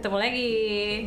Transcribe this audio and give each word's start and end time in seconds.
ketemu 0.00 0.16
lagi. 0.16 0.56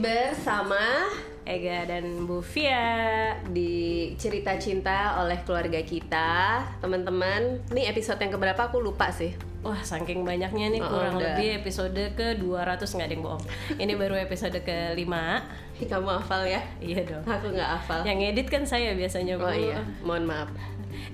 Bersama 0.05 1.09
Ega 1.49 1.89
dan 1.89 2.29
Bu 2.29 2.45
Fia. 2.45 3.33
di 3.49 4.13
cerita 4.21 4.53
cinta 4.61 5.17
oleh 5.17 5.41
keluarga 5.41 5.81
kita. 5.81 6.61
Teman-teman 6.77 7.57
ini 7.73 7.89
episode 7.89 8.21
yang 8.21 8.37
keberapa? 8.37 8.69
Aku 8.69 8.85
lupa 8.85 9.09
sih. 9.09 9.33
Wah 9.65 9.81
saking 9.81 10.21
banyaknya 10.21 10.77
nih 10.77 10.81
Oh, 10.85 10.93
kurang 10.93 11.17
udah. 11.17 11.25
lebih 11.33 11.65
episode 11.65 11.97
ke 12.13 12.37
200 12.37 12.85
nggak 12.85 13.07
ada 13.09 13.15
yang 13.17 13.25
bohong. 13.25 13.43
Ini 13.81 13.93
baru 13.97 14.13
episode 14.21 14.61
ke 14.61 14.93
5 14.93 15.81
Ih, 15.81 15.89
kamu 15.89 16.07
hafal 16.13 16.45
ya? 16.45 16.61
Iya 16.77 17.01
dong. 17.01 17.25
Aku 17.25 17.49
nggak 17.49 17.69
hafal. 17.81 18.05
Yang 18.05 18.19
edit 18.29 18.47
kan 18.53 18.61
saya 18.61 18.93
biasanya 18.93 19.41
Bu. 19.41 19.49
Oh 19.49 19.55
iya 19.57 19.81
mohon 20.05 20.29
maaf. 20.29 20.53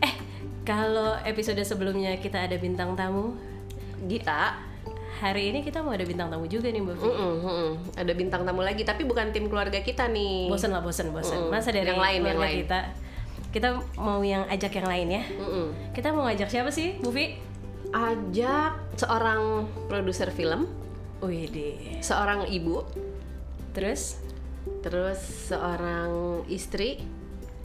Eh 0.04 0.20
kalau 0.68 1.16
episode 1.24 1.64
sebelumnya 1.64 2.12
kita 2.20 2.44
ada 2.44 2.60
bintang 2.60 3.00
tamu? 3.00 3.40
Gita 4.04 4.68
Hari 5.20 5.52
ini 5.52 5.60
kita 5.68 5.84
mau 5.84 5.92
ada 5.92 6.08
bintang 6.08 6.32
tamu 6.32 6.48
juga 6.48 6.72
nih 6.72 6.80
Bu 6.80 6.96
Fia 6.96 7.12
Mm-mm, 7.12 7.34
mm-mm. 7.44 7.72
ada 8.00 8.14
bintang 8.16 8.48
tamu 8.48 8.64
lagi 8.64 8.88
tapi 8.88 9.04
bukan 9.04 9.36
tim 9.36 9.52
keluarga 9.52 9.84
kita 9.84 10.08
nih. 10.08 10.48
Bosen 10.48 10.72
lah 10.72 10.80
bosen 10.80 11.12
bosen. 11.12 11.36
Mm-mm. 11.36 11.52
Masa 11.52 11.76
dari 11.76 11.92
Yang 11.92 12.00
lain, 12.00 12.20
yang 12.24 12.38
keluarga 12.40 12.48
lain. 12.56 12.62
kita? 12.64 12.80
Kita 13.50 13.68
mau 14.00 14.24
yang 14.24 14.48
ajak 14.48 14.72
yang 14.80 14.88
lain 14.88 15.08
ya? 15.12 15.24
Mm-mm. 15.28 15.66
Kita 15.92 16.16
mau 16.16 16.24
ngajak 16.24 16.48
siapa 16.48 16.72
sih 16.72 16.96
Bu 17.04 17.12
ajak 17.92 18.72
seorang 18.96 19.68
produser 19.92 20.32
film. 20.32 20.72
Wih 21.20 21.52
deh 21.52 22.00
seorang 22.00 22.48
ibu. 22.48 22.88
Terus? 23.76 24.24
Terus 24.80 25.20
seorang 25.52 26.44
istri 26.48 27.04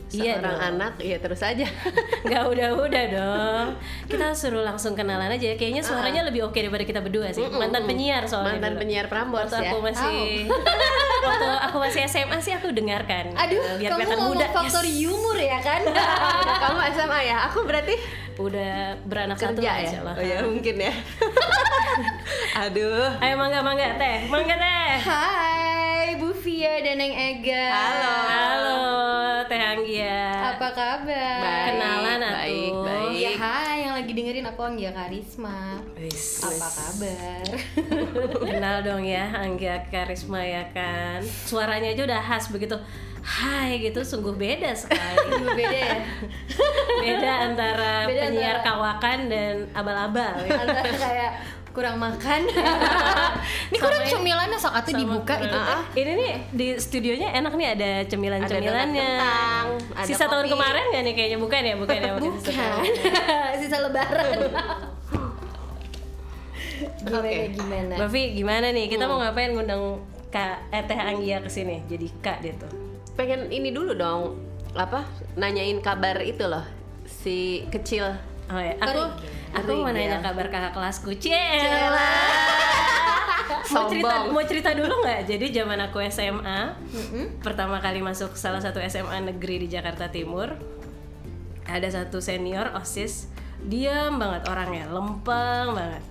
Iya 0.07 0.37
seorang 0.37 0.45
dong. 0.47 0.69
anak 0.71 0.93
ya 0.99 1.17
terus 1.17 1.41
aja. 1.41 1.67
Nggak 2.27 2.43
udah-udah 2.47 3.05
dong. 3.11 3.67
Kita 4.05 4.31
suruh 4.31 4.63
langsung 4.63 4.93
kenalan 4.93 5.27
aja 5.29 5.55
Kayaknya 5.55 5.81
suaranya 5.81 6.23
lebih 6.23 6.45
oke 6.45 6.55
daripada 6.55 6.83
kita 6.83 7.01
berdua 7.01 7.29
sih. 7.29 7.43
Mantan 7.45 7.83
penyiar 7.85 8.23
soalnya 8.25 8.55
mantan 8.55 8.73
dulu. 8.73 8.81
penyiar 8.81 9.07
Prambors 9.07 9.49
Waktu 9.49 9.61
ya. 9.61 9.71
aku 9.71 9.79
masih 9.81 10.17
Waktu 11.27 11.47
aku 11.67 11.77
masih 11.79 12.01
SMA 12.05 12.39
sih 12.39 12.53
aku 12.53 12.69
dengarkan 12.71 13.33
Aduh, 13.35 13.59
Biar 13.75 13.91
kamu 13.91 13.99
kelihatan 14.03 14.19
muda. 14.25 14.47
faktor 14.51 14.85
Yes. 14.85 14.99
humor 15.03 15.37
ya 15.37 15.59
kan? 15.59 15.81
kamu 16.61 16.79
SMA 16.93 17.21
ya? 17.25 17.37
Aku 17.49 17.59
berarti 17.63 17.95
Udah 18.35 18.99
beranak 19.03 19.35
satu 19.37 19.57
kerja 19.57 19.71
aja 19.81 19.89
ya? 19.95 20.01
lah. 20.03 20.15
Oh 20.15 20.23
ya 20.23 20.39
mungkin 20.43 20.75
ya. 20.77 20.93
Aduh. 22.57 23.11
Ayo 23.19 23.35
mangga 23.35 23.61
mangga 23.61 23.95
teh. 23.95 24.27
Mangga 24.27 24.55
teh. 24.55 24.91
Hai, 25.01 25.74
Fia 26.45 26.77
dan 26.79 27.01
Neng 27.01 27.09
Ega. 27.11 27.73
Halo. 27.73 28.13
Halo 28.29 28.79
Teh 29.45 29.57
Anggia 29.57 30.53
Apa 30.53 30.69
kabar? 30.71 31.41
Baik, 31.41 31.65
Kenalan 31.73 32.21
baik, 32.21 32.69
atuh. 32.69 32.85
baik. 32.85 33.17
Ya 33.17 33.33
hai, 33.35 33.77
yang 33.81 33.95
lagi 33.95 34.13
dengerin 34.13 34.45
aku 34.45 34.61
Anggia 34.63 34.93
Karisma. 34.93 35.81
Wis. 35.97 36.45
Apa 36.45 36.69
kabar? 36.69 37.45
Kenal 38.45 38.77
dong 38.83 39.01
ya 39.03 39.25
Anggia 39.33 39.89
Karisma 39.89 40.41
ya 40.41 40.69
kan 40.71 41.25
Suaranya 41.25 41.89
aja 41.91 42.05
udah 42.05 42.21
khas 42.21 42.49
begitu 42.51 42.77
Hai 43.21 43.81
gitu 43.81 44.05
sungguh 44.05 44.37
beda 44.37 44.77
sekali 44.77 45.41
Beda 45.57 45.81
ya? 45.81 45.97
Beda 47.01 47.33
antara 47.43 47.93
Beda 48.05 48.21
penyiar 48.23 48.61
antara- 48.61 48.69
kawakan 48.69 49.19
dan 49.33 49.55
abal-abal 49.73 50.45
ya. 50.45 50.61
Antara 50.61 50.93
kayak 50.93 51.33
kurang 51.75 51.99
makan. 51.99 52.47
Ini 53.75 53.79
kurang 53.83 54.07
cemilannya 54.07 54.55
sok 54.55 54.79
Sama 54.79 54.95
dibuka 54.95 55.35
itu 55.37 55.51
teh. 55.51 55.75
Ah, 55.75 55.83
Ini 55.93 56.13
nih 56.15 56.33
di 56.55 56.67
studionya 56.79 57.35
enak 57.35 57.53
nih 57.53 57.69
ada 57.75 57.91
cemilan-cemilannya 58.07 59.11
Ada 59.93 60.07
Sisa 60.07 60.31
tahun 60.31 60.47
kemarin 60.47 60.95
gak 60.95 61.03
nih 61.03 61.13
kayaknya 61.13 61.39
bukan 61.43 61.61
ya 61.61 61.75
bukan 61.75 61.99
ya 61.99 62.13
bukan, 62.15 62.33
sisa 63.61 63.79
lebaran. 63.83 64.39
Gimana 67.05 67.19
Oke. 67.21 67.39
gimana? 67.53 67.95
Gimana 68.09 68.67
nih 68.71 68.85
Hmm. 68.87 68.93
kita 68.95 69.05
mau 69.05 69.19
ngapain 69.19 69.51
ngundang 69.53 69.83
Kak 70.31 70.71
eh, 70.71 70.83
Teh 70.83 70.99
Anggia 70.99 71.39
ke 71.39 71.47
sini 71.47 71.83
jadi 71.87 72.07
Kak 72.19 72.43
dia 72.43 72.55
tuh 72.55 72.67
pengen 73.15 73.47
ini 73.51 73.71
dulu 73.71 73.95
dong 73.95 74.35
apa 74.75 75.07
nanyain 75.35 75.79
kabar 75.79 76.19
itu 76.19 76.43
loh 76.45 76.67
si 77.07 77.63
kecil 77.71 78.15
Oh 78.45 78.61
ya, 78.61 78.77
aku. 78.77 79.01
Aku 79.55 79.71
mau 79.81 79.91
Rigel. 79.91 80.11
nanya 80.11 80.19
kabar 80.21 80.47
kakak 80.51 80.73
kelasku. 80.75 81.11
Cela. 81.17 82.13
mau 83.75 83.89
cerita 83.89 84.15
mau 84.29 84.45
cerita 84.45 84.71
dulu 84.77 84.95
nggak? 85.05 85.21
Jadi 85.31 85.47
zaman 85.55 85.79
aku 85.89 85.99
SMA, 86.11 86.61
Mm-mm. 86.93 87.25
pertama 87.41 87.79
kali 87.81 88.05
masuk 88.05 88.37
salah 88.37 88.61
satu 88.61 88.83
SMA 88.85 89.25
negeri 89.25 89.65
di 89.65 89.69
Jakarta 89.71 90.11
Timur, 90.13 90.53
ada 91.65 91.89
satu 91.89 92.21
senior 92.21 92.75
osis, 92.77 93.31
diam 93.65 94.21
banget 94.21 94.45
orangnya, 94.51 94.91
lempeng 94.93 95.73
banget. 95.73 96.03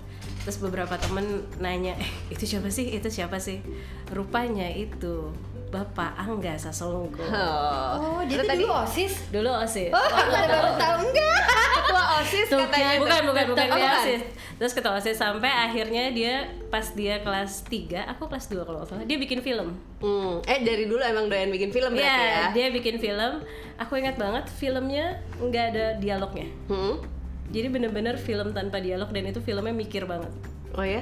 Terus 0.43 0.57
beberapa 0.59 0.99
temen 0.99 1.47
nanya, 1.63 1.95
eh 1.95 2.11
itu 2.33 2.43
siapa 2.43 2.67
sih? 2.67 2.91
Itu 2.91 3.07
siapa 3.07 3.39
sih? 3.39 3.63
Rupanya 4.11 4.67
itu 4.73 5.31
Bapak 5.73 6.13
Angga 6.15 6.53
Sasongko. 6.53 7.25
oh, 7.25 7.91
Oh, 7.97 8.21
dia 8.21 8.39
tadi 8.39 8.61
dulu 8.61 8.77
OSIS. 8.77 9.13
Dulu 9.27 9.49
osis. 9.57 9.89
Oh, 9.89 9.97
aku 9.97 10.29
baru 10.29 10.71
tahu 10.75 10.95
enggak? 11.03 11.41
ketua 11.75 12.03
osis 12.15 12.47
Tuh, 12.47 12.59
katanya 12.63 12.89
bukan 12.95 13.09
tuh. 13.17 13.27
bukan 13.27 13.45
bukan 13.49 13.65
Oh, 13.65 13.73
dia 13.73 13.83
bukan. 13.83 13.99
OSIS. 13.99 14.21
Terus 14.53 14.71
ketua 14.71 14.93
OSIS 14.95 15.17
sampai 15.17 15.49
akhirnya 15.49 16.03
dia 16.09 16.33
pas 16.69 16.85
dia 16.89 17.19
kelas 17.19 17.65
3, 17.65 18.05
aku 18.07 18.23
kelas 18.27 18.45
2 18.47 18.61
kalau 18.61 18.81
salah, 18.83 19.01
dia 19.01 19.17
bikin 19.17 19.41
film. 19.41 19.73
Hmm, 19.97 20.39
eh 20.43 20.61
dari 20.61 20.85
dulu 20.85 21.01
emang 21.01 21.25
doyan 21.25 21.49
bikin 21.49 21.69
film 21.69 21.91
berarti 21.91 22.05
Iya, 22.05 22.29
ya 22.29 22.43
dia 22.51 22.67
bikin 22.69 22.95
film. 22.97 23.41
Aku 23.75 23.93
ingat 23.95 24.15
banget 24.15 24.45
filmnya 24.47 25.05
nggak 25.35 25.65
ada 25.71 25.85
dialognya. 25.97 26.47
Hmm? 26.67 27.01
Jadi 27.49 27.67
bener-bener 27.67 28.15
film 28.15 28.49
tanpa 28.51 28.77
dialog 28.77 29.09
dan 29.09 29.25
itu 29.25 29.37
filmnya 29.39 29.73
mikir 29.73 30.05
banget. 30.05 30.29
oh 30.71 30.81
ya 30.81 31.01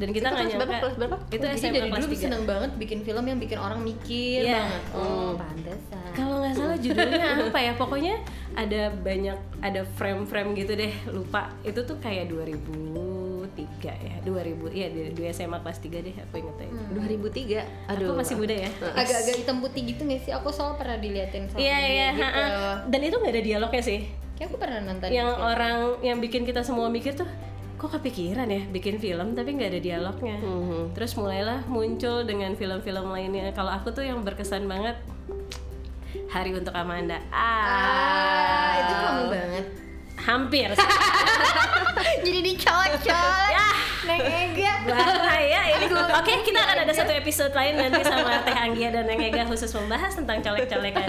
Dan 0.00 0.08
kita 0.10 0.26
nggak 0.26 0.40
kelas 0.40 0.48
berapa? 0.50 0.64
nyangka 0.64 0.80
Kelas 0.82 0.96
berapa? 0.96 1.16
itu 1.28 1.36
Oh, 1.36 1.46
jadi 1.46 1.58
SMA 1.60 1.74
dari 1.74 1.88
kelas 1.90 2.00
dulu 2.02 2.14
3. 2.14 2.22
seneng 2.22 2.42
banget 2.44 2.70
bikin 2.74 2.98
film 3.00 3.24
yang 3.26 3.38
bikin 3.38 3.58
orang 3.58 3.80
mikir 3.80 4.40
Iya. 4.42 4.56
banget. 4.58 4.82
Oh, 4.92 5.30
pantesan. 5.34 6.08
Kalau 6.10 6.36
nggak 6.38 6.54
salah 6.54 6.76
judulnya 6.76 7.20
apa 7.44 7.58
ya? 7.60 7.72
Pokoknya 7.74 8.14
ada 8.54 8.82
banyak 8.90 9.36
ada 9.60 9.80
frame-frame 9.92 10.50
gitu 10.56 10.72
deh, 10.74 10.92
lupa. 11.06 11.52
Itu 11.62 11.84
tuh 11.84 11.96
kayak 11.96 12.26
2003 12.26 13.60
ya. 13.94 14.14
2000 14.20 14.32
iya 14.70 14.88
di, 14.88 15.12
di 15.12 15.22
SMA 15.28 15.58
kelas 15.58 15.78
3 15.78 16.00
deh 16.00 16.14
aku 16.18 16.34
ingetnya. 16.38 16.66
itu. 16.66 16.82
2003 16.92 17.60
aduh 17.86 18.06
Aku 18.06 18.14
masih 18.16 18.34
muda 18.36 18.54
ya. 18.56 18.70
Agak-agak 18.90 19.34
hitam 19.36 19.56
putih 19.58 19.82
gitu 19.86 20.02
gak 20.02 20.20
sih? 20.20 20.32
Aku 20.32 20.48
soal 20.50 20.74
pernah 20.74 20.96
diliatin 20.96 21.44
sama 21.46 21.58
Iya 21.58 21.76
dia 21.76 21.88
iya, 21.88 22.08
gitu. 22.10 22.22
ha-ha. 22.22 22.44
dan 22.86 23.00
itu 23.02 23.14
nggak 23.14 23.32
ada 23.32 23.42
dialognya 23.42 23.82
sih. 23.82 24.00
Kayak 24.32 24.48
aku 24.48 24.58
pernah 24.58 24.80
nonton 24.82 25.08
yang 25.10 25.28
itu. 25.28 25.42
orang 25.42 25.76
yang 26.00 26.18
bikin 26.18 26.42
kita 26.42 26.60
semua 26.62 26.88
mikir 26.88 27.12
tuh, 27.12 27.28
kok 27.80 27.96
kepikiran 27.96 28.44
ya 28.44 28.68
bikin 28.68 29.00
film 29.00 29.32
tapi 29.32 29.56
nggak 29.56 29.72
ada 29.72 29.80
dialognya. 29.80 30.36
Mhm. 30.36 30.92
Terus 30.92 31.16
mulailah 31.16 31.64
muncul 31.64 32.22
dengan 32.22 32.52
film-film 32.52 33.08
lainnya. 33.08 33.48
Kalau 33.50 33.72
aku 33.72 33.88
tuh 33.90 34.04
yang 34.04 34.20
berkesan 34.20 34.68
banget 34.68 35.00
Hari 36.26 36.52
untuk 36.52 36.70
Amanda. 36.72 37.18
Ah, 37.30 38.78
itu 38.78 38.94
kamu 38.94 39.20
Ah, 39.20 39.28
banget. 39.30 39.66
hampir. 40.20 40.68
Jadi 42.24 42.40
dicocok. 42.44 43.46
ya, 43.48 43.68
Neng 44.04 44.20
Ega. 44.20 44.74
bahaya 44.86 45.60
ini. 45.72 45.86
Oke, 45.90 46.32
kita 46.42 46.60
akan 46.60 46.78
ada 46.82 46.92
satu 46.92 47.10
episode 47.10 47.50
lain 47.50 47.74
nanti 47.74 48.02
sama 48.02 48.42
Teh 48.42 48.54
Anggia 48.54 48.90
dan 48.90 49.06
Neng 49.06 49.18
Ega 49.18 49.42
khusus 49.44 49.70
membahas 49.72 50.12
tentang 50.12 50.38
colek-colekan. 50.40 51.06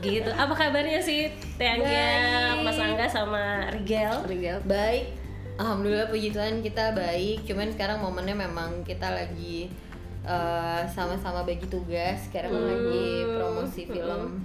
gitu. 0.00 0.30
Apa 0.30 0.54
kabarnya 0.56 0.98
sih 0.98 1.28
Teh 1.54 1.68
Anggia. 1.68 2.08
Mas 2.58 2.74
Angga 2.76 3.06
sama 3.06 3.68
Rigel? 3.70 4.14
Rigel 4.24 4.58
Baik. 4.64 5.23
Alhamdulillah 5.54 6.10
puji 6.10 6.34
Tuhan 6.34 6.60
kita 6.60 6.92
baik. 6.92 7.46
Cuman 7.46 7.70
sekarang 7.70 8.02
momennya 8.02 8.34
memang 8.34 8.82
kita 8.82 9.06
lagi 9.08 9.70
eh, 10.24 10.82
sama-sama 10.88 11.44
bagi 11.44 11.68
tugas. 11.68 12.26
Sekarang 12.26 12.48
Hmm. 12.50 12.64
lagi 12.64 13.06
promosi 13.28 13.82
film. 13.84 14.40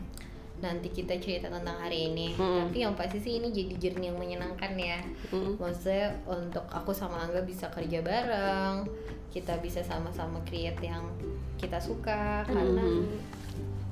Nanti 0.60 0.92
kita 0.92 1.16
cerita 1.18 1.48
tentang 1.48 1.80
hari 1.80 2.12
ini. 2.12 2.36
Hmm. 2.36 2.68
Tapi 2.68 2.84
yang 2.84 2.94
pasti 2.94 3.16
sih 3.16 3.40
ini 3.40 3.48
jadi 3.48 3.80
journey 3.80 4.12
yang 4.12 4.20
menyenangkan 4.20 4.76
ya. 4.76 5.00
Hmm. 5.32 5.56
Maksudnya 5.56 6.12
untuk 6.28 6.68
aku 6.68 6.92
sama 6.92 7.24
Angga 7.24 7.40
bisa 7.42 7.72
kerja 7.72 8.04
bareng. 8.04 8.84
Kita 9.32 9.56
bisa 9.64 9.80
sama-sama 9.80 10.44
create 10.44 10.84
yang 10.84 11.08
kita 11.56 11.80
suka 11.80 12.44
karena 12.44 12.84
Hmm. 12.84 13.08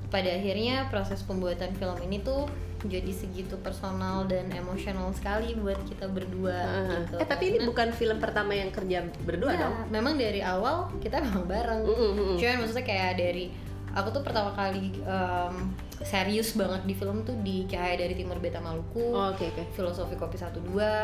pada 0.08 0.28
akhirnya 0.28 0.92
proses 0.92 1.24
pembuatan 1.24 1.72
film 1.74 1.96
ini 2.04 2.20
tuh 2.20 2.52
jadi 2.80 3.10
segitu 3.10 3.58
personal 3.58 4.24
dan 4.24 4.50
emosional 4.50 5.10
sekali 5.10 5.54
buat 5.54 5.82
kita 5.84 6.06
berdua 6.06 6.54
Ah. 6.54 7.02
gitu. 7.02 7.16
eh 7.18 7.26
tapi 7.26 7.44
ini 7.50 7.66
bukan 7.66 7.90
film 7.92 8.18
pertama 8.18 8.52
yang 8.52 8.70
kerja 8.70 9.02
berdua 9.20 9.52
Iya, 9.52 9.62
dong 9.64 9.76
memang 9.90 10.14
dari 10.14 10.40
awal 10.40 10.94
kita 10.98 11.18
memang 11.20 11.46
bareng. 11.46 11.82
Mm, 11.82 11.90
mm, 11.90 12.12
mm. 12.14 12.36
Cuman 12.38 12.56
maksudnya 12.60 12.86
kayak 12.86 13.12
dari 13.16 13.46
aku 13.90 14.08
tuh 14.12 14.22
pertama 14.22 14.54
kali 14.54 14.94
em, 14.96 15.56
serius 15.98 16.54
banget 16.54 16.86
di 16.86 16.94
film 16.94 17.26
tuh 17.26 17.34
di 17.42 17.66
Cahaya 17.66 17.98
dari 17.98 18.14
Timur 18.14 18.38
Beta 18.38 18.62
Maluku. 18.62 19.02
Oh, 19.10 19.34
oke 19.34 19.42
oke 19.44 19.74
Filosofi 19.74 20.14
Kopi 20.14 20.38
12, 20.38 20.54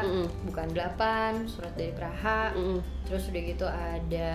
Mm-mm. 0.05 0.25
bukan 0.45 0.67
8, 0.69 1.49
Surat 1.49 1.73
dari 1.73 1.89
Praha. 1.89 2.53
Mm-mm. 2.53 2.77
Terus 3.03 3.25
udah 3.27 3.41
gitu 3.43 3.65
ada 3.65 4.31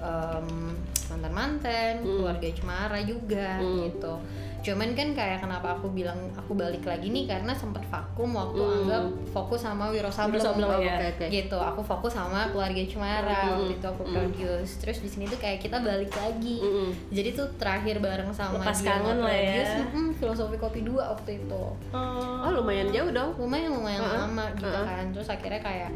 em, 0.00 0.72
mantan-mantan, 1.12 2.00
Mm. 2.00 2.16
keluarga 2.16 2.48
Cemara 2.50 2.98
juga 3.02 3.60
Mm. 3.60 3.76
gitu. 3.86 4.12
Cuman 4.58 4.90
kan 4.90 5.08
kayak 5.12 5.38
kenapa 5.38 5.70
aku 5.72 5.86
bilang 5.88 6.18
aku 6.32 6.50
balik 6.52 6.82
lagi 6.82 7.08
nih 7.08 7.24
karena 7.24 7.50
sempat 7.50 7.78
vakum 7.84 8.26
waktu 8.32 8.58
Hmm. 8.58 8.74
anggap 8.80 9.04
fokus 9.30 9.62
sama 9.62 9.86
Wiro 9.88 10.08
Sableng 10.08 10.38
Sableng, 10.38 10.66
Oh, 10.68 10.78
ya. 10.78 10.98
Oke. 11.08 11.26
gitu 11.26 11.54
aku 11.54 11.78
fokus 11.80 12.12
sama 12.12 12.48
keluarga 12.48 12.82
Cemara 12.82 13.30
Hmm. 13.44 13.50
waktu 13.56 13.72
itu 13.72 13.86
aku 13.86 14.02
produce 14.04 14.72
terus 14.76 14.98
di 14.98 15.08
sini 15.08 15.24
tuh 15.24 15.36
kayak 15.36 15.58
kita 15.58 15.78
balik 15.78 16.10
lagi 16.10 16.58
Mm-mm. 16.58 16.90
jadi 17.08 17.32
tuh 17.32 17.46
terakhir 17.54 17.98
bareng 17.98 18.28
sama 18.30 18.58
Lepas 18.58 18.78
dia 18.78 18.90
kangen 18.92 19.18
lah 19.20 19.30
ya. 19.30 19.62
mm-mm, 19.84 20.06
filosofi 20.12 20.56
kopi 20.56 20.80
dua 20.82 21.12
waktu 21.12 21.38
itu 21.38 21.62
Oh. 21.88 22.42
Oh 22.42 22.50
lumayan 22.52 22.90
jauh 22.90 23.08
dong. 23.08 23.30
lumayan 23.36 23.70
lumayan 23.70 24.00
Uh-uh, 24.00 24.26
lama 24.26 24.44
gitu 24.52 24.66
uh-uh. 24.66 24.84
kan 24.84 25.04
terus 25.10 25.28
akhirnya 25.28 25.60
kayak 25.60 25.90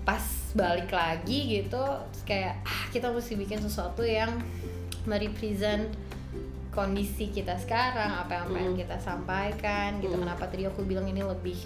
pas 0.00 0.24
balik 0.50 0.88
lagi 0.90 1.60
gitu 1.60 1.76
terus 1.76 2.24
kayak 2.24 2.56
ah 2.62 2.88
kita 2.88 3.06
mesti 3.06 3.36
bikin 3.36 3.60
sesuatu 3.60 4.00
yang 4.00 4.32
merepresent 5.02 5.86
kondisi 6.70 7.34
kita 7.34 7.58
sekarang 7.58 8.26
apa 8.26 8.30
yang 8.30 8.46
pengen 8.54 8.74
kita 8.78 8.96
sampaikan 9.02 9.98
gitu. 9.98 10.14
Kenapa 10.14 10.46
tadi 10.46 10.64
aku 10.70 10.86
bilang 10.86 11.06
ini 11.10 11.18
lebih 11.20 11.58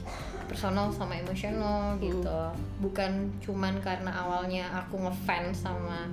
personal 0.48 0.88
sama 0.88 1.20
emosional 1.20 2.00
gitu. 2.00 2.40
Bukan 2.80 3.36
cuman 3.44 3.78
karena 3.84 4.10
awalnya 4.10 4.64
aku 4.72 4.96
ngefans 5.04 5.60
sama 5.68 6.08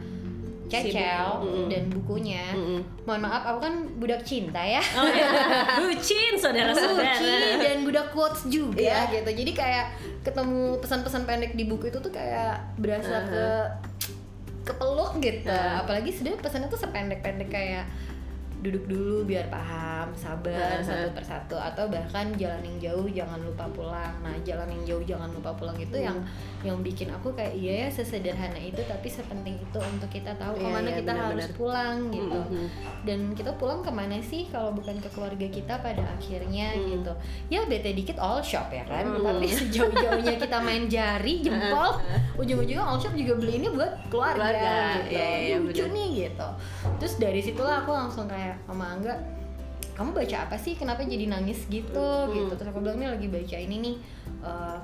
Cecel 0.71 1.27
dan 1.67 1.91
bukunya. 1.91 2.55
Mohon 3.03 3.21
maaf 3.27 3.43
aku 3.43 3.59
kan 3.59 3.75
budak 3.99 4.23
cinta 4.23 4.63
ya. 4.63 4.79
Oh, 4.95 5.03
ya. 5.03 5.27
Bucin 5.83 6.39
saudara-saudara. 6.39 7.19
Buki 7.19 7.35
dan 7.59 7.77
budak 7.83 8.07
quotes 8.15 8.47
juga 8.47 8.79
Iya. 8.79 9.11
gitu. 9.19 9.31
Jadi 9.35 9.51
kayak 9.51 9.91
ketemu 10.23 10.79
pesan-pesan 10.79 11.27
pendek 11.27 11.59
di 11.59 11.67
buku 11.67 11.91
itu 11.91 11.99
tuh 11.99 12.11
kayak 12.11 12.59
berasa 12.79 13.27
ke 13.27 13.45
kepeluk 14.63 15.17
gitu. 15.19 15.49
Uh. 15.51 15.81
apalagi 15.83 16.13
sebenarnya 16.13 16.39
pesannya 16.39 16.67
tuh 16.69 16.79
sependek-pendek 16.79 17.49
kayak 17.49 17.85
duduk 18.61 18.85
dulu 18.85 19.25
biar 19.25 19.45
paham 19.47 20.13
sabar 20.13 20.53
Uh-huh. 20.71 20.85
satu 20.85 21.09
persatu 21.11 21.55
atau 21.55 21.85
bahkan 21.87 22.29
jalan 22.33 22.61
yang 22.61 22.77
jauh 22.79 23.07
jangan 23.07 23.37
lupa 23.39 23.65
pulang 23.67 24.13
nah 24.19 24.33
jalan 24.39 24.69
yang 24.69 24.83
jauh 24.87 25.03
jangan 25.03 25.29
lupa 25.29 25.49
pulang 25.51 25.73
itu 25.75 25.93
yang 25.95 26.17
yang 26.61 26.77
bikin 26.79 27.09
aku 27.09 27.29
kayak 27.31 27.53
iya 27.53 27.73
ya 27.81 27.87
sesederhana 27.91 28.55
itu 28.55 28.77
tapi 28.83 29.07
sepenting 29.07 29.57
itu 29.57 29.79
untuk 29.79 30.05
kita 30.07 30.29
tahu 30.35 30.53
Iya, 30.53 30.61
ke 30.61 30.67
mana 30.69 30.85
iya, 30.85 30.95
kita 30.95 31.11
harus 31.11 31.25
benar-benar. 31.41 31.57
pulang 31.57 31.97
gitu 32.09 32.39
Mm-mm. 32.43 32.65
dan 33.01 33.19
kita 33.31 33.51
pulang 33.55 33.79
ke 33.79 33.89
mana 33.89 34.17
sih 34.19 34.45
kalau 34.47 34.71
bukan 34.71 34.95
ke 34.95 35.09
keluarga 35.09 35.47
kita 35.47 35.73
pada 35.75 36.03
akhirnya 36.07 36.67
Hmm. 36.71 36.85
gitu 36.93 37.13
ya 37.49 37.65
bete 37.65 37.91
dikit 37.91 38.17
all 38.17 38.39
shop 38.39 38.69
ya 38.69 38.83
kan 38.83 39.03
Hmm. 39.03 39.23
tapi 39.23 39.49
sejauh-jauhnya 39.59 40.37
kita 40.37 40.57
main 40.59 40.85
jari 40.85 41.33
jempol 41.43 41.97
ujung-ujungnya 42.35 42.77
all 42.79 42.97
shop 42.97 43.13
juga 43.13 43.33
beli 43.35 43.57
ini 43.57 43.67
buat 43.69 43.91
keluarga, 44.07 44.37
Keluarga, 44.37 44.73
gitu 44.99 45.11
iya, 45.11 45.29
iya, 45.43 45.55
lucu 45.57 45.81
bener. 45.81 45.93
nih 45.93 46.07
gitu 46.23 46.47
terus 46.97 47.13
dari 47.15 47.39
situlah 47.39 47.81
aku 47.81 47.91
langsung 47.91 48.25
kayak 48.25 48.50
sama 48.63 48.85
Angga 48.91 49.15
kamu 49.91 50.15
baca 50.15 50.37
apa 50.45 50.55
sih 50.55 50.73
kenapa 50.73 51.03
jadi 51.03 51.27
nangis 51.27 51.67
gitu 51.67 51.91
Hmm. 51.99 52.31
gitu 52.31 52.53
terus 52.55 52.69
aku 52.69 52.79
bilang 52.79 52.97
nih 52.97 53.09
lagi 53.09 53.27
baca 53.27 53.57
ini 53.57 53.75
nih 53.77 53.95
eh, 54.41 54.77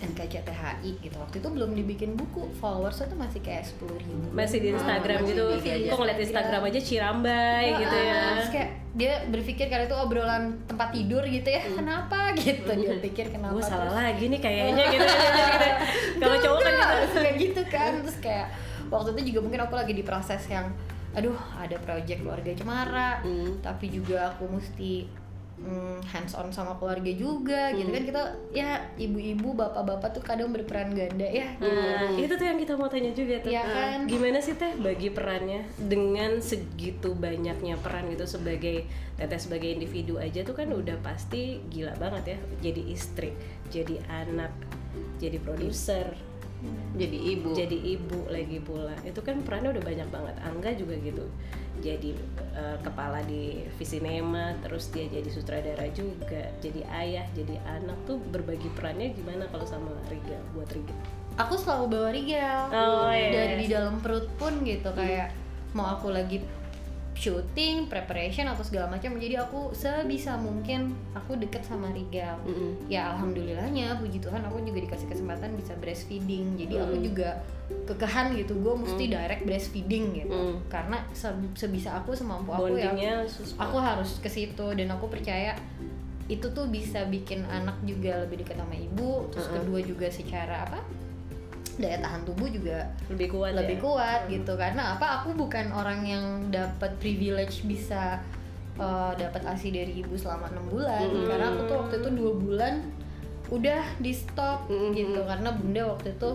NKCTHI 0.00 0.96
gitu 0.96 1.16
waktu 1.20 1.44
itu 1.44 1.48
belum 1.52 1.76
dibikin 1.76 2.16
buku 2.16 2.48
followers 2.56 3.04
tuh 3.04 3.12
masih 3.14 3.44
kayak 3.44 3.68
sepuluh 3.68 4.00
ribu 4.00 4.32
Masih 4.32 4.56
di 4.56 4.72
Instagram 4.72 5.20
masih 5.20 5.28
gitu. 5.28 5.44
Kok 5.92 5.98
ngeliat 6.00 6.18
Instagram 6.18 6.60
aja 6.64 6.80
cirambai 6.80 7.64
gitu 7.76 7.96
ya. 8.00 8.14
Ah, 8.16 8.28
Terus 8.32 8.48
kayak 8.48 8.70
dia 8.90 9.12
berpikir 9.28 9.68
karena 9.68 9.84
itu 9.84 9.92
obrolan 9.94 10.56
tempat 10.64 10.88
tidur 10.96 11.20
gitu 11.20 11.44
ya. 11.44 11.60
Kenapa 11.68 12.32
gitu 12.32 12.64
dia 12.72 12.96
pikir 12.96 13.28
kenapa. 13.28 13.52
Gue 13.52 13.60
salah 13.60 13.92
Terus, 13.92 14.00
lagi 14.00 14.24
nih 14.32 14.40
kayaknya 14.40 14.84
gitu. 14.96 15.10
Kalau 16.16 16.36
cowok 16.40 16.60
kan 16.64 16.72
gitu. 16.72 17.16
Kayak 17.20 17.34
gitu 17.36 17.62
kan. 17.68 17.92
Terus 18.00 18.18
kayak 18.24 18.46
waktu 18.88 19.08
itu 19.12 19.20
juga 19.36 19.40
mungkin 19.44 19.60
aku 19.60 19.74
lagi 19.76 19.92
di 19.92 20.00
proses 20.00 20.40
yang 20.48 20.72
aduh 21.10 21.34
ada 21.58 21.76
project 21.78 22.22
keluarga 22.22 22.50
cemara 22.54 23.10
Hmm. 23.20 23.58
tapi 23.58 23.90
juga 23.90 24.30
aku 24.30 24.46
mesti 24.46 25.10
mm, 25.60 26.08
hands 26.08 26.32
on 26.32 26.48
sama 26.48 26.72
keluarga 26.78 27.12
juga 27.12 27.68
gitu 27.74 27.90
Hmm. 27.90 27.96
kan 28.00 28.04
kita 28.08 28.22
ya 28.50 28.70
ibu-ibu 28.96 29.52
bapak-bapak 29.52 30.16
tuh 30.16 30.22
kadang 30.24 30.54
berperan 30.54 30.94
ganda 30.94 31.28
ya 31.28 31.52
gitu. 31.58 31.68
Nah, 31.68 32.16
itu 32.16 32.32
tuh 32.32 32.46
yang 32.48 32.56
kita 32.56 32.80
mau 32.80 32.88
tanya 32.88 33.12
juga 33.12 33.44
tuh. 33.44 33.52
Iya 33.52 33.62
kan? 33.62 33.98
Gimana 34.08 34.40
sih 34.40 34.56
teh 34.56 34.72
bagi 34.80 35.12
perannya 35.12 35.68
dengan 35.76 36.40
segitu 36.40 37.12
banyaknya 37.12 37.76
peran 37.76 38.08
gitu 38.08 38.24
sebagai 38.24 38.88
teteh 39.20 39.36
sebagai 39.36 39.68
individu 39.68 40.16
aja 40.16 40.40
tuh 40.40 40.56
kan 40.56 40.72
udah 40.72 40.96
pasti 41.04 41.60
gila 41.68 41.92
banget 42.00 42.24
ya. 42.24 42.38
Jadi 42.64 42.82
istri, 42.88 43.36
jadi 43.68 44.00
anak, 44.08 44.54
jadi 45.20 45.36
produser, 45.44 46.16
Jadi 46.96 47.18
ibu. 47.32 47.50
jadi 47.56 47.76
ibu 47.96 48.28
lagi 48.28 48.58
pula. 48.60 48.92
Itu 49.02 49.24
kan 49.24 49.40
perannya 49.40 49.72
udah 49.72 49.84
banyak 49.84 50.08
banget. 50.12 50.34
Angga 50.44 50.70
juga 50.76 50.94
gitu. 51.00 51.24
Jadi 51.80 52.12
eh, 52.52 52.76
kepala 52.84 53.24
di 53.24 53.64
Visinema, 53.80 54.52
terus 54.60 54.92
dia 54.92 55.08
jadi 55.08 55.24
sutradara 55.32 55.88
juga, 55.96 56.52
jadi 56.60 56.84
ayah, 56.92 57.24
jadi 57.32 57.56
anak 57.64 57.96
tuh 58.04 58.20
berbagi 58.28 58.68
perannya 58.76 59.16
gimana 59.16 59.48
kalau 59.48 59.64
sama 59.64 59.88
Riga 60.06 60.36
buat 60.52 60.68
Riga? 60.68 60.92
aku 61.38 61.56
selalu 61.56 61.84
bawa 61.96 62.08
Rigel 62.12 62.62
Oh, 62.68 63.08
iya. 63.08 63.32
dari 63.32 63.54
di 63.64 63.66
dalam 63.72 63.96
perut 64.04 64.28
pun 64.36 64.60
gitu 64.60 64.92
kayak 64.92 65.32
mau 65.72 65.96
aku 65.96 66.12
lagi 66.12 66.42
shooting, 67.20 67.84
preparation 67.84 68.48
atau 68.48 68.64
segala 68.64 68.88
macam. 68.88 69.12
Jadi 69.14 69.36
aku 69.36 69.70
sebisa 69.70 70.34
mungkin 70.34 70.96
aku 71.12 71.36
deket 71.36 71.60
sama 71.62 71.92
Rigel 71.92 72.32
Mm-mm. 72.42 72.88
ya 72.88 73.12
alhamdulillahnya 73.12 74.00
puji 74.00 74.18
Tuhan 74.18 74.40
aku 74.40 74.64
juga 74.64 74.80
dikasih 74.80 75.04
kesempatan 75.06 75.52
bisa 75.52 75.76
breastfeeding. 75.76 76.56
Jadi 76.56 76.74
aku 76.74 76.96
juga 76.98 77.44
kekehan 77.86 78.34
gitu 78.34 78.56
gue 78.56 78.74
mesti 78.74 79.04
direct 79.06 79.44
breastfeeding 79.44 80.16
gitu. 80.16 80.32
Mm. 80.32 80.56
karena 80.66 80.96
se- 81.12 81.30
sebisa 81.54 81.94
aku 81.94 82.16
semampu 82.16 82.50
aku 82.50 82.72
ya 82.72 82.88
Bondingnya 82.88 83.14
sus- 83.26 83.54
aku 83.54 83.76
harus 83.76 84.16
ke 84.18 84.26
situ. 84.26 84.66
Dan 84.72 84.88
aku 84.88 85.06
percaya 85.06 85.52
itu 86.26 86.46
tuh 86.48 86.66
bisa 86.66 87.04
bikin 87.04 87.44
anak 87.44 87.76
juga 87.84 88.24
lebih 88.24 88.40
dekat 88.40 88.56
sama 88.56 88.72
ibu. 88.72 89.28
Terus 89.28 89.46
kedua 89.46 89.78
juga 89.80 90.08
secara 90.08 90.64
apa 90.64 90.80
daya 91.78 92.00
tahan 92.02 92.26
tubuh 92.26 92.48
juga 92.50 92.88
lebih 93.12 93.36
kuat 93.36 93.52
lebih 93.54 93.78
ya? 93.78 93.82
kuat 93.84 94.20
gitu 94.26 94.52
karena 94.58 94.98
apa 94.98 95.22
aku 95.22 95.36
bukan 95.36 95.70
orang 95.70 96.02
yang 96.02 96.24
dapat 96.50 96.90
privilege 96.98 97.62
bisa 97.68 98.18
uh, 98.80 99.12
dapat 99.14 99.42
asi 99.44 99.68
dari 99.70 100.00
ibu 100.00 100.16
selama 100.16 100.48
enam 100.48 100.64
bulan. 100.72 101.04
Karena 101.28 101.46
aku 101.52 101.60
tuh 101.68 101.76
waktu 101.84 101.94
itu 102.00 102.08
dua 102.16 102.32
bulan 102.34 102.74
udah 103.52 103.82
di 104.00 104.12
stop 104.14 104.66
Mm-mm. 104.72 104.96
gitu. 104.96 105.20
Karena 105.24 105.52
bunda 105.52 105.82
waktu 105.92 106.16
itu 106.16 106.30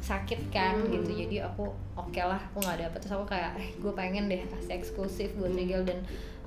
sakit 0.00 0.40
kan 0.54 0.80
gitu. 0.88 1.10
Jadi 1.10 1.42
aku 1.42 1.68
oke 1.98 2.20
lah 2.22 2.40
aku 2.52 2.62
nggak 2.62 2.78
dapet. 2.86 2.98
Terus 3.02 3.14
aku 3.18 3.26
kayak 3.26 3.50
eh 3.58 3.68
gue 3.76 3.92
pengen 3.92 4.30
deh 4.30 4.42
kasih 4.46 4.78
eksklusif 4.78 5.34
buat 5.36 5.52
Rigel 5.52 5.82
dan 5.84 5.98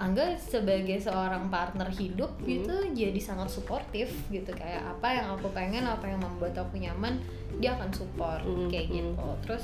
Angga 0.03 0.35
sebagai 0.35 0.99
seorang 0.99 1.47
partner 1.47 1.87
hidup 1.87 2.35
gitu 2.43 2.75
jadi 2.91 3.15
sangat 3.23 3.47
suportif 3.47 4.11
gitu 4.27 4.51
kayak 4.51 4.83
apa 4.83 5.07
yang 5.15 5.27
aku 5.39 5.47
pengen 5.55 5.87
apa 5.87 6.11
yang 6.11 6.19
membuat 6.19 6.59
aku 6.59 6.75
nyaman 6.75 7.23
dia 7.63 7.71
akan 7.79 7.87
support 7.95 8.43
Mm, 8.43 8.67
kayak 8.67 8.87
mm. 8.91 8.95
gitu 8.99 9.29
terus 9.47 9.63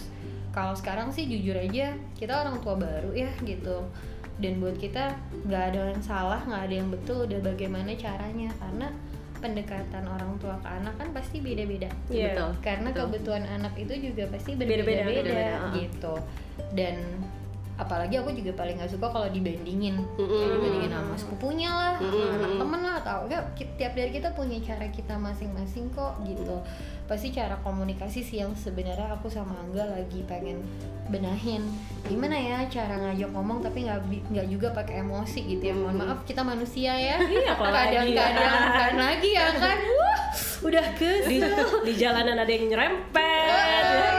kalau 0.55 0.71
sekarang 0.73 1.11
sih 1.11 1.27
jujur 1.27 1.59
aja 1.59 1.91
kita 2.15 2.33
orang 2.33 2.57
tua 2.63 2.79
baru 2.79 3.11
ya 3.11 3.29
gitu 3.43 3.83
dan 4.39 4.63
buat 4.63 4.79
kita 4.79 5.11
nggak 5.43 5.63
ada 5.75 5.91
yang 5.91 5.99
salah 5.99 6.39
nggak 6.47 6.63
ada 6.71 6.75
yang 6.79 6.89
betul 6.89 7.27
udah 7.27 7.39
bagaimana 7.43 7.91
caranya 7.99 8.47
karena 8.55 8.87
pendekatan 9.39 10.03
orang 10.03 10.35
tua 10.39 10.55
ke 10.59 10.67
anak 10.67 10.95
kan 10.99 11.07
pasti 11.11 11.39
beda-beda 11.39 11.87
Iya. 12.07 12.35
Betul. 12.35 12.51
karena 12.63 12.89
betul. 12.91 13.03
kebutuhan 13.11 13.43
anak 13.47 13.73
itu 13.75 13.93
juga 14.11 14.23
pasti 14.31 14.51
Beda-beda, 14.55 14.83
berbeda-beda 14.83 15.21
beda-beda, 15.27 15.75
gitu 15.75 16.15
dan 16.75 16.95
apalagi 17.79 18.19
aku 18.19 18.35
juga 18.35 18.51
paling 18.59 18.75
nggak 18.75 18.91
suka 18.91 19.07
kalau 19.07 19.31
dibandingin. 19.31 20.03
Mm-mm. 20.19 20.27
Kayak 20.27 20.51
dibandingin 20.59 20.91
sama 20.91 21.15
sepupunya 21.15 21.71
lah 21.71 21.95
sama 21.95 22.11
Mm-mm. 22.11 22.35
anak 22.35 22.51
temen 22.59 22.81
lah 22.83 22.95
atau 22.99 23.19
ya 23.31 23.39
tiap 23.55 23.93
dari 23.95 24.11
kita 24.11 24.29
punya 24.35 24.59
cara 24.59 24.85
kita 24.91 25.15
masing-masing 25.15 25.87
kok 25.95 26.19
gitu. 26.27 26.59
Pasti 27.07 27.31
cara 27.31 27.55
komunikasi 27.63 28.19
sih 28.21 28.43
yang 28.43 28.51
sebenarnya 28.53 29.15
aku 29.15 29.31
sama 29.31 29.55
Angga 29.63 29.87
lagi 29.87 30.21
pengen 30.27 30.59
benahin. 31.07 31.63
Gimana 32.05 32.35
ya 32.35 32.67
cara 32.67 32.99
ngajak 32.99 33.31
ngomong 33.31 33.63
tapi 33.63 33.87
nggak 33.87 33.97
nggak 34.29 34.47
juga 34.51 34.67
pakai 34.75 34.99
emosi 35.01 35.39
gitu 35.47 35.63
ya. 35.71 35.73
Mohon 35.73 35.95
maaf 36.03 36.19
kita 36.27 36.43
manusia 36.43 36.93
ya. 36.93 37.15
Iya, 37.39 37.55
kadang-kadang 37.55 38.53
bukan 38.67 38.95
lagi. 38.99 39.29
ya 39.31 39.47
kan. 39.55 39.77
Wah, 39.99 40.19
udah 40.67 40.85
di, 40.91 40.97
kesel. 40.99 41.87
di 41.87 41.93
jalanan 41.95 42.35
ada 42.35 42.51
yang 42.51 42.67
nyerempet 42.67 44.18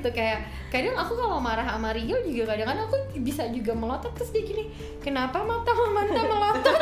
gitu 0.00 0.16
kayak 0.16 0.48
kadang 0.72 0.96
aku 0.96 1.12
kalau 1.12 1.36
marah 1.36 1.68
sama 1.68 1.92
Rigel 1.92 2.24
juga 2.24 2.56
kadang-kadang 2.56 2.88
aku 2.88 2.96
bisa 3.20 3.44
juga 3.52 3.76
melotot 3.76 4.16
terus 4.16 4.32
dia 4.32 4.42
gini 4.48 4.72
kenapa 5.04 5.44
mata 5.44 5.70
mamanta 5.76 6.20
melotot? 6.24 6.80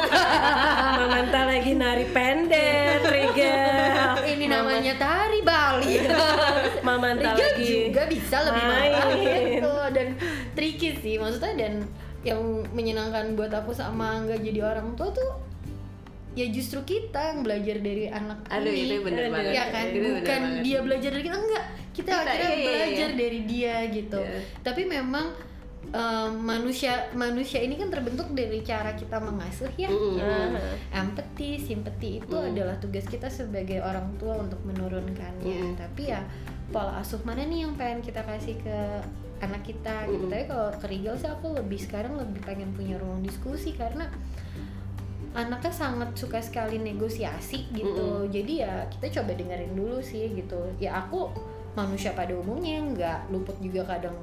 Mamanta 0.99 1.41
lagi 1.51 1.73
nari 1.75 2.07
pendek 2.15 3.03
Rigel. 3.03 4.15
Ini 4.39 4.45
namanya 4.47 4.95
tari 4.95 5.43
Bali. 5.43 5.99
Mamanta 6.87 7.35
Rigel 7.35 7.51
lagi 7.59 7.67
juga 7.91 8.03
bisa 8.07 8.37
lebih 8.47 8.65
main. 8.65 8.91
marah 8.95 9.11
gitu 9.59 9.75
dan 9.91 10.09
tricky 10.55 10.91
sih 11.03 11.19
maksudnya 11.19 11.53
dan 11.59 11.75
yang 12.23 12.41
menyenangkan 12.75 13.35
buat 13.35 13.51
aku 13.51 13.75
sama 13.75 14.23
Angga 14.23 14.39
jadi 14.39 14.63
orang 14.63 14.95
tua 14.95 15.11
tuh 15.11 15.31
ya 16.39 16.47
justru 16.49 16.79
kita 16.85 17.19
yang 17.29 17.41
belajar 17.43 17.77
dari 17.79 18.07
anak 18.07 18.39
Aduh 18.47 18.71
ini 18.71 18.95
itu 18.95 19.03
bener 19.03 19.27
banget. 19.29 19.53
ya 19.53 19.65
kan 19.69 19.85
Itu 19.85 19.99
bener 19.99 20.15
bukan 20.17 20.41
banget. 20.41 20.63
dia 20.63 20.79
belajar 20.81 21.11
dari 21.11 21.25
kita 21.25 21.37
enggak 21.37 21.65
kita, 21.91 22.11
Kita, 22.15 22.15
akhirnya 22.23 22.39
iya, 22.47 22.55
iya, 22.55 22.67
belajar 22.69 23.09
iya. 23.09 23.19
dari 23.19 23.41
dia 23.45 23.75
gitu 23.91 24.21
Iya. 24.21 24.41
tapi 24.63 24.83
memang 24.87 25.27
em, 25.89 26.31
manusia 26.39 26.93
manusia 27.13 27.59
ini 27.59 27.75
kan 27.75 27.89
terbentuk 27.89 28.29
dari 28.33 28.61
cara 28.63 28.93
kita 28.93 29.19
mengasuh 29.19 29.73
ya 29.75 29.89
Mm-mm. 29.89 30.15
gitu. 30.15 30.61
empati 30.93 31.51
simpati 31.59 32.11
itu 32.19 32.31
Mm. 32.31 32.49
adalah 32.49 32.77
tugas 32.77 33.03
kita 33.05 33.27
sebagai 33.29 33.81
orang 33.81 34.15
tua 34.15 34.39
untuk 34.39 34.61
menurunkannya 34.63 35.59
Mm. 35.65 35.75
tapi 35.77 36.03
ya 36.09 36.21
pola 36.69 37.01
asuh 37.01 37.19
mana 37.23 37.43
nih 37.43 37.65
yang 37.65 37.75
pengen 37.75 37.99
kita 37.99 38.21
kasih 38.23 38.55
ke 38.59 38.79
anak 39.39 39.65
kita 39.65 40.07
gitu 40.07 40.23
Mm. 40.23 40.31
tapi 40.31 40.45
kalau 40.45 40.69
ke 40.73 40.87
sih 41.15 41.27
aku 41.27 41.47
lebih 41.53 41.79
sekarang 41.79 42.15
lebih 42.15 42.43
pengen 42.43 42.71
punya 42.73 42.95
ruang 42.95 43.19
diskusi 43.21 43.73
karena 43.73 44.07
anaknya 45.39 45.71
sangat 45.71 46.11
suka 46.19 46.43
sekali 46.43 46.83
negosiasi 46.83 47.71
gitu. 47.71 48.27
Jadi 48.27 48.67
ya 48.67 48.91
kita 48.91 49.23
coba 49.23 49.39
dengerin 49.39 49.79
dulu 49.79 50.03
sih 50.03 50.35
gitu. 50.35 50.59
Ya 50.83 50.99
aku 50.99 51.31
manusia 51.79 52.11
pada 52.11 52.35
umumnya 52.35 52.83
nggak 52.83 53.31
luput 53.31 53.55
juga 53.63 53.87
kadang 53.87 54.19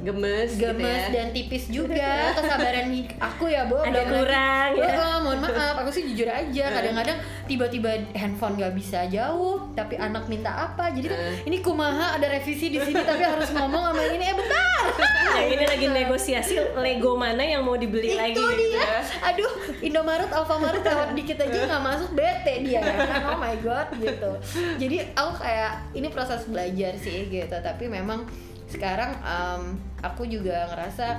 gemes, 0.00 0.50
gitu 0.52 0.70
gemes 0.70 1.02
ya. 1.02 1.10
dan 1.10 1.26
tipis 1.30 1.64
juga 1.66 2.30
kesabaran 2.32 2.86
aku 3.18 3.44
ya 3.46 3.66
bu 3.66 3.76
Ada 3.78 3.90
lagi- 3.92 4.10
kurang, 4.12 4.70
ya. 4.74 4.88
oh, 4.94 5.16
mohon 5.20 5.38
maaf 5.40 5.74
aku 5.76 5.90
sih 5.90 6.06
jujur 6.06 6.26
aja 6.26 6.64
kadang-kadang 6.70 7.18
tiba-tiba 7.44 7.90
handphone 8.12 8.54
nggak 8.54 8.72
bisa 8.72 9.04
jauh 9.06 9.58
tapi 9.72 9.94
anak 9.94 10.26
minta 10.26 10.48
apa 10.50 10.90
jadi 10.90 11.06
kan 11.08 11.18
Eh. 11.18 11.34
ini 11.44 11.58
kumaha 11.58 12.14
ada 12.14 12.26
revisi 12.28 12.68
di 12.68 12.78
sini 12.78 13.02
tapi 13.02 13.20
harus 13.20 13.50
ngomong 13.50 13.90
sama 13.90 14.02
ini 14.06 14.24
eh 14.24 14.34
bentar 14.34 14.84
Nah, 15.28 15.44
ini 15.44 15.60
lagi 15.62 15.86
negosiasi 15.86 16.56
Lego 16.74 17.14
mana 17.14 17.38
yang 17.38 17.60
mau 17.60 17.74
dibeli 17.74 18.10
lagi 18.12 18.32
itu 18.32 18.42
gitu. 18.42 18.74
dia 18.74 18.98
aduh 19.20 19.52
Indomaret 19.78 20.26
Alfamaret 20.28 20.80
lewat 20.80 21.14
dikit 21.14 21.38
aja 21.38 21.58
nggak 21.64 21.82
masuk 21.84 22.10
bete 22.12 22.54
dia 22.64 22.80
ya 22.80 22.96
kan 22.98 23.22
oh 23.26 23.38
my 23.38 23.54
god 23.60 23.86
gitu 23.94 24.30
jadi 24.78 25.12
aku 25.12 25.32
kayak 25.38 25.72
ini 25.92 26.08
proses 26.08 26.42
belajar 26.44 26.90
sih 26.96 27.28
gitu 27.28 27.54
tapi 27.56 27.86
memang 27.86 28.24
sekarang 28.68 29.16
em, 29.18 29.62
aku 30.00 30.28
juga 30.28 30.68
ngerasa 30.68 31.18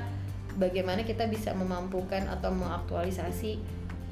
bagaimana 0.56 1.02
kita 1.02 1.26
bisa 1.28 1.50
memampukan 1.54 2.22
atau 2.30 2.54
mengaktualisasi 2.54 3.58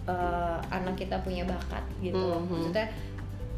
eh, 0.08 0.58
anak 0.72 0.96
kita 0.96 1.20
punya 1.22 1.44
bakat 1.44 1.84
gitu 2.00 2.17
loh. 2.17 2.39
Mhm. 2.39 2.50
maksudnya 2.50 2.88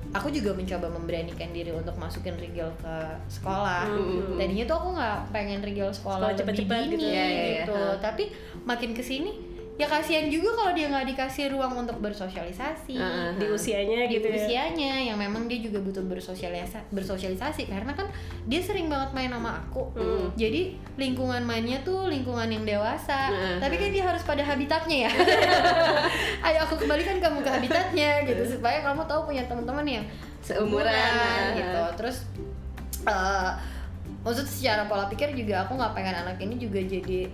aku 0.09 0.33
juga 0.33 0.49
mencoba 0.57 0.89
memberanikan 0.89 1.53
diri 1.53 1.69
untuk 1.69 1.93
masukin 2.01 2.33
Rigel 2.33 2.65
ke 2.81 2.95
sekolah. 3.29 3.85
Mhm. 3.85 4.41
Tadinya 4.41 4.65
tuh 4.65 4.75
aku 4.81 4.89
nggak 4.97 5.17
pengen 5.29 5.61
Rigel 5.61 5.93
sekolah, 5.93 6.33
Sekolah 6.33 6.33
lebih 6.33 6.41
cepet-cepet 6.41 6.77
dini 6.81 6.89
gitu. 6.89 6.97
gitu. 6.97 7.13
Iya, 7.13 7.25
iya, 7.29 7.45
iya. 7.61 7.93
Tapi 8.01 8.23
makin 8.65 8.91
ke 8.97 9.03
sini 9.05 9.31
ya 9.79 9.87
kasihan 9.87 10.27
juga 10.27 10.51
kalau 10.53 10.71
dia 10.71 10.85
nggak 10.85 11.07
dikasih 11.07 11.49
ruang 11.49 11.71
untuk 11.77 11.97
bersosialisasi 11.97 12.93
Heeh. 12.93 13.29
Di 13.33 13.47
usianya 13.47 14.05
di 14.05 14.19
gitu 14.19 14.27
ya. 14.27 14.35
usianya 14.37 14.91
yang 15.01 15.15
memang 15.15 15.47
dia 15.47 15.55
juga 15.57 15.79
butuh 15.79 16.03
bersosialisasi 16.03 16.91
bersosialisasi 16.91 17.63
karena 17.65 17.95
kan 17.95 18.11
dia 18.43 18.59
sering 18.59 18.85
banget 18.85 19.09
main 19.13 19.31
sama 19.31 19.55
aku 19.57 19.87
Hmm. 19.91 20.35
jadi 20.35 20.75
lingkungan 20.95 21.41
mainnya 21.41 21.79
tuh 21.79 22.05
lingkungan 22.05 22.45
yang 22.45 22.67
dewasa 22.67 23.31
Heeh. 23.31 23.55
tapi 23.57 23.75
kan 23.75 23.89
dia 23.89 24.03
harus 24.03 24.19
pada 24.21 24.43
habitatnya 24.43 25.07
ya 25.07 25.11
ayo 26.45 26.59
aku 26.61 26.75
kembalikan 26.77 27.17
kamu 27.17 27.39
ke 27.39 27.49
habitatnya 27.49 28.11
gitu 28.25 28.43
supaya 28.49 28.83
kamu 28.83 29.01
tahu 29.05 29.25
punya 29.25 29.43
teman-teman 29.45 29.87
yang 29.87 30.05
Seumuran. 30.39 30.91
seumuran, 30.91 31.41
gitu 31.55 31.81
terus 31.95 32.17
eh 33.01 33.51
maksud 34.19 34.43
secara 34.43 34.83
pola 34.85 35.07
pikir 35.07 35.31
juga 35.31 35.63
aku 35.63 35.73
nggak 35.73 35.93
pengen 35.93 36.15
anak 36.17 36.35
ini 36.37 36.59
juga 36.59 36.79
jadi 36.79 37.31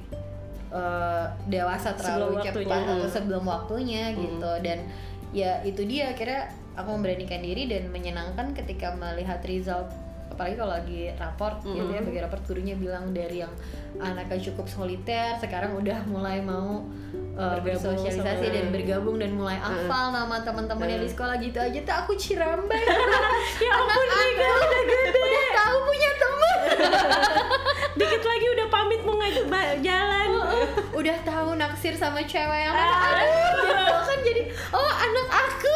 eh, 0.67 1.25
dewasa 1.47 1.93
terlalu 1.93 2.05
Sebelum 2.31 2.39
waktunya. 2.39 2.65
cepat 2.65 2.81
atau 2.83 2.97
Hmm. 2.97 3.11
sebelum 3.11 3.43
waktunya 3.45 4.03
gitu 4.15 4.51
dan 4.61 4.79
ya 5.31 5.51
itu 5.61 5.81
dia 5.83 6.09
akhirnya 6.09 6.41
aku 6.73 6.89
memberanikan 6.91 7.39
diri 7.39 7.65
dan 7.65 7.87
menyenangkan 7.87 8.51
ketika 8.53 8.93
melihat 8.93 9.39
result 9.43 9.87
apalagi 10.25 10.55
kalau 10.57 10.71
lagi 10.73 11.01
raport 11.15 11.57
gitu 11.63 11.87
ya 11.87 12.01
bagi 12.01 12.19
raport 12.19 12.43
gurunya 12.43 12.75
bilang 12.75 13.11
dari 13.11 13.39
yang 13.39 13.53
anaknya 13.97 14.41
cukup 14.43 14.67
soliter 14.67 15.37
sekarang 15.37 15.71
udah 15.73 16.03
mulai 16.05 16.39
mau 16.39 16.83
uh, 17.35 17.57
bersosialisasi 17.59 18.19
sama- 18.41 18.53
dan 18.53 18.65
bergabung 18.69 19.15
dan 19.15 19.31
mulai 19.31 19.55
hafal 19.55 20.09
nama 20.09 20.39
teman-temannya 20.39 20.99
di 20.99 21.07
sekolah 21.07 21.35
gitu 21.37 21.57
aja 21.57 21.79
tuh 21.81 21.95
aku 21.95 22.11
cirambai 22.15 22.79
Ya 23.57 23.71
ampun, 23.73 24.07
Mega 24.07 24.49
udah 24.51 24.81
gede. 24.83 25.19
udah 25.21 25.47
tahu 25.53 25.75
punya 25.83 26.11
teman. 26.13 26.57
Dikit 27.97 28.23
lagi 28.23 28.47
udah 28.49 28.67
pamit 28.67 29.01
mau 29.01 29.15
ngajak 29.15 29.45
jalan. 29.79 30.29
udah 30.91 31.17
tahu 31.21 31.49
naksir 31.53 31.93
sama 31.93 32.19
cewek 32.21 32.59
yang 32.61 32.71
mana. 32.71 32.95
Aduh 33.13 33.55
gitu 33.65 34.01
kan 34.01 34.19
jadi 34.21 34.41
oh 34.71 34.91
anak 34.91 35.27
aku 35.29 35.75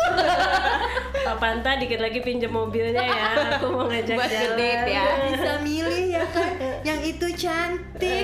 Pak 1.21 1.35
Panta 1.37 1.71
dikit 1.75 1.99
lagi 1.99 2.19
pinjam 2.19 2.49
mobilnya 2.49 2.97
ya. 2.97 3.27
Aku 3.53 3.69
mau 3.69 3.85
ngajak 3.85 4.15
Buat 4.15 4.29
jalan. 4.29 4.55
ngedate 4.55 4.91
ya. 4.91 5.03
bisa 5.27 5.51
milih 5.59 6.05
ya 6.09 6.23
kan 6.27 6.51
yang 6.81 6.99
itu 7.01 7.27
cantik 7.33 8.23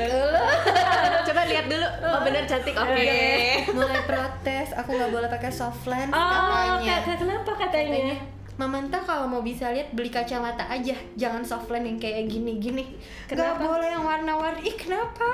Coba 1.25 1.41
lihat 1.45 1.65
dulu. 1.65 1.87
Oh 2.03 2.19
bener 2.21 2.43
cantik. 2.45 2.73
Oke. 2.73 3.65
mulai 3.71 4.01
protes 4.03 4.69
aku 4.71 4.89
nggak 4.91 5.09
boleh 5.09 5.27
pakai 5.27 5.51
soft 5.51 5.83
lens 5.85 6.09
Oh, 6.09 6.19
katanya 6.21 6.95
kak, 7.01 7.17
kenapa 7.17 7.51
katanya? 7.57 7.91
katanya 7.91 8.15
Mamanta 8.55 8.95
kalau 8.97 9.27
mau 9.27 9.39
bisa 9.39 9.67
lihat 9.69 9.91
beli 9.91 10.07
kacamata 10.07 10.63
aja, 10.65 10.95
jangan 11.13 11.43
soft 11.43 11.67
lens 11.67 11.83
yang 11.85 11.97
kayak 11.97 12.23
gini-gini. 12.25 12.87
Gak 13.27 13.59
boleh 13.59 13.91
yang 13.91 14.01
warna-warni. 14.01 14.63
Ih, 14.63 14.75
kenapa? 14.75 15.27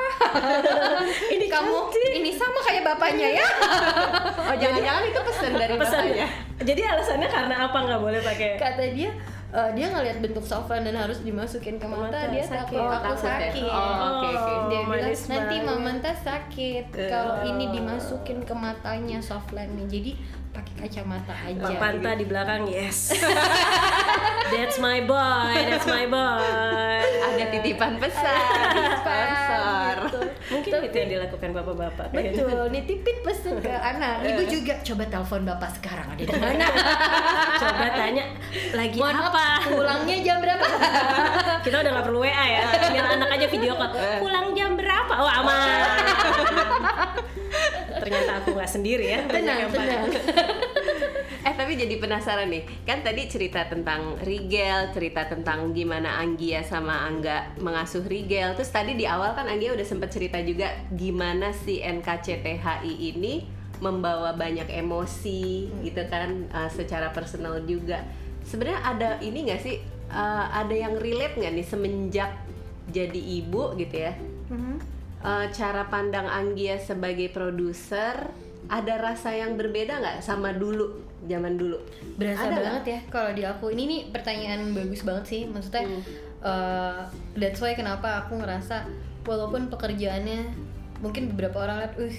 Ini 1.33 1.45
Kamu 1.45 1.69
cantik. 1.87 2.11
ini 2.15 2.31
sama 2.31 2.59
kayak 2.59 2.81
bapaknya 2.83 3.27
ya? 3.35 3.45
Oh 4.41 4.55
jangan-jangan 4.61 5.03
itu 5.05 5.19
pesan 5.21 5.51
dari 5.53 5.75
Pesan. 5.77 6.01
bapaknya. 6.01 6.27
Jadi 6.61 6.81
alasannya 6.81 7.29
karena 7.29 7.55
apa 7.63 7.77
nggak 7.79 8.01
boleh 8.01 8.19
pakai? 8.19 8.49
Kata 8.57 8.83
dia 8.89 9.09
eh, 9.51 9.69
dia 9.71 9.85
ngeliat 9.87 10.17
bentuk 10.17 10.41
soft 10.41 10.67
lens 10.67 10.83
dan 10.83 10.97
harus 10.97 11.21
dimasukin 11.21 11.75
ke 11.75 11.85
mata, 11.85 12.09
Mata, 12.09 12.21
dia 12.27 12.41
sakit. 12.41 12.73
takut 12.73 12.79
Oh, 12.79 12.89
aku 12.89 13.05
takut 13.05 13.21
ya? 13.21 13.25
sakit. 13.37 13.63
Oh, 13.63 13.95
oke, 14.01 14.27
oke. 14.27 14.53
Dia 14.67 14.81
bilang 14.81 14.85
manis 14.87 15.21
nanti. 15.27 15.55
Mamanta 15.61 16.11
sakit 16.15 16.85
kalau 17.07 17.35
Oh. 17.37 17.45
ini 17.45 17.65
dimasukin 17.69 18.39
ke 18.41 18.53
matanya 18.53 19.19
soft 19.19 19.51
lensnya. 19.51 19.85
Jadi 19.85 20.11
kacamata 20.81 21.35
aja. 21.45 21.61
Pak 21.61 21.73
Panta 21.77 22.11
di 22.17 22.25
belakang, 22.25 22.61
yes. 22.65 23.13
That's 24.51 24.83
my 24.83 24.99
boy, 25.07 25.55
that's 25.63 25.87
my 25.87 26.03
boy. 26.11 27.07
Ada 27.07 27.45
titipan 27.55 27.95
pesan. 28.03 28.99
Sponsor. 28.99 29.95
Gitu. 30.11 30.19
Mungkin 30.51 30.71
itu 30.91 30.95
yang 30.99 31.09
dilakukan 31.15 31.49
bapak-bapak. 31.55 32.05
kayaknya. 32.11 32.43
Betul, 32.43 32.63
nitipin 32.67 33.17
pesen 33.23 33.55
ke 33.63 33.71
anak. 33.71 34.27
Ibu 34.27 34.43
juga 34.51 34.73
coba 34.83 35.03
telepon 35.07 35.41
bapak 35.47 35.69
sekarang 35.79 36.07
ada 36.11 36.23
di 36.27 36.35
mana? 36.35 36.65
Coba 37.61 37.87
tanya 37.95 38.25
lagi 38.75 38.97
Mohon 38.99 39.17
apa? 39.31 39.45
Pulangnya 39.63 40.17
jam 40.19 40.37
berapa? 40.43 40.65
Kita 41.65 41.75
udah 41.79 41.91
nggak 41.95 42.05
perlu 42.11 42.19
WA 42.25 42.45
ya. 42.51 42.61
Tinggal 42.75 43.07
anak 43.15 43.29
aja 43.31 43.45
video 43.47 43.73
call. 43.79 43.91
Pulang 44.19 44.47
jam 44.51 44.71
berapa? 44.75 45.13
Oh 45.15 45.29
aman. 45.31 45.79
Ternyata 48.03 48.31
aku 48.43 48.49
nggak 48.57 48.71
sendiri 48.71 49.05
ya. 49.15 49.19
Tenang, 49.31 49.71
tenang. 49.71 50.11
Eh 51.41 51.57
tapi 51.57 51.73
jadi 51.73 51.97
penasaran 51.97 52.53
nih, 52.53 52.85
kan 52.85 53.01
tadi 53.01 53.25
cerita 53.25 53.65
tentang 53.65 54.13
Rigel, 54.21 54.93
cerita 54.93 55.25
tentang 55.25 55.73
gimana 55.73 56.21
Anggia 56.21 56.61
sama 56.61 57.09
Angga 57.09 57.57
mengasuh 57.57 58.05
Rigel. 58.05 58.53
Terus 58.53 58.69
tadi 58.69 58.93
di 58.93 59.09
awal 59.09 59.33
kan 59.33 59.49
Anggia 59.49 59.73
udah 59.73 59.87
sempet 59.87 60.13
cerita 60.13 60.37
juga 60.45 60.69
gimana 60.93 61.49
si 61.49 61.81
NKCTHI 61.81 62.93
ini 62.93 63.41
membawa 63.81 64.37
banyak 64.37 64.69
emosi 64.69 65.65
gitu 65.81 66.05
kan 66.05 66.45
uh, 66.53 66.69
secara 66.69 67.09
personal 67.09 67.65
juga. 67.65 68.05
Sebenarnya 68.45 68.81
ada 68.85 69.09
ini 69.25 69.49
nggak 69.49 69.61
sih 69.65 69.81
uh, 70.13 70.45
ada 70.53 70.77
yang 70.77 70.93
relate 71.01 71.41
nggak 71.41 71.53
nih 71.57 71.65
semenjak 71.65 72.31
jadi 72.93 73.21
ibu 73.41 73.73
gitu 73.81 73.95
ya? 73.97 74.13
Mhm. 74.53 74.77
Uh, 75.25 75.45
cara 75.49 75.89
pandang 75.89 76.29
Anggia 76.29 76.77
sebagai 76.77 77.33
produser 77.33 78.29
ada 78.69 78.93
rasa 79.01 79.33
yang 79.33 79.57
berbeda 79.57 79.97
nggak 79.97 80.17
sama 80.21 80.53
dulu 80.53 81.10
zaman 81.23 81.53
dulu 81.53 81.77
Berasa 82.15 82.45
Ada 82.45 82.57
banget 82.57 82.83
ya 82.87 82.99
kalau 83.07 83.31
di 83.31 83.43
aku. 83.43 83.69
Ini 83.69 83.83
nih 83.83 84.01
pertanyaan 84.09 84.71
bagus 84.71 85.01
banget 85.01 85.25
sih. 85.27 85.41
Maksudnya 85.45 85.83
Hmm. 85.83 86.01
eh, 86.41 87.01
that's 87.35 87.59
why 87.59 87.73
kenapa 87.73 88.21
aku 88.21 88.37
ngerasa 88.37 88.85
walaupun 89.21 89.67
pekerjaannya 89.67 90.49
mungkin 90.97 91.29
beberapa 91.29 91.61
orang 91.61 91.77
lihat, 91.79 91.93
uh 91.95 92.15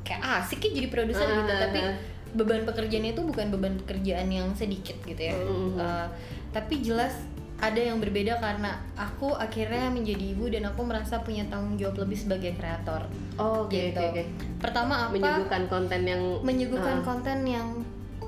kayak 0.00 0.20
asik 0.40 0.60
ya 0.62 0.70
jadi 0.74 0.88
produser 0.88 1.24
gitu, 1.24 1.48
Ah, 1.50 1.60
tapi 1.62 1.80
ah. 1.80 1.92
beban 2.30 2.64
pekerjaannya 2.64 3.12
itu 3.12 3.20
bukan 3.22 3.46
beban 3.50 3.76
pekerjaan 3.78 4.28
yang 4.28 4.48
sedikit 4.54 4.96
gitu 5.02 5.20
ya. 5.22 5.36
Mhm. 5.36 5.76
Eh, 5.76 6.06
tapi 6.50 6.80
jelas 6.80 7.12
ada 7.58 7.76
yang 7.76 7.98
berbeda 7.98 8.38
karena 8.38 8.78
aku 8.94 9.34
akhirnya 9.34 9.90
menjadi 9.90 10.30
ibu 10.30 10.46
dan 10.46 10.64
aku 10.64 10.80
merasa 10.80 11.18
punya 11.18 11.42
tanggung 11.44 11.74
jawab 11.74 11.98
lebih 11.98 12.16
sebagai 12.16 12.54
kreator. 12.54 13.02
oh 13.36 13.66
oke 13.66 13.74
gitu. 13.74 13.98
oke 13.98 14.08
oke 14.14 14.22
Pertama 14.58 14.94
apa? 15.04 15.12
menyuguhkan 15.12 15.62
konten 15.66 16.00
yang 16.02 16.22
menyuguhkan 16.40 16.96
Ah. 16.98 17.04
konten 17.04 17.38
yang 17.44 17.66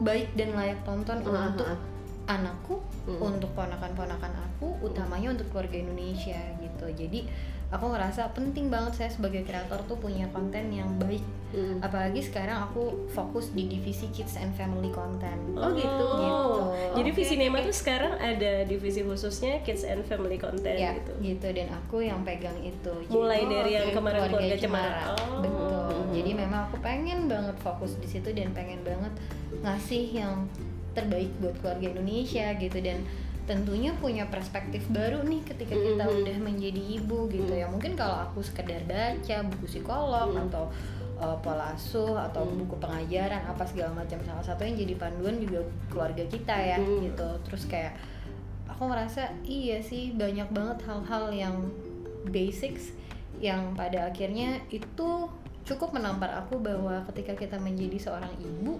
baik 0.00 0.33
dan 0.35 0.57
layak 0.57 0.80
tonton 0.83 1.21
Ah, 1.28 1.52
untuk 1.52 1.69
anakku, 2.26 2.75
Mm. 3.07 3.21
untuk 3.21 3.50
ponakan-ponakan 3.52 4.33
aku, 4.49 4.80
utamanya 4.87 5.35
untuk 5.35 5.50
keluarga 5.50 5.76
Indonesia 5.76 6.38
gitu. 6.62 6.87
Jadi 6.95 7.26
aku 7.71 7.87
ngerasa 7.89 8.31
penting 8.31 8.67
banget 8.67 8.93
saya 8.95 9.11
sebagai 9.11 9.43
kreator 9.43 9.79
tuh 9.87 9.95
punya 9.97 10.27
konten 10.29 10.71
yang 10.71 10.91
baik 10.97 11.23
Mm. 11.50 11.83
apalagi 11.83 12.23
sekarang 12.23 12.62
aku 12.62 13.11
fokus 13.11 13.50
di 13.50 13.67
divisi 13.67 14.07
kids 14.11 14.39
and 14.39 14.55
family 14.55 14.87
content 14.89 15.35
Oh, 15.53 15.75
gitu. 15.75 15.83
Gitu. 15.83 16.62
Jadi 16.95 17.11
Oke, 17.11 17.17
Visi 17.17 17.35
oke, 17.35 17.43
Nema 17.43 17.59
oke. 17.59 17.67
tuh 17.67 17.75
sekarang 17.75 18.12
ada 18.15 18.53
divisi 18.62 19.03
khususnya 19.03 19.59
Kids 19.61 19.83
and 19.83 20.07
Family 20.07 20.39
Content 20.39 20.79
ya 20.79 20.95
gitu. 20.95 21.11
gitu 21.19 21.50
dan 21.50 21.75
aku 21.75 22.07
yang 22.07 22.23
pegang 22.23 22.55
itu 22.57 22.95
Mulai 23.09 23.43
Jadi- 23.43 23.50
dari 23.53 23.71
yang 23.73 23.91
kemarin 23.91 24.21
keluarga 24.31 24.57
cemara. 24.57 24.62
Cemara. 24.62 25.03
Oh. 25.11 25.43
betul 25.43 25.95
jadi 26.12 26.31
memang 26.37 26.61
aku 26.67 26.77
pengen 26.79 27.27
banget 27.27 27.57
fokus 27.59 27.93
di 27.97 28.07
situ 28.07 28.31
dan 28.31 28.50
pengen 28.50 28.83
banget 28.83 29.11
ngasih 29.61 30.05
yang 30.12 30.47
terbaik 30.93 31.35
buat 31.39 31.59
keluarga 31.59 31.87
Indonesia 31.89 32.47
gitu 32.57 32.79
dan 32.79 33.03
tentunya 33.50 33.90
punya 33.99 34.30
perspektif 34.30 34.87
baru 34.95 35.26
nih 35.26 35.42
ketika 35.42 35.75
kita 35.75 36.07
Mhm. 36.07 36.16
udah 36.23 36.37
menjadi 36.38 36.83
ibu 37.02 37.26
gitu 37.26 37.50
ya 37.50 37.66
mungkin 37.66 37.99
kalau 37.99 38.30
aku 38.30 38.47
sekedar 38.47 38.78
baca 38.87 39.42
buku 39.50 39.66
psikolog 39.66 40.30
Mhm. 40.30 40.47
atau 40.47 40.71
uh, 41.19 41.35
pola 41.42 41.75
asuh 41.75 42.14
atau 42.14 42.47
Mhm. 42.47 42.62
buku 42.62 42.78
pengajaran 42.78 43.42
apa 43.42 43.66
segala 43.66 43.90
macam 43.92 44.23
salah 44.23 44.45
satu 44.47 44.62
yang 44.62 44.78
jadi 44.78 44.95
panduan 44.95 45.42
juga 45.42 45.66
keluarga 45.90 46.23
kita 46.30 46.54
ya 46.54 46.78
Mhm. 46.78 47.11
gitu 47.11 47.28
terus 47.42 47.66
kayak 47.66 47.99
aku 48.71 48.87
merasa 48.87 49.35
iya 49.42 49.83
sih 49.83 50.14
banyak 50.14 50.47
banget 50.54 50.87
hal-hal 50.87 51.35
yang 51.35 51.57
basics 52.30 52.95
yang 53.42 53.75
pada 53.75 54.14
akhirnya 54.14 54.62
itu 54.71 55.26
cukup 55.66 55.90
menampar 55.90 56.30
aku 56.38 56.62
bahwa 56.62 57.02
ketika 57.11 57.35
kita 57.35 57.59
menjadi 57.59 57.99
seorang 57.99 58.30
ibu 58.38 58.78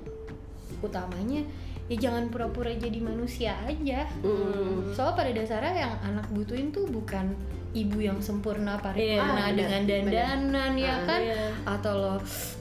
utamanya 0.79 1.43
ya 1.91 1.97
jangan 2.01 2.31
pura-pura 2.31 2.71
jadi 2.71 2.99
manusia 2.99 3.51
aja 3.61 4.07
Mm. 4.23 4.95
soalnya 4.95 5.15
pada 5.17 5.31
dasarnya 5.35 5.75
yang 5.77 5.95
anak 6.05 6.27
butuhin 6.31 6.71
tuh 6.71 6.87
bukan 6.87 7.35
ibu 7.73 7.99
yang 7.99 8.19
sempurna 8.19 8.75
paripurna 8.77 9.51
Iya, 9.51 9.55
dengan 9.55 9.83
dandanan 9.85 10.73
ya 10.75 10.91
Ah, 10.93 10.99
kan 11.05 11.21
iya. 11.21 11.43
atau 11.65 11.93
lo 11.95 12.15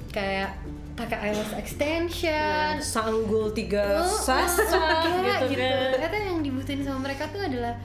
kayak 0.09 0.49
pakai 0.93 1.29
eyelash 1.29 1.53
extension 1.55 2.73
Sanggul 2.77 3.49
tiga 3.51 4.01
Oh, 4.01 4.09
sasa 4.09 4.65
enggak, 5.05 5.39
gitu, 5.49 5.61
kan. 5.61 5.93
Ternyata 5.95 6.17
yang 6.19 6.39
dibutuhin 6.41 6.81
sama 6.81 6.99
mereka 7.05 7.29
tuh 7.29 7.39
adalah 7.39 7.77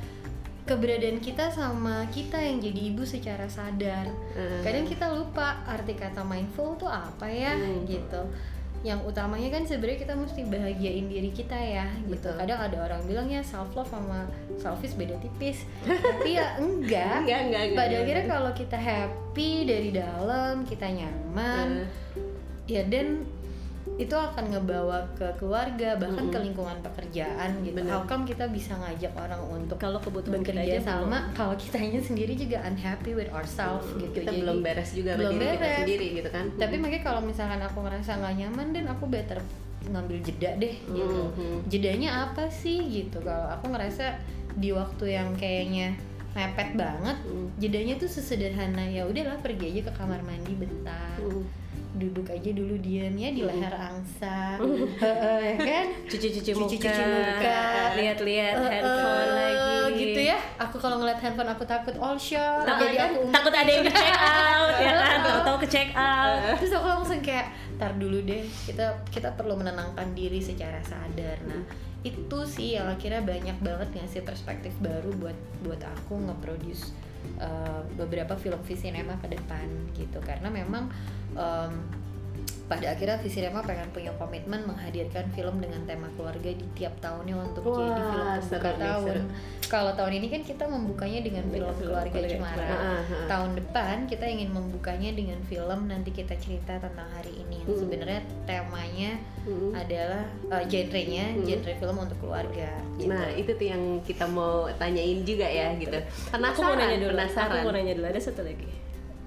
keberadaan 0.65 1.21
kita 1.21 1.49
sama 1.49 2.09
kita 2.09 2.37
yang 2.37 2.57
jadi 2.59 2.81
ibu 2.89 3.05
secara 3.05 3.45
sadar. 3.47 4.09
Hmm. 4.33 4.65
Kadang 4.65 4.89
kita 4.89 5.13
lupa 5.13 5.61
arti 5.63 5.93
kata 5.93 6.25
mindful 6.25 6.73
tuh 6.75 6.89
apa 6.89 7.25
ya 7.25 7.53
Hmm. 7.53 7.85
gitu. 7.85 8.21
Yang 8.85 9.01
utamanya 9.09 9.49
kan 9.49 9.65
sebenarnya 9.65 9.99
kita 10.05 10.15
mesti 10.15 10.41
bahagiain 10.45 11.09
diri 11.09 11.33
kita 11.33 11.57
ya 11.57 11.89
gitu. 12.05 12.21
Betul. 12.21 12.37
Kadang 12.37 12.61
ada 12.69 12.77
orang 12.85 13.01
bilang 13.09 13.27
ya 13.27 13.41
self 13.41 13.73
love 13.73 13.89
sama 13.89 14.29
selfish 14.61 14.93
beda 14.95 15.17
tipis. 15.25 15.65
Tapi 15.83 16.37
ya 16.37 16.55
enggak. 16.63 17.25
Enggak, 17.25 17.41
enggak, 17.49 17.63
enggak, 17.73 17.81
Pada 17.81 17.97
akhirnya 18.05 18.27
kalau 18.29 18.53
kita 18.53 18.77
happy 18.77 19.51
dari 19.65 19.91
dalam, 19.91 20.55
kita 20.69 20.87
nyaman, 20.93 21.89
Hmm. 21.89 21.89
ya 22.69 22.85
dan 22.87 23.25
itu 23.95 24.11
akan 24.13 24.51
ngebawa 24.51 25.07
ke 25.15 25.23
keluarga 25.37 25.95
bahkan 25.95 26.27
Mm-mm. 26.27 26.35
ke 26.35 26.39
lingkungan 26.41 26.79
pekerjaan 26.81 27.63
gitu. 27.63 27.77
Bener. 27.77 27.93
How 27.93 28.03
come 28.03 28.23
kita 28.23 28.47
bisa 28.49 28.75
ngajak 28.75 29.15
orang 29.15 29.39
untuk 29.49 29.77
Kalau 29.77 29.99
kebutuhan 29.99 30.41
kita 30.41 30.59
aja 30.59 30.81
sama 30.81 31.31
kalau 31.31 31.55
kitanya 31.55 31.99
sendiri 31.99 32.35
juga 32.35 32.59
unhappy 32.65 33.13
with 33.13 33.31
ourselves 33.31 33.87
gitu. 33.95 34.11
kita 34.13 34.29
Jadi- 34.29 34.41
belum 34.41 34.59
beres 34.61 34.91
juga 34.91 35.15
belum 35.15 35.33
diri 35.33 35.47
kita 35.49 35.61
beres. 35.61 35.79
sendiri 35.81 36.07
gitu 36.13 36.29
kan 36.29 36.45
Tapi 36.57 36.75
makanya 36.77 37.03
kalau 37.05 37.21
misalkan 37.21 37.61
aku 37.61 37.79
ngerasa 37.81 38.11
nggak 38.17 38.35
nyaman 38.37 38.69
dan 38.73 38.85
aku 38.89 39.05
better 39.07 39.39
ngambil 39.85 40.19
jeda 40.21 40.51
deh 40.57 40.75
gitu. 40.83 41.23
Mhm. 41.31 41.57
Jedanya 41.69 42.11
apa 42.25 42.49
sih 42.49 42.81
gitu? 42.83 43.21
Kalau 43.21 43.47
aku 43.49 43.69
ngerasa 43.69 44.17
di 44.55 44.71
waktu 44.71 45.13
yang 45.13 45.35
kayaknya 45.35 45.93
mepet 46.31 46.75
banget, 46.75 47.15
Hmm. 47.23 47.47
jedanya 47.57 47.95
tuh 47.95 48.09
sesederhana 48.09 48.83
ya 48.83 49.05
udahlah 49.05 49.39
pergi 49.39 49.71
aja 49.71 49.87
ke 49.87 49.93
kamar 49.93 50.19
mandi 50.21 50.51
bentar 50.53 51.15
Hmm. 51.17 51.47
Duduk 51.95 52.27
aja 52.27 52.51
dulu 52.51 52.75
diam 52.79 53.15
ya 53.15 53.31
di 53.31 53.43
leher 53.43 53.71
angsa. 53.71 54.59
Ya 55.45 55.55
kan? 55.57 55.87
Cuci-cuci 56.11 56.51
muka, 56.53 56.67
Cuci-cuci 56.67 57.03
muka. 57.05 57.63
lihat-lihat 57.95 58.55
handphone 58.59 59.31
eh, 59.31 59.37
lagi. 59.37 59.95
gitu 59.95 60.21
ya. 60.27 60.39
Aku 60.59 60.77
kalau 60.77 60.99
ngeliat 60.99 61.19
handphone 61.19 61.47
aku 61.47 61.63
takut 61.63 61.95
all 61.99 62.19
shot 62.19 62.67
Takut, 62.67 62.91
jadi 62.91 62.99
aku 63.07 63.31
takut 63.31 63.55
ada 63.55 63.71
yang 63.71 63.85
di 63.85 63.93
check 64.03 64.17
out 64.19 64.73
ya 64.75 64.93
kan, 64.93 65.19
tahu-tahu 65.23 65.57
ke 65.63 65.69
check 65.71 65.91
out. 65.95 66.59
terus 66.59 66.73
aku 66.73 66.87
langsung 66.89 67.21
kayak 67.21 67.47
tar 67.75 67.93
dulu 67.95 68.23
deh 68.23 68.43
kita 68.67 68.87
kita 69.09 69.29
perlu 69.35 69.55
menenangkan 69.55 70.11
diri 70.13 70.39
secara 70.39 70.83
sadar. 70.83 71.39
Nah 71.47 71.63
itu 72.03 72.39
sih 72.45 72.77
yang 72.77 72.85
akhirnya 72.87 73.25
banyak 73.25 73.57
banget 73.63 73.89
ngasih 73.97 74.23
perspektif 74.23 74.75
baru 74.79 75.09
buat 75.17 75.37
buat 75.63 75.81
aku 75.81 76.21
nge-produce 76.21 76.93
uh, 77.41 77.83
beberapa 77.97 78.35
film 78.39 78.61
Visinema 78.63 79.17
ke 79.19 79.31
depan 79.33 79.67
gitu. 79.95 80.19
Karena 80.23 80.51
memang 80.51 80.91
um, 81.35 81.75
pada 82.65 82.97
akhirnya 82.97 83.21
Visinema 83.21 83.61
pengen 83.61 83.93
punya 83.93 84.09
komitmen 84.17 84.65
menghadirkan 84.65 85.29
film 85.37 85.61
dengan 85.61 85.85
tema 85.85 86.09
keluarga 86.17 86.49
di 86.49 86.65
tiap 86.73 86.97
tahunnya 86.97 87.37
untuk 87.37 87.61
Wah, 87.61 87.77
jadi 87.77 88.01
film 88.01 88.25
pembuka 88.25 88.41
seru 88.41 88.81
tahun. 88.81 89.17
Kalau 89.65 89.93
tahun 89.93 90.13
ini 90.17 90.27
kan 90.33 90.43
kita 90.43 90.65
membukanya 90.65 91.21
dengan 91.21 91.45
film 91.45 91.69
film 91.69 91.77
keluarga 91.77 92.09
Keluarga 92.09 92.33
Cemara. 92.33 92.69
Ah. 92.73 93.01
Tahun 93.29 93.51
depan 93.61 93.97
kita 94.09 94.25
ingin 94.25 94.49
membukanya 94.49 95.11
dengan 95.13 95.39
film 95.45 95.79
nanti 95.87 96.09
kita 96.09 96.35
cerita 96.41 96.81
tentang 96.81 97.09
hari 97.13 97.37
ini. 97.37 97.61
Yang 97.61 97.69
Hmm. 97.69 97.81
Sebenarnya 97.85 98.21
temanya 98.49 99.11
Hmm. 99.45 99.71
adalah 99.77 100.25
uh, 100.49 100.65
genrenya 100.65 101.25
Hmm. 101.37 101.45
genre 101.45 101.73
film 101.77 101.97
untuk 102.01 102.17
keluarga. 102.17 102.71
Gitu. 102.97 103.13
Nah 103.13 103.29
itu 103.29 103.51
tuh 103.53 103.67
yang 103.69 103.83
kita 104.01 104.25
mau 104.25 104.73
tanyain 104.81 105.21
juga 105.21 105.45
ya 105.45 105.77
gitu. 105.77 106.01
Aku 106.33 106.33
mau 106.33 106.73
Penasaran, 106.73 106.77
nanya 106.81 106.97
dulu, 106.97 107.13
penasaran. 107.13 107.53
aku 107.53 107.67
mau 107.69 107.75
nanya 107.77 107.93
dulu 107.93 108.07
ada 108.09 108.21
satu 108.21 108.41
lagi. 108.41 108.69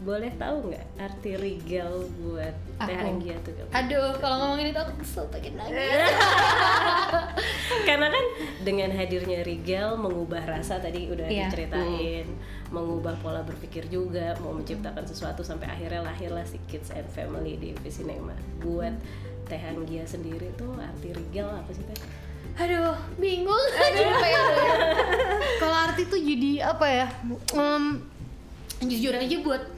Boleh 0.08 0.32
tahu 0.40 0.72
nggak 0.72 0.88
arti 1.04 1.36
regal 1.36 2.08
buat 2.16 2.56
Teh 2.80 2.96
Aku. 2.96 3.12
Anggia 3.12 3.36
tuh? 3.44 3.52
Aduh, 3.76 4.16
kalau 4.24 4.40
ngomongin 4.40 4.72
itu 4.72 4.80
aku 4.80 5.04
kesel 5.04 5.28
pengen 5.28 5.60
nangis. 5.60 5.76
Karena 7.88 8.08
kan 8.08 8.26
dengan 8.64 8.88
hadirnya 8.96 9.44
Rigel 9.44 10.00
mengubah 10.00 10.48
rasa 10.48 10.80
tadi 10.80 11.12
udah 11.12 11.28
Iya. 11.28 11.52
diceritain, 11.52 12.24
mengubah 12.72 13.20
pola 13.20 13.44
berpikir 13.44 13.92
juga, 13.92 14.32
mau 14.40 14.56
menciptakan 14.56 15.04
sesuatu 15.04 15.44
sampai 15.44 15.68
akhirnya 15.68 16.00
lahirlah 16.00 16.48
si 16.48 16.56
Kids 16.72 16.88
and 16.96 17.12
Family 17.12 17.60
di 17.60 17.76
Visinema. 17.84 18.32
Buat 18.64 18.96
Teh 19.44 19.60
Anggia 19.60 20.08
sendiri 20.08 20.56
tuh 20.56 20.72
arti 20.80 21.12
Rigel 21.12 21.52
apa 21.52 21.68
sih 21.76 21.84
Teh? 21.84 22.00
Aduh, 22.58 22.96
bingung. 23.20 23.60
Ya? 24.24 24.44
Kalau 25.60 25.78
arti 25.84 26.08
tuh 26.08 26.16
jadi 26.16 26.64
apa 26.64 26.88
ya? 26.88 27.08
Em, 27.52 28.08
jujur 28.80 29.12
aja 29.12 29.36
buat 29.44 29.76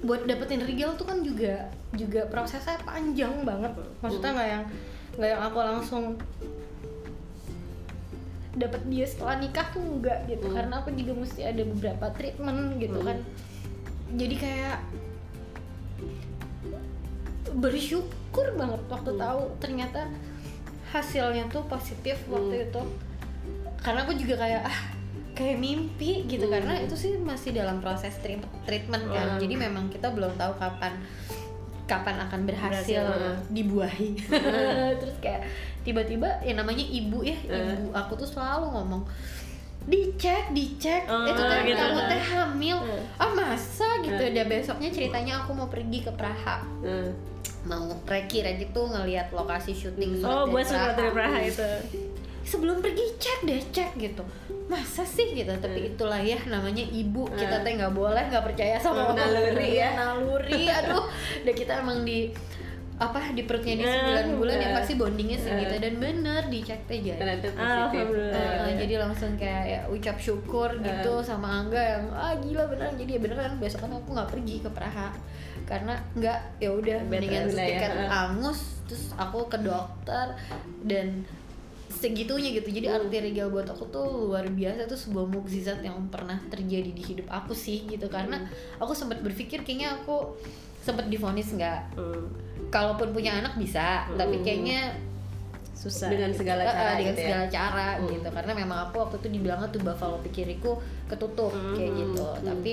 buat 0.00 0.24
dapetin 0.24 0.64
regal 0.64 0.96
tuh 0.96 1.04
kan 1.04 1.20
juga 1.20 1.68
juga 1.92 2.24
prosesnya 2.28 2.80
panjang 2.82 3.44
banget. 3.44 3.72
Maksudnya 4.00 4.30
nggak 4.32 4.48
yang 4.48 4.64
nggak 5.20 5.30
yang 5.36 5.42
aku 5.44 5.58
langsung 5.60 6.04
dapat 8.50 8.82
dia 8.90 9.06
setelah 9.06 9.38
nikah 9.38 9.66
tuh 9.70 9.78
enggak 9.78 10.26
gitu 10.26 10.50
Hmm. 10.50 10.56
karena 10.58 10.74
aku 10.82 10.90
juga 10.98 11.12
mesti 11.22 11.40
ada 11.46 11.62
beberapa 11.62 12.06
treatment 12.18 12.82
gitu 12.82 12.98
Hmm. 12.98 13.06
kan 13.06 13.18
jadi 14.18 14.34
kayak 14.42 14.76
bersyukur 17.54 18.46
banget 18.58 18.82
waktu 18.90 19.10
Hmm. 19.14 19.22
tahu 19.22 19.40
ternyata 19.62 20.10
hasilnya 20.90 21.46
tuh 21.46 21.62
positif 21.70 22.18
Hmm. 22.26 22.34
waktu 22.34 22.66
itu 22.70 22.82
karena 23.80 24.00
aku 24.02 24.12
juga 24.18 24.34
kayak 24.34 24.62
ah 24.66 24.78
kayak 25.40 25.56
mimpi 25.56 26.28
gitu 26.28 26.44
Hmm. 26.44 26.54
karena 26.54 26.74
itu 26.78 26.92
sih 26.94 27.16
masih 27.16 27.50
dalam 27.50 27.80
proses 27.80 28.12
treatment 28.20 29.04
kan 29.08 29.26
Hmm. 29.26 29.40
jadi 29.40 29.54
memang 29.58 29.88
kita 29.88 30.12
belum 30.12 30.36
tahu 30.36 30.52
kapan 30.54 31.00
kapan 31.88 32.20
akan 32.20 32.40
berhasil, 32.44 33.02
Berhasil, 33.02 33.02
hmm. 33.02 33.50
dibuahi 33.50 34.10
terus 35.00 35.16
kayak 35.18 35.48
tiba-tiba 35.80 36.38
ya 36.40 36.52
namanya 36.52 36.84
ibu 36.84 37.24
ya 37.24 37.34
ibu 37.40 37.90
aku 37.90 38.14
tuh 38.14 38.28
selalu 38.28 38.68
ngomong 38.70 39.02
dicek 39.82 40.52
dicek 40.52 41.08
Oh, 41.08 41.24
itu 41.24 41.40
teh 41.40 41.60
gitu. 41.64 41.80
kamu 41.80 42.00
teh 42.06 42.22
hamil 42.22 42.78
Hmm. 42.78 43.02
ah 43.18 43.30
masa 43.32 43.88
gitu 43.98 44.22
dan 44.22 44.44
besoknya 44.46 44.92
ceritanya 44.92 45.40
aku 45.40 45.50
mau 45.50 45.66
pergi 45.66 46.04
ke 46.04 46.12
Praha 46.12 46.60
Hmm. 46.78 47.10
mau 47.60 47.88
reki 48.04 48.38
reki 48.40 48.70
tuh 48.70 48.86
ngelihat 48.86 49.32
lokasi 49.32 49.72
syuting 49.72 50.20
Oh, 50.20 50.44
surat 50.44 50.46
buat 50.46 50.64
surat 50.64 50.94
dari 50.94 51.10
Praha 51.10 51.38
Hmm. 51.38 51.50
itu. 51.50 51.68
Sebelum 52.42 52.80
pergi 52.80 53.06
cek 53.16 53.38
deh 53.42 53.60
cek 53.70 53.90
gitu. 53.96 54.22
Masa 54.66 55.02
sih 55.02 55.32
gitu? 55.32 55.50
Tapi 55.50 55.90
itulah 55.90 56.18
ya 56.18 56.38
namanya 56.44 56.82
ibu. 56.82 57.26
Kita 57.28 57.60
teh 57.60 57.74
nggak 57.74 57.90
boleh 57.90 58.22
nggak 58.26 58.44
percaya 58.44 58.76
sama 58.76 59.10
Hmm, 59.10 59.16
naluri 59.16 59.70
ya. 59.76 59.90
naluri 59.94 60.70
aduh. 60.78 61.04
Dan 61.42 61.52
kita 61.52 61.80
emang 61.80 62.02
di 62.02 62.30
apa 62.96 63.32
di 63.32 63.48
perutnya 63.48 63.74
di 63.74 63.86
sembilan 63.86 64.24
Hmm, 64.26 64.36
bulan 64.36 64.56
ya 64.56 64.68
eh. 64.68 64.74
pasti 64.76 64.92
bondingnya 64.92 65.38
segitu 65.40 65.72
Eh. 65.72 65.80
dan 65.80 65.94
bener 65.96 66.42
dicek 66.46 66.80
teh 66.84 67.00
jadi. 67.00 67.16
Ternyata 67.16 67.48
positif. 67.50 68.04
Uh, 68.12 68.68
jadi 68.76 68.94
langsung 69.00 69.32
kayak 69.34 69.64
ya, 69.64 69.80
ucap 69.88 70.16
syukur 70.16 70.68
gitu 70.78 71.12
sama 71.24 71.64
Angga 71.64 71.80
yang 71.80 72.04
ah 72.12 72.36
gila 72.36 72.68
beneran. 72.68 72.94
Jadi 72.94 73.10
ya 73.10 73.20
beneran 73.20 73.56
besok 73.56 73.82
kan 73.82 73.96
aku 73.96 74.12
nggak 74.12 74.28
pergi 74.28 74.56
ke 74.60 74.68
Praha. 74.68 75.08
Karena 75.64 75.96
nggak 76.12 76.38
ya 76.58 76.70
udah 76.70 76.98
mendingan 77.02 77.48
ya, 77.48 77.56
tiket 77.64 77.92
uh. 78.04 78.20
angus 78.28 78.60
terus 78.84 79.16
aku 79.16 79.48
ke 79.48 79.58
dokter. 79.58 80.36
Dan 80.84 81.24
segitunya 81.90 82.54
gitu. 82.54 82.70
Jadi 82.70 82.86
arti 82.86 83.18
Rigel 83.18 83.50
buat 83.50 83.66
aku 83.66 83.90
tuh 83.90 84.30
luar 84.30 84.46
biasa. 84.46 84.86
Tuh 84.86 84.96
sebuah 84.96 85.26
mukjizat 85.26 85.82
yang 85.82 85.98
pernah 86.08 86.38
terjadi 86.46 86.94
di 86.94 87.02
hidup 87.02 87.26
aku 87.26 87.52
sih 87.52 87.84
gitu. 87.90 88.06
Karena 88.06 88.46
aku 88.78 88.94
sempat 88.94 89.20
berpikir 89.20 89.66
kayaknya 89.66 89.98
aku 89.98 90.38
sempat 90.80 91.10
difonis 91.10 91.50
nggak? 91.52 91.98
Hmm. 91.98 92.26
kalaupun 92.70 93.10
punya 93.10 93.34
anak 93.34 93.58
bisa 93.58 94.06
tapi 94.14 94.46
kayaknya 94.46 94.94
susah 95.80 96.12
dengan 96.12 96.28
segala 96.36 96.60
eh, 96.60 96.68
cara 96.68 96.76
eh, 96.76 96.96
dengan 97.00 97.08
gitu 97.08 97.18
ya. 97.18 97.24
segala 97.24 97.46
cara 97.48 97.88
gitu. 98.04 98.28
Karena 98.28 98.52
memang 98.52 98.78
aku 98.84 98.94
waktu 99.00 99.16
itu 99.24 99.28
dibilangnya 99.32 99.68
tuh 99.72 99.80
buffalo 99.80 100.20
pikiriku 100.20 100.76
ketutup 101.08 101.52
kayak 101.72 101.96
gitu. 101.96 102.26
Tapi 102.44 102.72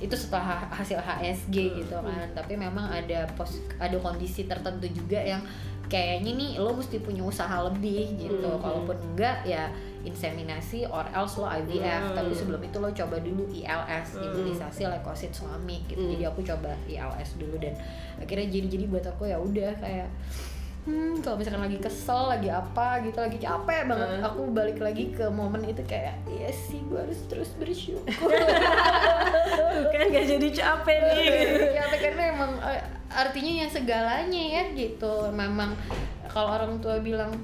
itu 0.00 0.14
setelah 0.16 0.44
ha- 0.56 0.72
hasil 0.72 0.96
HSG 0.96 1.56
gitu 1.84 1.96
kan. 2.00 2.24
Tapi 2.32 2.56
memang 2.56 2.88
ada 2.88 3.28
pos 3.36 3.60
ada 3.76 3.92
kondisi 4.00 4.48
tertentu 4.48 4.88
juga 4.88 5.20
yang 5.20 5.44
kayaknya 5.88 6.32
nih 6.36 6.50
lo 6.60 6.76
mesti 6.76 7.00
punya 7.00 7.24
usaha 7.24 7.64
lebih 7.68 8.14
gitu. 8.20 8.48
Kalaupun 8.60 8.96
enggak 9.12 9.44
ya 9.48 9.72
inseminasi 10.04 10.86
or 10.88 11.04
else 11.12 11.36
lo 11.40 11.48
IVF 11.48 12.14
tapi 12.14 12.32
sebelum 12.32 12.62
itu 12.62 12.78
lo 12.78 12.88
coba 12.92 13.16
dulu 13.18 13.48
ILS 13.50 14.20
imunisasi 14.20 14.86
leukosit 14.86 15.32
suami 15.34 15.82
gitu. 15.88 16.04
Jadi 16.04 16.24
aku 16.28 16.44
coba 16.44 16.76
ILS 16.86 17.40
dulu 17.40 17.56
dan 17.58 17.74
akhirnya 18.20 18.46
jadi 18.52 18.66
jadi 18.68 18.84
buat 18.86 19.04
aku 19.08 19.28
ya 19.28 19.40
udah 19.40 19.72
kayak 19.80 20.08
hmm 20.88 21.20
kalau 21.20 21.36
misalkan 21.36 21.68
lagi 21.68 21.76
kesel 21.76 22.32
lagi 22.32 22.48
apa 22.48 23.04
gitu 23.04 23.20
lagi 23.20 23.36
capek 23.36 23.84
banget 23.84 24.24
aku 24.24 24.48
balik 24.48 24.80
lagi 24.80 25.12
ke 25.12 25.28
momen 25.28 25.60
itu 25.68 25.84
kayak 25.84 26.16
iya 26.32 26.48
sih 26.48 26.80
gue 26.88 26.96
harus 26.96 27.20
terus 27.28 27.52
bersyukur. 27.60 28.08
Tuh 29.84 29.92
kan 29.92 30.08
gak 30.08 30.26
jadi 30.26 30.48
capek 30.48 30.96
nih. 31.12 31.76
Ya 31.76 31.84
karena 31.92 32.22
emang 32.32 32.52
eh, 32.64 32.80
artinya 33.12 33.52
ya 33.60 33.66
segalanya 33.68 34.42
ya 34.56 34.62
gitu. 34.72 35.28
Memang 35.28 35.76
kalau 36.32 36.56
orang 36.56 36.80
tua 36.80 36.96
bilang 37.04 37.36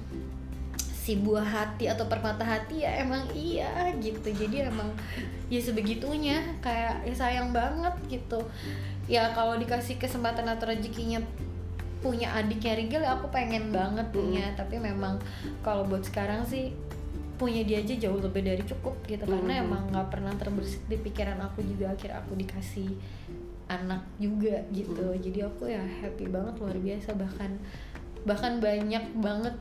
si 0.78 1.20
buah 1.20 1.44
hati 1.44 1.84
atau 1.84 2.08
permata 2.08 2.48
hati 2.48 2.88
ya 2.88 3.04
emang 3.04 3.28
iya 3.36 3.92
gitu. 4.00 4.24
Jadi 4.32 4.64
emang 4.64 4.88
ya 5.52 5.60
sebegitunya 5.60 6.40
kayak 6.64 7.04
ya 7.04 7.12
sayang 7.12 7.52
banget 7.52 7.92
gitu. 8.08 8.40
Ya 9.04 9.36
kalau 9.36 9.60
dikasih 9.60 10.00
kesempatan 10.00 10.48
atau 10.48 10.72
rezekinya 10.72 11.20
punya 12.04 12.36
adiknya 12.36 12.76
Rigel 12.76 13.04
aku 13.08 13.32
pengen 13.32 13.72
banget 13.72 14.12
punya. 14.12 14.52
Tapi 14.52 14.76
memang 14.76 15.16
kalau 15.64 15.88
buat 15.88 16.04
sekarang 16.04 16.44
sih 16.44 16.76
punya 17.40 17.64
dia 17.64 17.80
aja 17.80 17.96
jauh 17.96 18.20
lebih 18.20 18.44
dari 18.44 18.60
cukup 18.60 19.00
gitu. 19.08 19.24
Karena 19.24 19.64
emang 19.64 19.88
nggak 19.88 20.12
pernah 20.12 20.36
terbersit 20.36 20.84
di 20.84 21.00
pikiran 21.00 21.40
aku 21.40 21.64
juga. 21.64 21.96
Akhir 21.96 22.12
aku 22.12 22.36
dikasih 22.36 22.92
anak 23.72 24.04
juga 24.20 24.60
gitu. 24.68 25.16
Jadi 25.16 25.40
aku 25.40 25.72
ya 25.72 25.80
happy 25.80 26.28
banget 26.28 26.60
luar 26.60 26.76
biasa. 26.76 27.16
Bahkan 27.16 27.50
bahkan 28.28 28.60
banyak 28.60 29.04
banget 29.24 29.56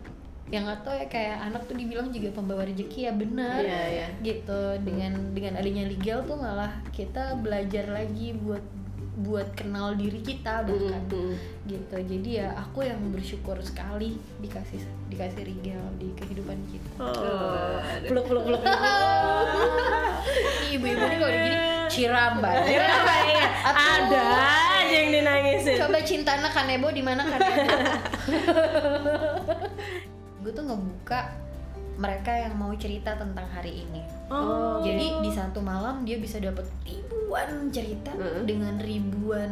yang 0.51 0.67
nggak 0.67 0.83
tahu 0.83 0.93
ya 0.99 1.07
kayak 1.07 1.39
anak 1.39 1.63
tuh 1.71 1.79
dibilang 1.79 2.11
juga 2.11 2.35
pembawa 2.35 2.67
rezeki. 2.67 3.07
Ya 3.07 3.13
benar 3.15 3.63
Iya, 3.63 3.81
iya. 3.87 4.07
gitu. 4.19 4.83
Dengan 4.83 5.31
dengan 5.31 5.55
adanya 5.55 5.87
legal 5.87 6.27
tuh 6.27 6.35
malah 6.35 6.83
kita 6.91 7.39
belajar 7.39 7.87
lagi 7.87 8.35
buat 8.35 8.82
buat 9.23 9.55
kenal 9.55 9.95
diri 9.95 10.19
kita 10.19 10.67
bahkan 10.67 11.01
Mm-mm. 11.07 11.39
gitu. 11.65 11.95
Jadi 11.95 12.43
ya 12.43 12.51
aku 12.59 12.83
yang 12.83 12.99
bersyukur 13.09 13.55
sekali 13.63 14.19
dikasih 14.43 14.83
dikasih 15.07 15.47
regal 15.47 15.87
di 15.95 16.11
kehidupan 16.19 16.59
kita. 16.67 16.91
Oh, 16.99 17.79
peluk 18.03 18.27
peluk 18.27 18.43
peluk 18.43 18.61
ibu-ibu 20.73 21.03
ini 21.05 21.17
kalau 21.19 21.35
gini 21.35 21.57
ciram 21.91 22.33
banget 22.41 22.81
ada 23.63 24.23
aja 24.81 24.93
yang 24.93 25.09
dinangisin. 25.13 25.75
coba 25.77 25.99
cintana 26.01 26.49
kanebo 26.49 26.89
di 26.89 27.03
mana 27.05 27.21
kanebo? 27.23 27.61
Gue 30.43 30.51
tuh 30.51 30.63
ngebuka 30.67 31.19
mereka 31.95 32.31
yang 32.31 32.55
mau 32.55 32.73
cerita 32.73 33.13
tentang 33.13 33.45
hari 33.47 33.85
ini 33.85 34.01
oh 34.27 34.81
jadi 34.81 35.21
di 35.21 35.29
satu 35.29 35.59
malam 35.59 36.01
dia 36.01 36.17
bisa 36.17 36.37
dapat 36.37 36.65
ribuan 36.83 37.69
cerita 37.69 38.11
Mm. 38.13 38.43
dengan 38.45 38.75
ribuan 38.77 39.51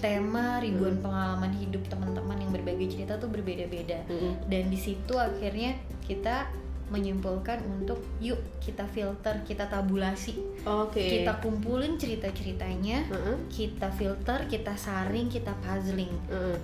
tema 0.00 0.56
ribuan 0.58 0.96
pengalaman 0.98 1.52
hidup 1.54 1.84
teman-teman 1.86 2.40
yang 2.40 2.50
berbagai 2.50 2.88
cerita 2.90 3.16
tuh 3.16 3.28
berbeda-beda 3.28 4.00
dan 4.46 4.64
di 4.66 4.76
situ 4.76 5.12
akhirnya 5.12 5.76
kita 6.00 6.48
menyimpulkan 6.90 7.62
untuk 7.70 8.02
yuk 8.18 8.40
kita 8.58 8.82
filter 8.88 9.44
kita 9.44 9.68
tabulasi 9.68 10.34
Oke. 10.64 11.20
kita 11.20 11.38
kumpulin 11.38 11.94
cerita-ceritanya 11.94 13.06
Heeh. 13.06 13.36
kita 13.46 13.92
filter 13.92 14.48
kita 14.48 14.74
saring 14.74 15.28
kita 15.28 15.54
puzzling 15.60 16.10
Heeh. 16.26 16.58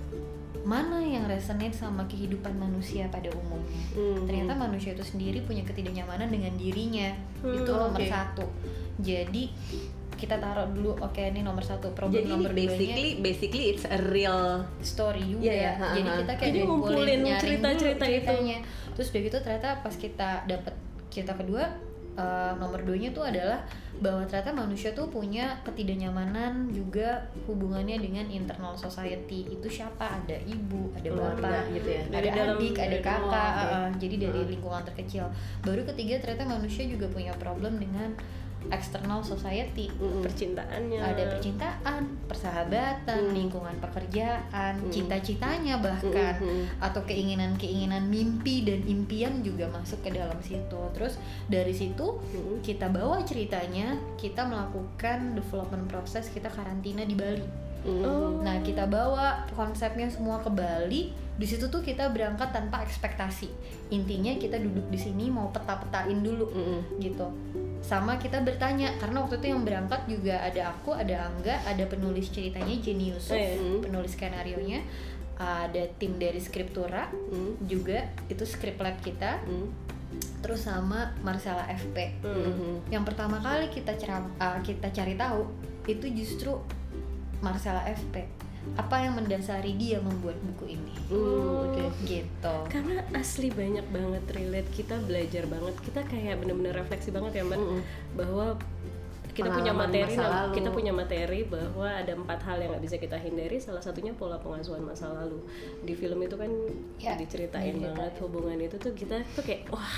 Mana 0.67 0.99
yang 0.99 1.23
resonate 1.25 1.71
sama 1.71 2.03
kehidupan 2.05 2.51
manusia 2.53 3.07
pada 3.07 3.31
umumnya 3.31 3.79
Hmm. 3.89 4.27
ternyata 4.27 4.51
manusia 4.53 4.91
itu 4.91 5.01
sendiri 5.01 5.39
punya 5.41 5.63
ketidaknyamanan 5.63 6.27
dengan 6.27 6.51
dirinya 6.53 7.15
Hmm, 7.39 7.55
itu 7.55 7.71
nomor 7.71 7.95
oke. 7.95 8.03
satu 8.05 8.43
jadi 8.99 9.47
kita 10.13 10.35
taruh 10.35 10.67
dulu 10.67 10.97
oke 10.97 11.21
ini 11.21 11.39
nomor 11.39 11.61
satu 11.61 11.93
problem 11.93 12.19
Jadi 12.19 12.27
nomor 12.27 12.49
duanya 12.49 12.67
basically 12.67 13.11
basically 13.21 13.65
it's 13.69 13.85
a 13.85 13.99
real 14.09 14.43
story 14.81 15.23
juga 15.23 15.45
iya, 15.45 15.55
ya 15.55 15.71
ha, 15.77 15.87
jadi 15.93 16.09
kita 16.17 16.33
kayak 16.35 16.51
Jadi 16.51 16.59
ngumpulin 16.59 17.19
cerita-cerita 17.37 17.69
itu. 17.69 18.01
ceritanya. 18.03 18.57
terus 18.91 19.07
udah 19.07 19.21
gitu 19.23 19.37
ternyata 19.39 19.69
pas 19.79 19.95
kita 19.95 20.29
dapet 20.43 20.73
cerita 21.07 21.31
kedua 21.31 21.63
eh, 22.17 22.51
nomor 22.57 22.81
duanya 22.81 23.13
tuh 23.13 23.23
adalah 23.23 23.61
bahwa 23.97 24.21
ternyata 24.25 24.53
manusia 24.53 24.93
tuh 24.93 25.05
punya 25.07 25.57
ketidaknyamanan 25.61 26.69
juga 26.69 27.21
hubungannya 27.45 27.97
dengan 27.97 28.25
internal 28.27 28.73
society. 28.73 29.45
Itu 29.47 29.65
siapa? 29.65 30.21
Ada 30.21 30.37
ibu 30.43 30.93
ada 30.93 31.09
Keluarga 31.09 31.41
bapak 31.41 31.63
gitu 31.73 31.89
ya. 31.89 32.03
Dari 32.09 32.27
ada 32.27 32.37
dalam- 32.43 32.57
adik 32.57 32.75
ada 32.77 32.97
kakak 32.99 33.53
eh, 33.57 33.89
jadi 33.97 34.15
dari 34.29 34.39
Hmm. 34.41 34.51
lingkungan 34.53 34.83
terkecil. 34.83 35.25
Baru 35.61 35.81
ketiga 35.85 36.17
ternyata 36.19 36.45
manusia 36.47 36.85
juga 36.85 37.05
punya 37.07 37.33
problem 37.35 37.77
dengan 37.77 38.13
external 38.67 39.23
society 39.23 39.87
Mm-mm. 39.95 40.19
percintaannya 40.25 40.99
ada 40.99 41.23
percintaan, 41.31 42.03
persahabatan, 42.27 43.31
Hmm. 43.31 43.35
lingkungan 43.35 43.75
pekerjaan, 43.79 44.75
Hmm. 44.81 44.91
cita-citanya 44.91 45.79
bahkan 45.79 46.35
Mm-mm. 46.41 46.67
atau 46.83 47.01
keinginan-keinginan 47.07 48.09
mimpi 48.11 48.67
dan 48.67 48.83
impian 48.83 49.39
juga 49.39 49.71
masuk 49.71 50.03
ke 50.03 50.11
dalam 50.11 50.35
situ. 50.43 50.81
Terus 50.91 51.15
dari 51.47 51.71
situ 51.71 52.19
Mm-mm. 52.19 52.59
kita 52.59 52.91
bawa 52.91 53.23
ceritanya, 53.23 53.95
kita 54.19 54.43
melakukan 54.43 55.37
development 55.37 55.87
proses, 55.87 56.27
kita 56.33 56.51
karantina 56.51 57.07
di 57.07 57.15
Bali. 57.15 57.47
Mm-mm. 57.87 58.03
Oh. 58.03 58.43
Nah, 58.43 58.59
kita 58.65 58.83
bawa 58.89 59.47
konsepnya 59.55 60.11
semua 60.11 60.43
ke 60.43 60.51
Bali. 60.51 61.13
Di 61.37 61.45
situ 61.45 61.69
tuh 61.69 61.85
kita 61.85 62.09
berangkat 62.09 62.49
tanpa 62.49 62.81
ekspektasi. 62.81 63.47
Intinya 63.93 64.33
kita 64.35 64.57
duduk 64.57 64.89
di 64.89 64.97
sini 64.97 65.29
mau 65.29 65.53
peta-petain 65.53 66.19
dulu 66.19 66.49
Mm-mm. 66.49 66.81
gitu 66.99 67.29
sama 67.79 68.17
kita 68.17 68.41
bertanya 68.41 68.91
karena 68.97 69.21
waktu 69.21 69.39
itu 69.39 69.47
yang 69.49 69.63
berangkat 69.63 70.01
juga 70.05 70.41
ada 70.41 70.73
aku 70.73 70.91
ada 70.91 71.29
Angga 71.29 71.61
ada 71.63 71.83
penulis 71.85 72.27
ceritanya 72.29 72.73
Jenny 72.77 73.13
Yusuf 73.13 73.33
Eh, 73.33 73.55
hmm. 73.55 73.85
penulis 73.85 74.11
skenario 74.13 74.59
nya 74.59 74.81
ada 75.37 75.85
tim 75.97 76.17
dari 76.17 76.41
Skriptura 76.41 77.07
Mm. 77.29 77.61
juga 77.63 78.09
itu 78.25 78.41
script 78.41 78.81
lab 78.81 78.97
kita 78.99 79.37
Mm. 79.45 79.69
terus 80.41 80.65
sama 80.65 81.13
Marcella 81.21 81.67
FP 81.69 82.17
Hmm. 82.25 82.81
Yang 82.89 83.03
pertama 83.13 83.37
kali 83.37 83.69
kita 83.69 83.93
ceram, 83.95 84.25
ah, 84.37 84.57
kita 84.63 84.89
cari 84.89 85.13
tahu 85.13 85.45
itu 85.85 86.09
justru 86.09 86.57
Marcella 87.37 87.85
FP 87.85 88.25
apa 88.75 88.95
yang 88.99 89.13
mendasari 89.15 89.73
dia 89.73 89.97
membuat 89.97 90.35
buku 90.43 90.73
ini 90.73 90.93
Mm, 91.07 91.71
Oke. 91.71 91.83
gitu 92.03 92.55
karena 92.67 92.99
asli 93.13 93.47
banyak 93.47 93.87
banget 93.87 94.23
relate 94.29 94.69
kita 94.69 94.99
belajar 94.99 95.47
banget 95.47 95.75
kita 95.79 96.01
kayak 96.03 96.35
bener-bener 96.37 96.75
refleksi 96.75 97.09
banget 97.09 97.31
ya 97.33 97.43
mbak 97.43 97.55
Mm-mm. 97.55 97.79
bahwa 98.13 98.59
kita 99.31 99.53
punya 99.53 99.69
materi 99.71 100.13
nah, 100.13 100.49
kita 100.49 100.69
punya 100.69 100.89
materi 100.89 101.45
bahwa 101.45 101.85
ada 101.87 102.11
empat 102.11 102.41
hal 102.41 102.57
yang 102.57 102.73
nggak 102.73 102.83
bisa 102.83 102.97
kita 102.97 103.15
hindari 103.15 103.55
salah 103.55 103.79
satunya 103.79 104.09
pola 104.11 104.35
pengasuhan 104.35 104.81
masa 104.81 105.07
lalu 105.07 105.45
di 105.79 105.93
film 105.93 106.17
itu 106.19 106.35
kan 106.35 106.49
Ya, 106.97 107.13
diceritain 107.13 107.77
diceritain. 107.77 107.93
banget 107.93 108.13
hubungan 108.17 108.57
itu 108.57 108.75
tuh 108.75 108.91
kita 108.91 109.21
tuh 109.31 109.45
kayak 109.45 109.69
wah 109.69 109.93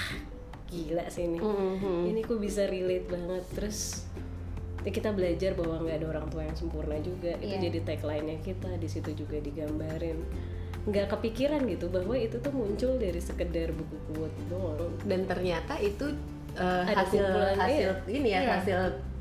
gila 0.67 1.07
sih 1.07 1.25
ini 1.25 1.39
Mm-mm. 1.39 2.05
ini 2.05 2.19
kok 2.19 2.37
bisa 2.37 2.67
relate 2.67 3.07
banget 3.07 3.43
terus 3.49 4.05
ya 4.79 4.91
kita 4.91 5.11
belajar 5.11 5.51
bahwa 5.53 5.75
nggak 5.79 5.95
ada 5.99 6.07
orang 6.09 6.25
tua 6.27 6.43
yang 6.43 6.55
sempurna 6.55 6.95
juga 6.99 7.35
itu 7.37 7.51
Iya. 7.51 7.63
jadi 7.67 7.79
tagline-nya 7.83 8.37
kita 8.39 8.69
di 8.75 8.87
situ 8.87 9.11
juga 9.13 9.37
digambarin 9.37 10.19
nggak 10.87 11.11
kepikiran 11.11 11.67
gitu 11.67 11.91
bahwa 11.91 12.15
itu 12.15 12.39
tuh 12.39 12.49
muncul 12.49 12.95
dari 12.95 13.19
sekedar 13.19 13.75
buku 13.75 13.97
quote 14.09 14.37
doang 14.47 14.93
Dan 15.03 15.27
ternyata 15.27 15.75
itu 15.77 16.15
uh, 16.55 16.87
Ada 16.87 17.03
hasil 17.03 17.19
kumpulan, 17.21 17.55
hasil 17.59 17.89
iya. 17.91 18.09
ini 18.09 18.27
ya 18.29 18.39
Iya. 18.39 18.51
hasil 18.57 18.79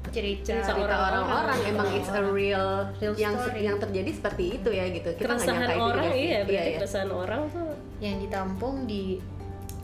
cerita 0.09 0.64
cerita 0.64 0.94
orang-orang 0.97 1.59
emang 1.68 1.88
it's 1.92 2.09
a 2.09 2.23
real, 2.25 2.88
Real 2.97 3.12
yang 3.12 3.35
story. 3.37 3.61
yang 3.61 3.77
terjadi 3.77 4.11
seperti 4.14 4.44
itu 4.57 4.71
ya 4.73 4.85
gitu. 4.88 5.11
Kita 5.12 5.37
keresahan 5.37 5.68
orang 5.77 6.05
iya 6.09 6.38
berarti 6.49 6.55
iya, 6.55 6.62
iya. 6.64 6.77
keresahan 6.81 7.11
orang 7.12 7.42
tuh 7.53 7.68
yang 8.01 8.16
ditampung 8.16 8.88
di 8.88 9.21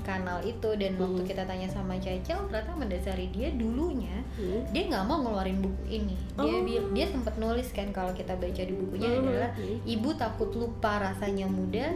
kanal 0.04 0.38
itu 0.40 0.68
dan 0.74 0.94
waktu 0.94 1.18
Hmm. 1.18 1.26
kita 1.26 1.42
tanya 1.42 1.66
sama 1.66 1.96
Cecil 1.96 2.36
ternyata 2.46 2.70
mendasari 2.72 3.26
dia 3.28 3.48
dulunya 3.50 4.20
Hmm. 4.34 4.62
dia 4.68 4.84
nggak 4.84 5.02
mau 5.02 5.18
ngeluarin 5.18 5.58
buku 5.58 5.84
ini 5.90 6.14
dia 6.30 6.54
Oh. 6.54 6.92
dia 6.92 7.06
sempat 7.06 7.34
nulis 7.34 7.68
kan 7.70 7.88
kalau 7.88 8.12
kita 8.12 8.36
baca 8.36 8.62
di 8.62 8.70
bukunya 8.70 9.08
Hmm. 9.08 9.24
adalah 9.24 9.50
Hmm. 9.54 9.80
ibu 9.82 10.10
takut 10.12 10.52
lupa 10.52 11.02
rasanya 11.02 11.46
muda 11.46 11.88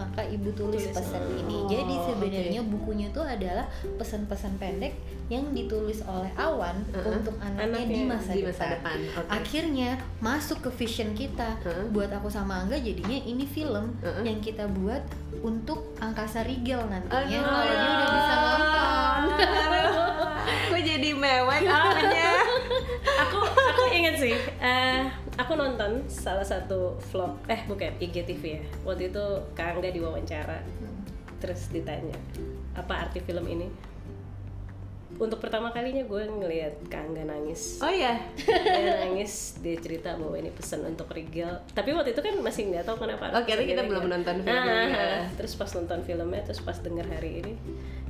maka 0.00 0.24
ibu 0.24 0.48
tulis 0.50 0.80
Tulis. 0.82 0.96
pesan 0.96 1.20
ini 1.36 1.52
Oh, 1.52 1.68
jadi 1.68 1.94
sebenarnya 2.02 2.60
bukunya 2.64 3.06
tuh 3.10 3.20
adalah 3.20 3.68
pesan-pesan 3.94 4.56
pendek 4.56 4.96
yang 5.28 5.52
ditulis 5.52 6.00
oleh 6.02 6.32
Awan 6.34 6.80
Uh-uh. 6.88 7.14
untuk 7.14 7.36
anaknya, 7.38 7.62
Anaknya 7.62 7.86
di 7.86 8.02
masa, 8.02 8.30
di 8.32 8.42
masa 8.42 8.64
depan. 8.66 8.96
depan. 8.96 8.98
Oke. 9.14 9.28
Akhirnya 9.30 9.90
masuk 10.18 10.58
ke 10.60 10.70
vision 10.74 11.12
kita. 11.12 11.60
Uh-uh. 11.60 11.86
Buat 11.90 12.10
aku 12.12 12.26
sama 12.26 12.58
Angga 12.58 12.74
jadinya 12.76 13.14
ini 13.14 13.44
film 13.44 13.92
Uh-uh. 14.00 14.22
yang 14.22 14.40
kita 14.40 14.64
buat 14.72 15.04
untuk 15.38 15.92
angkasa 15.96 16.42
Rigel 16.42 16.80
nantinya 16.82 17.20
Aduh. 17.20 17.44
kalau 17.44 17.64
dia 17.68 17.90
udah 17.92 18.08
bisa 18.10 18.34
nonton. 18.40 19.20
Gue 20.66 20.80
jadi 20.82 21.08
mewek 21.12 21.60
awalnya. 21.62 22.30
aku 23.22 23.38
aku 23.42 23.82
inget 23.92 24.16
sih 24.16 24.34
eh 24.58 25.04
aku 25.40 25.52
nonton 25.54 26.04
salah 26.06 26.44
satu 26.44 26.78
vlog 27.08 27.40
eh 27.46 27.64
bukan 27.64 27.96
IGTV 27.96 28.42
ya 28.44 28.62
waktu 28.82 29.08
itu 29.08 29.24
Kak 29.52 29.74
Angga 29.74 29.88
diwawancara 29.88 30.58
terus 31.36 31.68
ditanya 31.68 32.16
apa 32.72 33.02
arti 33.02 33.18
film 33.18 33.46
ini 33.46 33.64
untuk 35.12 35.36
pertama 35.36 35.68
kalinya 35.68 36.00
gue 36.02 36.22
ngelihat 36.24 36.74
Kak 36.86 37.02
Angga 37.02 37.24
nangis 37.26 37.76
Oh 37.78 37.88
ya. 37.88 38.16
dia 38.38 38.92
nangis 39.02 39.56
dia 39.58 39.76
cerita 39.76 40.16
bahwa 40.16 40.32
ini 40.34 40.48
pesan 40.48 40.80
untuk 40.82 41.08
Rigel 41.08 41.60
tapi 41.70 41.92
waktu 41.92 42.12
itu 42.12 42.20
kan 42.20 42.36
masih 42.38 42.68
nggak 42.68 42.84
tahu 42.84 43.00
kenapa 43.00 43.28
Oke, 43.34 43.52
tapi 43.52 43.64
kita 43.66 43.80
Rigel. 43.80 43.90
belum 43.90 44.02
menonton 44.06 44.34
Ah, 44.38 44.44
filmnya. 44.44 44.76
ah, 44.90 45.04
ah. 45.18 45.24
terus 45.34 45.52
pas 45.54 45.68
nonton 45.70 46.00
filmnya 46.02 46.40
terus 46.42 46.60
pas 46.60 46.76
denger 46.76 47.04
hari 47.06 47.40
ini 47.40 47.52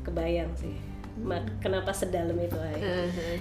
kebayang 0.01 0.51
sih 0.55 0.75
kenapa 1.59 1.91
sedalam 1.91 2.35
itu 2.35 2.57
ay 2.57 2.81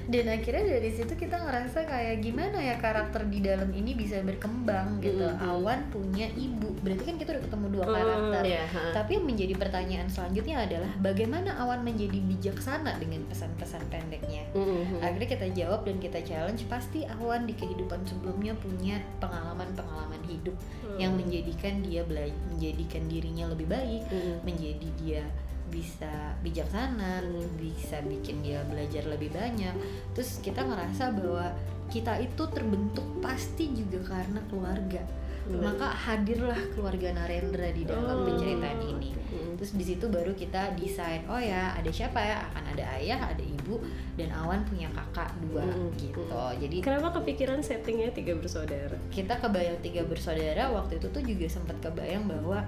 Dan 0.06 0.26
akhirnya 0.28 0.64
dari 0.70 0.90
situ 0.90 1.14
kita 1.14 1.36
ngerasa 1.36 1.84
kayak 1.84 2.20
gimana 2.20 2.58
ya 2.58 2.76
karakter 2.76 3.26
di 3.26 3.40
dalam 3.40 3.70
ini 3.70 3.94
bisa 3.94 4.20
berkembang 4.20 5.00
gitu. 5.00 5.24
Mhm. 5.24 5.40
Awan 5.42 5.80
punya 5.90 6.28
ibu, 6.30 6.70
berarti 6.80 7.04
kan 7.04 7.16
kita 7.16 7.30
udah 7.34 7.44
ketemu 7.44 7.66
dua 7.72 7.86
Hmm, 7.86 7.96
karakter. 7.96 8.42
iya, 8.46 8.64
ha. 8.66 8.84
Tapi 8.94 9.12
yang 9.16 9.26
menjadi 9.26 9.54
pertanyaan 9.56 10.08
selanjutnya 10.08 10.56
adalah 10.60 10.92
bagaimana 11.00 11.50
Awan 11.58 11.82
menjadi 11.82 12.20
bijaksana 12.20 12.98
dengan 12.98 13.24
pesan-pesan 13.26 13.82
pendeknya. 13.88 14.44
Mhm. 14.52 15.00
Akhirnya 15.00 15.30
kita 15.30 15.48
jawab 15.54 15.82
dan 15.84 15.98
kita 15.98 16.20
challenge 16.22 16.64
pasti 16.66 17.04
Awan 17.10 17.44
di 17.44 17.54
kehidupan 17.54 18.04
sebelumnya 18.04 18.54
punya 18.56 19.00
pengalaman-pengalaman 19.20 20.22
hidup 20.26 20.56
yang 20.96 21.16
menjadikan 21.16 21.80
dia 21.80 22.04
bela- 22.04 22.28
menjadikan 22.50 23.04
dirinya 23.06 23.46
lebih 23.48 23.68
baik, 23.68 24.04
Mhm. 24.06 24.36
menjadi 24.44 24.88
dia 24.98 25.24
bisa 25.70 26.36
bijaksana, 26.42 27.24
bisa 27.58 28.02
bikin 28.04 28.42
dia 28.44 28.66
belajar 28.68 29.06
lebih 29.08 29.30
banyak. 29.32 29.74
Terus 30.18 30.42
kita 30.42 30.66
ngerasa 30.66 31.14
bahwa 31.16 31.54
kita 31.90 32.22
itu 32.22 32.44
terbentuk 32.54 33.06
pasti 33.24 33.72
juga 33.74 34.18
karena 34.18 34.42
keluarga. 34.50 35.02
Benar. 35.50 35.74
Maka 35.74 35.88
hadirlah 35.90 36.62
keluarga 36.78 37.10
Narendra 37.10 37.74
di 37.74 37.82
dalam 37.82 38.22
Oh. 38.22 38.26
penceritaan 38.30 38.82
ini. 38.86 39.18
Terus 39.58 39.74
di 39.76 39.84
situ 39.84 40.06
baru 40.08 40.32
kita 40.38 40.78
desain, 40.78 41.26
oh 41.28 41.42
ya 41.42 41.74
ada 41.74 41.90
siapa 41.90 42.22
ya? 42.22 42.38
Akan 42.48 42.64
ada 42.70 42.86
ayah, 42.96 43.18
ada 43.18 43.42
ibu, 43.44 43.82
dan 44.16 44.30
Awan 44.32 44.62
punya 44.64 44.88
kakak 44.94 45.34
dua 45.44 45.66
Mm-mm. 45.66 45.92
gitu. 45.98 46.22
Jadi 46.32 46.78
kenapa 46.80 47.12
kepikiran 47.18 47.60
settingnya 47.60 48.14
tiga 48.14 48.38
bersaudara 48.38 48.96
kita 49.10 49.36
kebayang 49.42 49.82
tiga 49.84 50.06
bersaudara 50.08 50.70
waktu 50.72 51.02
itu 51.02 51.08
tuh 51.12 51.24
juga 51.26 51.48
sempat 51.50 51.76
kebayang 51.82 52.30
bahwa 52.30 52.64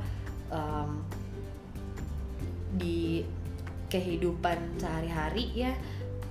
em, 0.51 0.89
di 2.73 3.23
kehidupan 3.87 4.77
sehari-hari 4.77 5.51
ya 5.53 5.71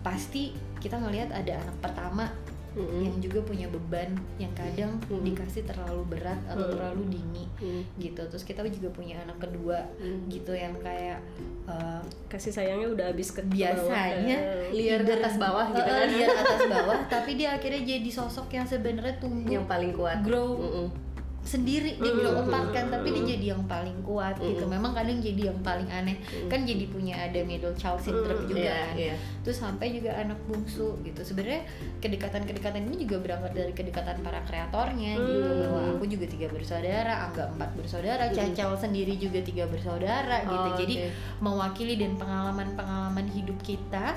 pasti 0.00 0.50
kita 0.80 0.96
ngelihat 0.96 1.28
ada 1.30 1.60
anak 1.60 1.76
pertama 1.78 2.26
Mhm. 2.70 3.02
yang 3.02 3.16
juga 3.18 3.42
punya 3.42 3.66
beban 3.66 4.14
yang 4.38 4.54
kadang 4.54 4.94
Mm. 5.04 5.26
dikasih 5.26 5.66
terlalu 5.66 6.06
berat 6.08 6.38
atau 6.46 6.62
Mm. 6.64 6.72
terlalu 6.72 7.02
dini 7.10 7.44
Mhm. 7.58 7.82
gitu 7.98 8.22
terus 8.24 8.46
kita 8.46 8.62
juga 8.64 8.88
punya 8.88 9.18
anak 9.20 9.42
kedua 9.42 9.82
Mm. 9.98 10.30
gitu 10.30 10.54
yang 10.54 10.72
kayak 10.78 11.18
eh, 11.66 12.02
kasih 12.26 12.50
sayangnya 12.50 12.88
udah 12.88 13.06
habis 13.10 13.30
ke 13.30 13.42
biasanya 13.44 14.38
bawah. 14.38 14.70
Liar 14.72 15.02
either- 15.02 15.18
atas 15.18 15.34
bawah 15.36 15.66
gitu 15.68 15.82
eh, 15.84 15.94
kan. 15.94 16.08
liar 16.14 16.30
atas 16.36 16.62
bawah 16.64 16.98
tapi 17.08 17.30
dia 17.34 17.48
akhirnya 17.52 17.82
jadi 17.84 18.10
sosok 18.12 18.46
yang 18.50 18.62
sebenarnya 18.64 19.14
tumbuh 19.18 19.50
yang 19.52 19.66
paling 19.66 19.90
kuat. 19.90 20.18
grow 20.20 20.54
Mhm. 20.56 20.86
Sendiri 21.40 21.96
dia 21.96 22.12
Mm, 22.12 22.18
grow 22.20 22.32
mm, 22.36 22.42
apart 22.46 22.68
kan 22.70 22.84
mm, 22.86 22.92
tapi 22.92 23.08
dia 23.10 23.24
mm. 23.24 23.30
jadi 23.32 23.46
yang 23.56 23.62
paling 23.64 23.98
kuat 24.04 24.36
gitu. 24.36 24.64
Mm. 24.68 24.72
memang 24.76 24.92
kadang 24.92 25.18
jadi 25.18 25.42
yang 25.48 25.58
paling 25.60 25.88
aneh. 25.88 26.16
Kan 26.46 26.68
jadi 26.68 26.84
punya 26.86 27.16
ada 27.16 27.40
middle 27.42 27.72
child 27.74 27.96
syndrome 27.98 28.44
Mm, 28.44 28.48
juga 28.48 28.60
Iya, 28.60 28.76
kan. 28.76 28.94
iya. 28.94 29.14
terus 29.40 29.56
sampai 29.56 29.88
juga 29.90 30.12
anak 30.14 30.36
bungsu 30.44 31.00
gitu. 31.00 31.20
Sebenarnya 31.24 31.64
kedekatan-kedekatan 31.98 32.84
ini 32.86 33.08
juga 33.08 33.16
berangkat 33.24 33.52
dari 33.56 33.72
kedekatan 33.72 34.20
para 34.20 34.44
kreatornya 34.44 35.16
gitu. 35.16 35.48
Hmm. 35.48 35.60
bahwa 35.64 35.80
aku 35.96 36.04
juga 36.06 36.26
tiga 36.28 36.46
bersaudara 36.48 37.14
angga 37.24 37.48
empat 37.48 37.70
bersaudara 37.72 38.24
cacal 38.30 38.76
sendiri 38.76 39.16
juga 39.16 39.40
tiga 39.40 39.64
bersaudara 39.64 40.44
gitu. 40.44 40.68
Oh, 40.68 40.76
jadi 40.76 40.94
mewakili 41.38 41.96
dan 41.96 42.20
pengalaman-pengalaman 42.20 43.26
hidup 43.32 43.56
kita 43.62 44.12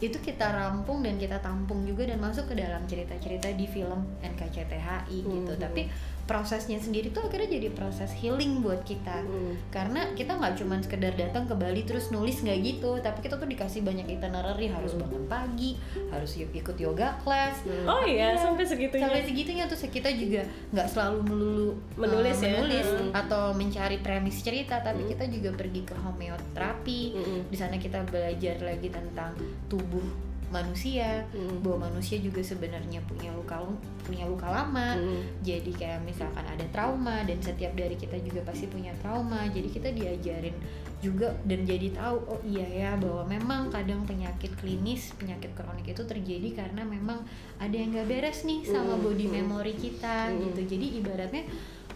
itu 0.00 0.16
kita 0.16 0.48
rampung 0.48 1.04
dan 1.04 1.20
kita 1.20 1.36
tampung 1.38 1.84
juga 1.84 2.08
dan 2.08 2.16
masuk 2.18 2.48
ke 2.48 2.56
dalam 2.56 2.80
cerita-cerita 2.88 3.52
di 3.52 3.68
film 3.68 4.08
NKCTHI 4.24 5.18
gitu. 5.20 5.52
Mhm. 5.52 5.60
tapi 5.60 5.92
prosesnya 6.30 6.78
sendiri 6.78 7.10
tuh 7.10 7.26
akhirnya 7.26 7.50
jadi 7.50 7.68
proses 7.70 8.14
healing 8.14 8.62
buat 8.62 8.80
kita 8.82 9.18
Mhm. 9.20 9.52
karena 9.68 10.14
kita 10.14 10.32
nggak 10.32 10.54
cuma 10.54 10.78
sekedar 10.78 11.10
datang 11.12 11.44
ke 11.44 11.54
Bali 11.54 11.82
terus 11.82 12.08
nulis 12.08 12.38
nggak 12.38 12.58
gitu 12.62 12.90
tapi 12.96 13.18
kita 13.20 13.34
tuh 13.34 13.44
dikasih 13.44 13.82
banyak 13.82 14.06
itinerary 14.08 14.70
harus 14.70 14.94
Hmm. 14.94 15.02
bangun 15.02 15.24
pagi 15.26 15.74
harus 16.06 16.30
ikut 16.38 16.76
yoga 16.76 17.18
class 17.18 17.66
oh 17.84 18.06
iya 18.06 18.30
Iya. 18.30 18.38
sampai 18.38 18.62
segitunya 18.62 19.02
sampai 19.02 19.22
segitunya 19.24 19.64
terus 19.66 19.82
kita 19.84 20.10
juga 20.12 20.40
nggak 20.70 20.86
selalu 20.88 21.18
melulu 21.24 21.70
Menulis 22.00 22.38
uh, 22.38 22.44
ya? 22.44 22.50
menulis 22.54 22.86
Hmm. 22.86 23.10
atau 23.10 23.42
mencari 23.50 23.98
premis 23.98 24.38
cerita 24.38 24.78
tapi 24.78 25.02
kita 25.06 25.26
juga 25.26 25.50
pergi 25.52 25.82
ke 25.82 25.94
homeoterapi 25.94 27.00
Mhm. 27.12 27.40
di 27.50 27.56
sana 27.56 27.74
kita 27.74 28.04
belajar 28.04 28.54
lagi 28.60 28.86
tentang 28.88 29.34
tubuh 29.66 30.29
manusia 30.50 31.24
Mhm. 31.30 31.62
bahwa 31.62 31.86
manusia 31.86 32.18
juga 32.18 32.42
sebenarnya 32.42 32.98
punya 33.06 33.30
luka 33.30 33.62
punya 34.02 34.26
luka 34.26 34.46
lama 34.46 34.94
Mhm. 34.94 35.40
jadi 35.40 35.70
kayak 35.72 36.00
misalkan 36.02 36.42
ada 36.42 36.66
trauma 36.68 37.22
dan 37.22 37.38
setiap 37.38 37.72
dari 37.72 37.94
kita 37.94 38.18
juga 38.18 38.42
pasti 38.42 38.66
punya 38.66 38.90
trauma 38.98 39.46
jadi 39.46 39.66
kita 39.66 39.88
diajarin 39.90 40.54
juga 41.00 41.32
dan 41.48 41.64
jadi 41.64 41.94
tahu 41.94 42.16
oh 42.28 42.40
iya 42.44 42.66
ya 42.66 42.90
bahwa 42.94 43.24
memang 43.24 43.72
kadang 43.72 44.04
penyakit 44.04 44.52
klinis 44.54 45.16
penyakit 45.16 45.48
kronik 45.54 45.88
itu 45.88 46.02
terjadi 46.02 46.66
karena 46.66 46.84
memang 46.84 47.24
ada 47.56 47.72
yang 47.72 47.94
nggak 47.94 48.06
beres 48.06 48.44
nih 48.44 48.66
sama 48.66 48.98
Mm, 48.98 49.02
body 49.02 49.26
mm. 49.26 49.32
memory 49.32 49.74
kita 49.74 50.28
Mm. 50.28 50.38
gitu 50.52 50.60
jadi 50.76 50.86
ibaratnya 51.00 51.44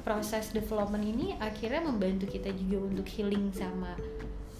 proses 0.01 0.53
development 0.53 1.05
ini 1.05 1.33
akhirnya 1.37 1.81
membantu 1.81 2.29
kita 2.29 2.49
juga 2.55 2.87
untuk 2.87 3.05
healing 3.05 3.53
sama 3.53 3.93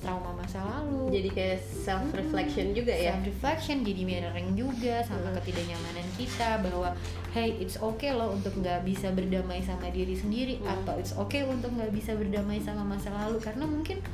trauma 0.05 0.31
masa 0.31 0.61
lalu 0.61 1.09
Jadi 1.11 1.29
kayak 1.31 1.59
self 1.65 2.13
reflection 2.13 2.71
juga 2.71 2.93
ya. 2.93 3.11
self 3.11 3.25
reflection 3.25 3.81
jadi 3.81 4.03
mirroring 4.05 4.53
juga 4.53 5.01
sama 5.01 5.25
Hmm. 5.27 5.41
ketidaknyamanan 5.41 6.07
kita 6.15 6.61
bahwa 6.61 6.93
hey 7.33 7.57
it's 7.57 7.81
okay 7.81 8.13
loh 8.13 8.31
untuk 8.31 8.53
nggak 8.55 8.85
bisa 8.85 9.09
berdamai 9.11 9.59
sama 9.61 9.89
diri 9.89 10.13
sendiri 10.13 10.61
Hmm. 10.61 10.69
atau 10.71 10.95
it's 10.95 11.15
okay 11.15 11.43
untuk 11.43 11.73
nggak 11.73 11.89
bisa 11.91 12.13
berdamai 12.13 12.61
sama 12.61 12.85
masa 12.85 13.09
lalu 13.11 13.41
karena 13.41 13.65
mungkin 13.65 14.05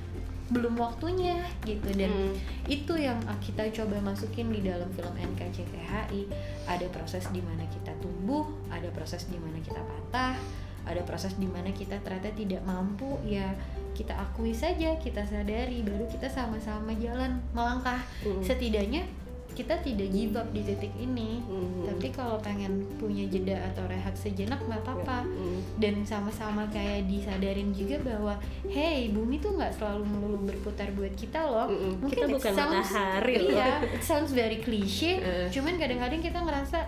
belum 0.48 0.74
waktunya 0.76 1.38
gitu 1.62 1.90
dan 1.92 2.10
Hmm. 2.10 2.34
itu 2.66 2.94
yang 2.94 3.18
kita 3.38 3.70
coba 3.72 3.98
masukin 4.00 4.50
di 4.50 4.60
dalam 4.60 4.90
film 4.90 5.14
NKCTHI 5.14 6.26
ada 6.66 6.86
proses 6.88 7.26
di 7.28 7.38
mana 7.38 7.66
kita 7.66 7.94
tumbuh 7.98 8.46
ada 8.66 8.86
proses 8.90 9.26
di 9.26 9.36
mana 9.36 9.58
kita 9.58 9.78
patah 9.78 10.34
ada 10.80 11.02
proses 11.02 11.34
di 11.34 11.44
mana 11.44 11.70
kita 11.70 11.98
ternyata 11.98 12.32
tidak 12.32 12.62
mampu 12.62 13.14
ya 13.22 13.52
kita 14.00 14.16
akui 14.16 14.50
saja 14.50 14.96
kita 14.96 15.20
sadari 15.22 15.82
baru 15.82 16.04
kita 16.06 16.24
sama-sama 16.26 16.88
jalan 16.96 17.36
melangkah 17.52 18.00
Hmm. 18.20 18.40
setidaknya 18.40 19.04
kita 19.50 19.74
tidak 19.78 20.08
give 20.08 20.32
up 20.32 20.46
di 20.48 20.62
titik 20.62 20.94
ini 20.96 21.42
Hmm. 21.42 21.84
tapi 21.84 22.08
kalau 22.08 22.38
pengen 22.38 22.70
punya 22.96 23.26
jeda 23.26 23.60
atau 23.66 23.84
rehat 23.84 24.14
sejenak 24.14 24.56
nggak 24.58 24.80
apa-apa 24.80 25.20
Hmm. 25.20 25.60
dan 25.76 26.00
sama-sama 26.02 26.64
kayak 26.66 27.04
disadarin 27.04 27.68
juga 27.70 28.00
bahwa 28.00 28.38
hey 28.64 29.10
bumi 29.10 29.36
tuh 29.36 29.52
nggak 29.52 29.74
selalu 29.74 30.06
melulu 30.06 30.38
berputar 30.46 30.88
buat 30.92 31.12
kita 31.12 31.42
loh 31.42 31.68
Mm-mm. 31.68 31.92
mungkin 31.98 32.08
Kita 32.14 32.24
it 32.24 32.32
bukan 32.32 32.52
sounds- 32.54 32.72
matahari 32.80 33.34
loh. 33.38 33.50
iya 33.52 33.70
it 33.84 34.00
sounds 34.00 34.32
very 34.32 34.58
cliche 34.58 35.18
Eh. 35.20 35.50
cuman 35.50 35.76
kadang-kadang 35.76 36.22
kita 36.22 36.38
ngerasa 36.40 36.78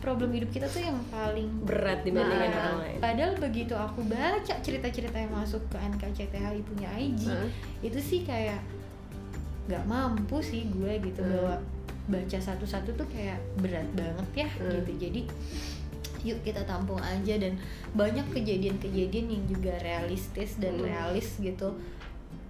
problem 0.00 0.32
hidup 0.32 0.50
kita 0.50 0.66
tuh 0.66 0.80
yang 0.80 0.98
paling 1.08 1.48
berat 1.62 2.00
dibandingin 2.02 2.48
Nah, 2.48 2.58
orang 2.58 2.78
lain 2.80 2.98
padahal 2.98 3.32
begitu 3.36 3.74
aku 3.74 4.00
baca 4.02 4.54
cerita-cerita 4.56 5.16
yang 5.16 5.30
masuk 5.30 5.62
ke 5.68 5.76
NKCTHI 5.78 6.58
punya 6.64 6.88
IG 6.92 7.22
Heeh. 7.26 7.48
itu 7.82 7.98
sih 7.98 8.20
kayak 8.22 8.60
nggak 9.68 9.84
mampu 9.84 10.40
sih 10.40 10.66
gue 10.66 10.98
gitu 11.00 11.20
Hmm. 11.20 11.30
bahwa 11.30 11.54
baca 12.10 12.38
satu-satu 12.40 12.90
tuh 12.96 13.06
kayak 13.06 13.38
berat 13.56 13.86
banget 13.92 14.28
ya 14.36 14.48
Hmm. 14.50 14.72
gitu 14.74 14.92
jadi 14.98 15.20
yuk 16.20 16.40
kita 16.42 16.60
tampung 16.64 16.98
aja 16.98 17.38
dan 17.38 17.56
banyak 17.92 18.26
kejadian-kejadian 18.30 19.26
yang 19.30 19.44
juga 19.46 19.72
realistis 19.78 20.56
dan 20.56 20.76
Hmm. 20.76 20.84
realis 20.84 21.38
gitu 21.38 21.76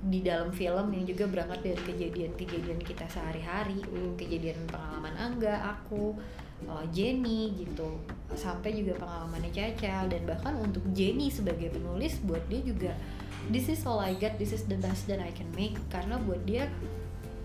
di 0.01 0.25
dalam 0.25 0.49
film 0.49 0.89
yang 0.91 1.05
juga 1.05 1.29
berangkat 1.29 1.61
dari 1.63 1.83
kejadian-kejadian 1.85 2.81
kita 2.81 3.05
sehari-hari 3.07 3.79
Hmm. 3.85 4.17
kejadian 4.17 4.57
pengalaman 4.67 5.13
Angga, 5.15 5.77
aku, 5.77 6.17
uh, 6.69 6.85
Jenny 6.93 7.55
gitu. 7.57 8.01
Sampai 8.35 8.77
juga 8.77 8.99
pengalamannya 9.01 9.51
Cacal 9.55 10.11
dan 10.11 10.23
bahkan 10.27 10.57
untuk 10.61 10.85
Jenny 10.93 11.33
sebagai 11.33 11.73
penulis 11.73 12.21
buat 12.25 12.43
dia 12.51 12.61
juga 12.61 12.93
this 13.49 13.73
is 13.73 13.83
all 13.89 13.99
I 13.99 14.13
got 14.21 14.37
this 14.37 14.53
is 14.53 14.69
the 14.69 14.77
best 14.77 15.09
that 15.09 15.23
I 15.23 15.33
can 15.33 15.49
make. 15.57 15.79
Karena 15.89 16.21
buat 16.21 16.45
dia 16.45 16.69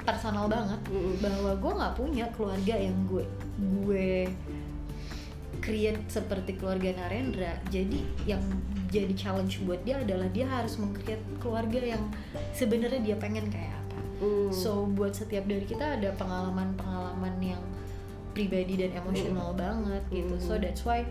personal 0.06 0.46
banget 0.46 0.80
bahwa 1.18 1.58
gue 1.58 1.72
nggak 1.82 1.94
punya 1.98 2.26
keluarga 2.38 2.76
yang 2.78 2.98
gue 3.10 3.26
gue 3.58 4.30
create 5.64 6.04
seperti 6.12 6.60
keluarga 6.60 6.94
Narendra. 6.94 7.58
Jadi 7.72 8.06
yang 8.30 8.44
jadi 8.94 9.12
challenge 9.18 9.60
buat 9.66 9.82
dia 9.82 10.00
adalah 10.00 10.30
dia 10.30 10.46
harus 10.46 10.78
meng-create 10.78 11.24
keluarga 11.42 11.98
yang 11.98 12.04
sebenarnya 12.54 13.02
dia 13.02 13.16
pengen 13.18 13.50
kayak 13.50 13.74
apa. 13.74 14.00
Mm. 14.16 14.48
so 14.56 14.88
buat 14.96 15.12
setiap 15.12 15.44
dari 15.44 15.68
kita 15.68 16.00
ada 16.00 16.16
pengalaman-pengalaman 16.16 17.36
yang 17.44 17.64
pribadi 18.36 18.76
dan 18.76 18.92
emosional 19.00 19.56
banget 19.56 20.04
gitu. 20.12 20.36
So 20.44 20.60
Mm. 20.60 20.68
that's 20.68 20.84
why 20.84 21.08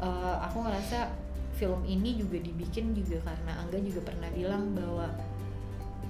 uh, 0.00 0.40
aku 0.48 0.64
ngerasa 0.64 1.12
film 1.52 1.84
ini 1.84 2.16
juga 2.16 2.40
dibikin 2.40 2.96
juga 2.96 3.20
karena 3.22 3.60
Angga 3.60 3.78
juga 3.84 4.00
pernah 4.08 4.32
bilang 4.32 4.72
bahwa 4.72 5.06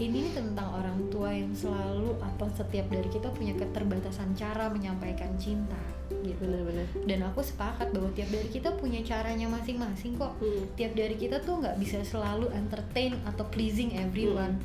ini 0.01 0.33
tentang 0.33 0.73
orang 0.73 0.97
tua 1.13 1.29
yang 1.29 1.53
selalu 1.53 2.17
atau 2.17 2.49
setiap 2.57 2.89
dari 2.89 3.07
kita 3.13 3.29
punya 3.37 3.53
keterbatasan 3.53 4.33
cara 4.33 4.73
menyampaikan 4.73 5.37
cinta 5.37 5.77
gitu. 6.25 6.41
Benar-benar. 6.41 6.87
Dan 7.05 7.21
aku 7.29 7.45
sepakat 7.45 7.93
bahwa 7.93 8.09
tiap 8.17 8.33
dari 8.33 8.49
kita 8.49 8.73
punya 8.81 9.05
caranya 9.05 9.51
masing-masing 9.53 10.17
kok. 10.17 10.33
Hmm. 10.41 10.65
tiap 10.79 10.97
dari 10.97 11.19
kita 11.21 11.45
tuh 11.45 11.61
nggak 11.61 11.77
bisa 11.77 12.01
selalu 12.07 12.49
entertain 12.57 13.19
atau 13.29 13.45
pleasing 13.53 13.93
everyone 14.01 14.57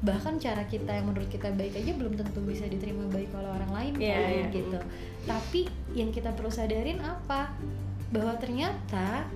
bahkan 0.00 0.40
cara 0.40 0.64
kita 0.64 0.96
yang 0.96 1.12
menurut 1.12 1.28
kita 1.28 1.52
baik 1.52 1.76
aja 1.76 1.92
belum 1.92 2.16
tentu 2.16 2.40
bisa 2.40 2.64
diterima 2.64 3.04
baik 3.12 3.28
oleh 3.36 3.50
orang 3.52 3.72
lain 3.72 3.92
Iya, 4.00 4.16
kan, 4.16 4.30
iya. 4.32 4.46
gitu 4.48 4.78
tapi 5.28 5.60
yang 5.92 6.08
kita 6.08 6.32
perlu 6.32 6.48
sadarin 6.48 7.04
apa 7.04 7.52
bahwa 8.08 8.32
ternyata 8.40 9.28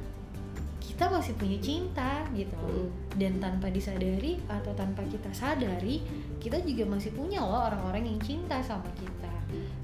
kita 0.84 1.10
masih 1.10 1.34
punya 1.34 1.58
cinta 1.58 2.22
gitu. 2.36 2.54
Mm. 2.54 2.88
dan 3.18 3.32
tanpa 3.42 3.66
disadari 3.68 4.40
atau 4.46 4.72
tanpa 4.72 5.04
kita 5.06 5.30
sadari 5.36 6.00
kita 6.40 6.60
juga 6.64 6.96
masih 6.96 7.12
punya 7.12 7.44
loh 7.44 7.66
orang-orang 7.68 8.08
yang 8.08 8.20
cinta 8.24 8.58
sama 8.64 8.88
kita 8.96 9.32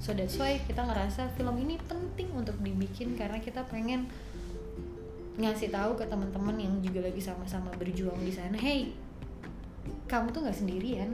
so 0.01 0.17
that's 0.17 0.35
why 0.41 0.57
kita 0.65 0.81
ngerasa 0.81 1.29
film 1.37 1.55
ini 1.61 1.77
penting 1.85 2.27
untuk 2.33 2.57
dibikin 2.59 3.13
karena 3.15 3.37
kita 3.37 3.61
pengen 3.69 4.09
ngasih 5.37 5.71
tahu 5.71 5.95
ke 5.95 6.05
teman-teman 6.09 6.57
yang 6.59 6.73
juga 6.83 7.05
lagi 7.07 7.21
sama-sama 7.21 7.71
berjuang 7.77 8.19
di 8.19 8.33
sana 8.33 8.57
hey 8.57 9.10
kamu 10.07 10.27
tuh 10.31 10.41
nggak 10.45 10.57
sendirian 10.57 11.09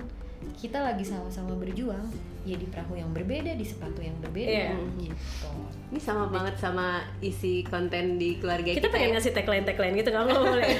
kita 0.53 0.77
lagi 0.77 1.01
sama-sama 1.01 1.57
berjuang 1.57 2.05
ya 2.45 2.55
di 2.55 2.69
perahu 2.69 2.93
yang 2.93 3.09
berbeda 3.09 3.57
di 3.57 3.65
sepatu 3.65 3.99
yang 3.99 4.13
berbeda 4.21 4.47
Iya. 4.47 4.77
gitu 5.01 5.49
Ini 5.87 5.99
sama 6.03 6.27
banget 6.27 6.59
sama 6.59 6.99
isi 7.23 7.63
konten 7.63 8.19
di 8.19 8.35
keluarga 8.37 8.69
kita. 8.69 8.85
kita 8.85 8.89
pengen 8.93 9.09
ya. 9.09 9.13
ngasih 9.17 9.33
tagline 9.33 9.65
tagline 9.65 9.95
gitu 9.97 10.09
nggak 10.13 10.25
mau 10.29 10.43
boleh 10.45 10.67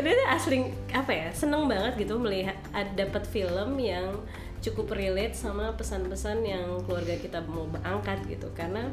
ini 0.00 0.24
asli 0.26 0.56
apa 0.90 1.12
ya 1.12 1.28
seneng 1.30 1.68
banget 1.68 1.94
gitu 2.00 2.16
melihat 2.18 2.56
ada 2.72 3.06
dapat 3.06 3.22
film 3.28 3.76
yang 3.78 4.08
cukup 4.60 4.92
relate 4.92 5.32
sama 5.32 5.72
pesan-pesan 5.78 6.44
yang 6.44 6.66
keluarga 6.84 7.16
kita 7.16 7.40
mau 7.48 7.64
angkat 7.80 8.20
gitu 8.28 8.48
karena 8.52 8.92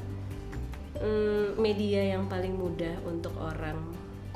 mm, 0.99 1.59
media 1.59 2.15
yang 2.15 2.27
paling 2.31 2.55
mudah 2.55 2.95
untuk 3.03 3.35
orang 3.35 3.75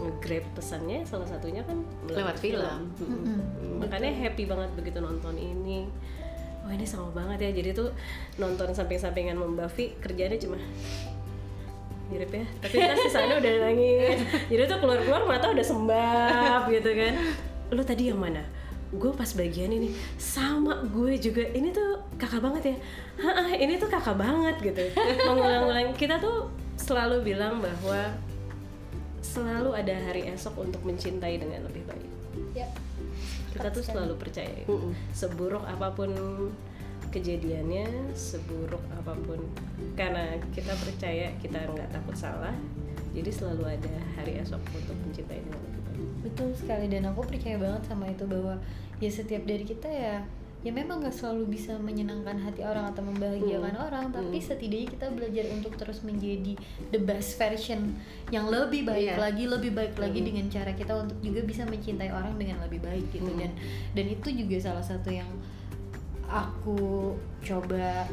nge-grab 0.02 0.46
pesannya 0.58 1.06
salah 1.06 1.30
satunya 1.30 1.62
kan 1.62 1.78
lewat 2.10 2.42
film. 2.42 2.90
Mm-mm. 2.98 3.22
Hmm, 3.24 3.78
makanya 3.78 4.10
happy 4.10 4.50
banget 4.50 4.70
begitu 4.74 4.98
nonton 4.98 5.38
ini. 5.38 5.86
Wah 6.66 6.74
ini 6.74 6.86
sama 6.86 7.10
banget 7.14 7.50
ya. 7.50 7.52
Jadi 7.62 7.70
tuh 7.74 7.90
nonton 8.42 8.74
samping-sampingan 8.74 9.38
Buffy 9.58 9.98
kerjanya 10.02 10.38
cuma 10.42 10.58
mirip 12.12 12.34
ya. 12.34 12.46
Tapi 12.60 12.76
kan 12.76 12.98
sisanya 12.98 13.36
udah 13.40 13.54
nangis. 13.66 14.20
Jadi 14.52 14.62
tuh 14.68 14.78
keluar-keluar 14.82 15.24
mata 15.26 15.50
udah 15.50 15.66
sembab 15.66 16.70
gitu 16.70 16.90
kan. 16.92 17.14
Lu 17.72 17.82
tadi 17.86 18.12
yang 18.12 18.20
mana? 18.20 18.44
Gue 18.92 19.16
pas 19.16 19.32
bagian 19.34 19.72
ini. 19.72 19.96
Sama 20.20 20.84
gue 20.92 21.16
juga. 21.18 21.48
Ini 21.50 21.72
tuh 21.72 22.04
kakak 22.20 22.44
banget 22.44 22.64
ya. 22.74 22.76
Ini 23.58 23.80
tuh 23.80 23.88
kakak 23.88 24.20
banget 24.20 24.56
gitu. 24.62 24.84
Mengulang-ulang. 25.30 25.96
Kita 25.96 26.20
tuh 26.20 26.52
selalu 26.76 27.24
bilang 27.34 27.64
bahwa 27.64 28.12
selalu 29.32 29.72
ada 29.72 29.96
hari 30.12 30.28
esok 30.28 30.60
untuk 30.60 30.84
mencintai 30.84 31.40
dengan 31.40 31.64
lebih 31.72 31.88
baik. 31.88 32.12
Ya. 32.52 32.68
Kita 33.56 33.72
tuh 33.72 33.84
selalu 33.84 34.20
percaya. 34.20 34.52
Itu. 34.64 34.76
Mm-mm. 34.76 34.94
seburuk 35.16 35.64
apa 35.64 35.92
pun 35.96 36.12
kejadiannya 37.12 38.16
seburuk 38.16 38.84
apa 39.00 39.16
pun. 39.16 39.40
Karena 39.96 40.36
kita 40.52 40.76
percaya 40.76 41.32
kita 41.40 41.64
nggak 41.72 41.96
takut 41.96 42.16
salah 42.16 42.56
jadi 43.12 43.28
selalu 43.28 43.76
ada 43.76 43.94
hari 44.16 44.40
esok 44.40 44.60
untuk 44.72 44.96
mencintai 45.04 45.40
dengan 45.44 45.60
lebih 45.60 45.82
baik. 45.84 46.10
Betul 46.24 46.50
sekali 46.56 46.86
dan 46.88 47.12
aku 47.12 47.28
percaya 47.28 47.60
banget 47.60 47.84
sama 47.92 48.08
itu 48.08 48.24
bahwa 48.24 48.56
ya 49.04 49.12
setiap 49.12 49.44
dari 49.44 49.64
kita 49.68 49.90
ya 49.92 50.24
ya 50.62 50.70
memang 50.70 51.02
nggak 51.02 51.12
selalu 51.12 51.50
bisa 51.52 51.74
menyenangkan 51.76 52.38
hati 52.38 52.62
orang 52.62 52.86
atau 52.88 53.02
membahagiakan 53.02 53.74
orang 53.78 54.06
tapi 54.10 54.38
setidaknya 54.38 54.88
kita 54.90 55.10
belajar 55.10 55.46
untuk 55.50 55.74
terus 55.74 56.02
menjadi 56.02 56.54
the 56.90 57.00
best 57.00 57.34
version 57.36 57.98
yang 58.30 58.46
lebih 58.46 58.86
baik 58.86 59.10
Iya. 59.10 59.18
lagi 59.18 59.46
lebih 59.46 59.72
baik 59.72 59.98
lagi 59.98 60.22
dengan 60.22 60.46
cara 60.48 60.72
kita 60.72 60.94
untuk 60.96 61.18
juga 61.20 61.42
bisa 61.42 61.66
mencintai 61.66 62.10
orang 62.10 62.38
dengan 62.38 62.62
lebih 62.62 62.78
baik 62.80 63.10
gitu 63.10 63.26
Hmm. 63.28 63.42
dan 63.42 63.52
dan 63.92 64.06
itu 64.08 64.30
juga 64.30 64.56
salah 64.62 64.86
satu 64.86 65.10
yang 65.10 65.30
aku 66.24 67.12
coba 67.42 68.06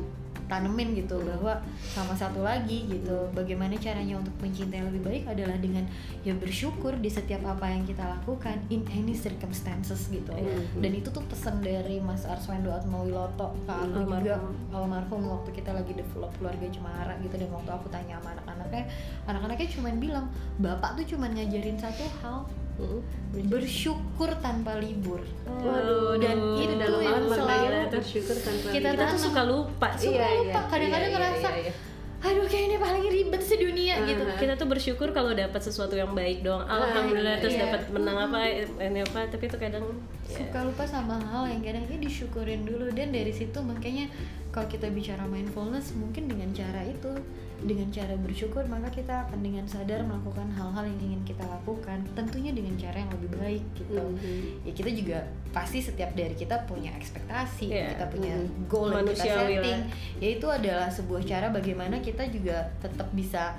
tanemin 0.49 0.97
gitu 0.97 1.21
bahwa 1.23 1.61
sama 1.93 2.17
satu 2.17 2.43
lagi 2.43 2.89
gitu. 2.89 3.29
Bagaimana 3.37 3.77
caranya 3.77 4.19
untuk 4.19 4.33
mencintai 4.41 4.83
lebih 4.89 5.03
baik 5.05 5.23
adalah 5.29 5.61
dengan 5.61 5.85
ya 6.25 6.33
bersyukur 6.35 6.97
di 6.99 7.13
setiap 7.13 7.45
apa 7.45 7.69
yang 7.69 7.85
kita 7.85 8.03
lakukan 8.03 8.57
in 8.73 8.83
any 8.91 9.13
circumstances 9.13 10.09
gitu. 10.09 10.33
Mhm. 10.49 10.81
dan 10.81 10.93
itu 10.95 11.09
tuh 11.13 11.25
pesan 11.29 11.61
dari 11.61 12.01
Mas 12.01 12.25
Arswendo 12.25 12.73
Atmawiloto 12.73 13.53
ke 13.67 13.73
aku 13.73 14.09
juga. 14.09 14.41
Almarhum 14.73 15.23
waktu 15.29 15.51
kita 15.53 15.75
lagi 15.75 15.93
develop 15.93 16.33
keluarga 16.41 16.67
Cemara 16.73 17.15
gitu 17.21 17.35
dan 17.37 17.51
waktu 17.53 17.71
aku 17.71 17.87
tanya 17.93 18.17
sama 18.19 18.33
anak-anaknya 18.39 18.85
anak-anaknya 19.27 19.69
cuman 19.77 19.95
bilang 20.01 20.27
bapak 20.63 20.97
tuh 21.03 21.17
cuman 21.17 21.35
ngajarin 21.37 21.77
satu 21.77 22.05
hal 22.23 22.47
Mm-mm. 22.79 23.03
bersyukur 23.51 24.31
tanpa 24.39 24.79
libur. 24.79 25.19
Waduh, 25.45 26.15
dan 26.23 26.39
itu 26.55 26.75
dalam 26.79 27.03
yang 27.03 27.27
selalu 27.27 27.91
bersyukur 27.91 28.37
tanpa 28.39 28.67
kita 28.71 28.89
kita 28.95 29.05
tuh 29.11 29.21
suka 29.21 29.43
lupa 29.43 29.89
Suka 29.99 30.15
Iya, 30.15 30.29
lupa, 30.47 30.61
iya, 30.63 30.71
kadang-kadang 30.71 31.11
iya, 31.11 31.17
ngerasa 31.19 31.49
iya, 31.59 31.63
iya. 31.67 31.73
aduh 32.19 32.47
kayak 32.51 32.65
ini 32.67 32.77
paling 32.83 33.05
ribet 33.15 33.43
sedunia 33.47 33.95
gitu. 34.03 34.27
Uh-huh. 34.27 34.39
kita 34.43 34.59
tuh 34.59 34.67
bersyukur 34.67 35.09
kalau 35.15 35.31
dapat 35.35 35.63
sesuatu 35.63 35.95
yang 35.95 36.15
baik 36.19 36.43
doang. 36.43 36.67
Alhamdulillah 36.67 37.39
terus 37.39 37.55
iya. 37.55 37.71
dapat 37.71 37.83
menang 37.95 38.19
apa 38.31 38.39
ini 38.83 39.01
apa 39.07 39.21
tapi 39.31 39.45
itu 39.47 39.59
kadang 39.59 39.87
ya, 40.27 40.43
suka 40.43 40.59
lupa 40.67 40.83
sama 40.83 41.15
hal 41.19 41.47
yang 41.47 41.63
kadang 41.63 41.87
ini 41.87 42.11
disyukurin 42.11 42.67
dulu. 42.67 42.91
Dan 42.91 43.15
dari 43.15 43.31
situ 43.31 43.59
makanya 43.63 44.11
kalau 44.51 44.67
kita 44.67 44.91
bicara 44.91 45.27
mindfulness 45.31 45.95
mungkin 45.95 46.27
dengan 46.27 46.51
cara 46.55 46.83
itu 46.87 47.11
dengan 47.59 47.91
cara 47.91 48.15
bersyukur 48.15 48.63
maka 48.65 48.87
kita 48.89 49.27
akan 49.27 49.43
dengan 49.43 49.67
sadar 49.67 50.07
melakukan 50.07 50.47
hal-hal 50.55 50.87
yang 50.87 51.01
ingin 51.03 51.23
kita 51.27 51.43
lakukan 51.43 52.07
tentunya 52.15 52.55
dengan 52.55 52.79
cara 52.79 53.03
yang 53.03 53.11
lebih 53.11 53.31
baik 53.35 53.65
gitu 53.75 53.99
Mhm. 53.99 54.63
ya 54.63 54.73
kita 54.73 54.91
juga 54.95 55.19
pasti 55.51 55.83
setiap 55.83 56.15
dari 56.15 56.33
kita 56.33 56.55
punya 56.65 56.95
ekspektasi 56.95 57.67
Iya. 57.67 57.99
kita 57.99 58.05
punya 58.09 58.35
Mhm. 58.37 58.71
goal 58.71 58.95
yang 58.95 59.11
kita 59.11 59.25
setting 59.27 59.81
ya 60.17 60.29
itu 60.31 60.47
adalah 60.47 60.87
sebuah 60.87 61.23
cara 61.23 61.51
bagaimana 61.51 61.99
kita 61.99 62.31
juga 62.31 62.63
tetap 62.79 63.11
bisa 63.11 63.59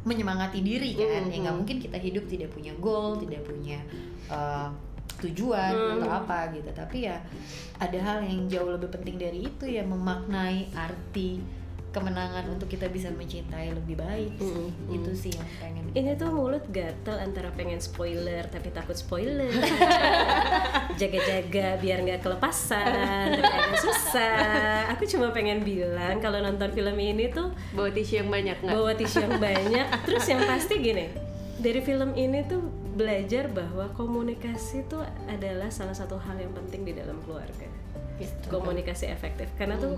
menyemangati 0.00 0.62
diri 0.62 0.94
kan 0.94 1.26
ya 1.26 1.36
nggak 1.40 1.50
Mhm. 1.50 1.58
mungkin 1.58 1.76
kita 1.76 1.98
hidup 1.98 2.24
tidak 2.24 2.48
punya 2.50 2.72
goal 2.78 3.18
tidak 3.18 3.42
punya 3.42 3.82
uh, 4.30 4.70
tujuan 5.18 5.74
Hmm. 5.74 5.98
atau 5.98 6.10
apa 6.16 6.54
gitu 6.54 6.70
tapi 6.70 7.04
ya 7.04 7.18
ada 7.76 7.98
hal 7.98 8.22
yang 8.22 8.46
jauh 8.46 8.70
lebih 8.70 8.88
penting 8.88 9.18
dari 9.18 9.44
itu 9.44 9.64
ya 9.66 9.82
memaknai 9.82 10.70
arti 10.72 11.42
kemenangan 11.90 12.46
untuk 12.50 12.70
kita 12.70 12.86
bisa 12.86 13.10
mencintai 13.10 13.74
lebih 13.74 13.98
baik. 13.98 14.38
Sih. 14.38 14.70
Mhm. 14.70 14.94
itu 14.94 15.10
sih 15.14 15.32
yang 15.34 15.50
pengen. 15.58 15.82
Ini 15.90 16.10
tuh 16.14 16.30
mulut 16.30 16.62
gatel 16.70 17.18
antara 17.18 17.50
pengen 17.54 17.82
spoiler 17.82 18.46
tapi 18.46 18.70
takut 18.70 18.94
spoiler. 18.94 19.50
Jaga-jaga 21.00 21.78
biar 21.82 21.98
nggak 22.06 22.20
kelepasan 22.22 23.38
tapi 23.38 23.50
agak 23.50 23.80
susah. 23.82 24.86
Aku 24.94 25.02
cuma 25.10 25.34
pengen 25.34 25.66
bilang 25.66 26.22
kalau 26.22 26.38
nonton 26.38 26.70
film 26.70 26.96
ini 26.98 27.30
tuh 27.30 27.50
bawa 27.74 27.90
tisu 27.90 28.22
yang 28.22 28.30
banyak 28.30 28.56
nggak? 28.62 28.74
Bawa 28.74 28.92
tisu 28.94 29.16
yang 29.26 29.36
banyak. 29.50 29.86
Terus 30.06 30.24
yang 30.30 30.42
pasti 30.46 30.74
gini 30.78 31.06
dari 31.60 31.80
film 31.84 32.16
ini 32.16 32.40
tuh 32.48 32.64
belajar 32.96 33.52
bahwa 33.52 33.92
komunikasi 33.92 34.88
tuh 34.88 35.04
adalah 35.28 35.68
salah 35.68 35.92
satu 35.92 36.16
hal 36.16 36.40
yang 36.40 36.52
penting 36.56 36.88
di 36.88 36.92
dalam 36.96 37.20
keluarga. 37.26 37.68
Gitu. 38.20 38.52
komunikasi 38.52 39.08
efektif. 39.08 39.48
Karena 39.56 39.80
tuh 39.80 39.96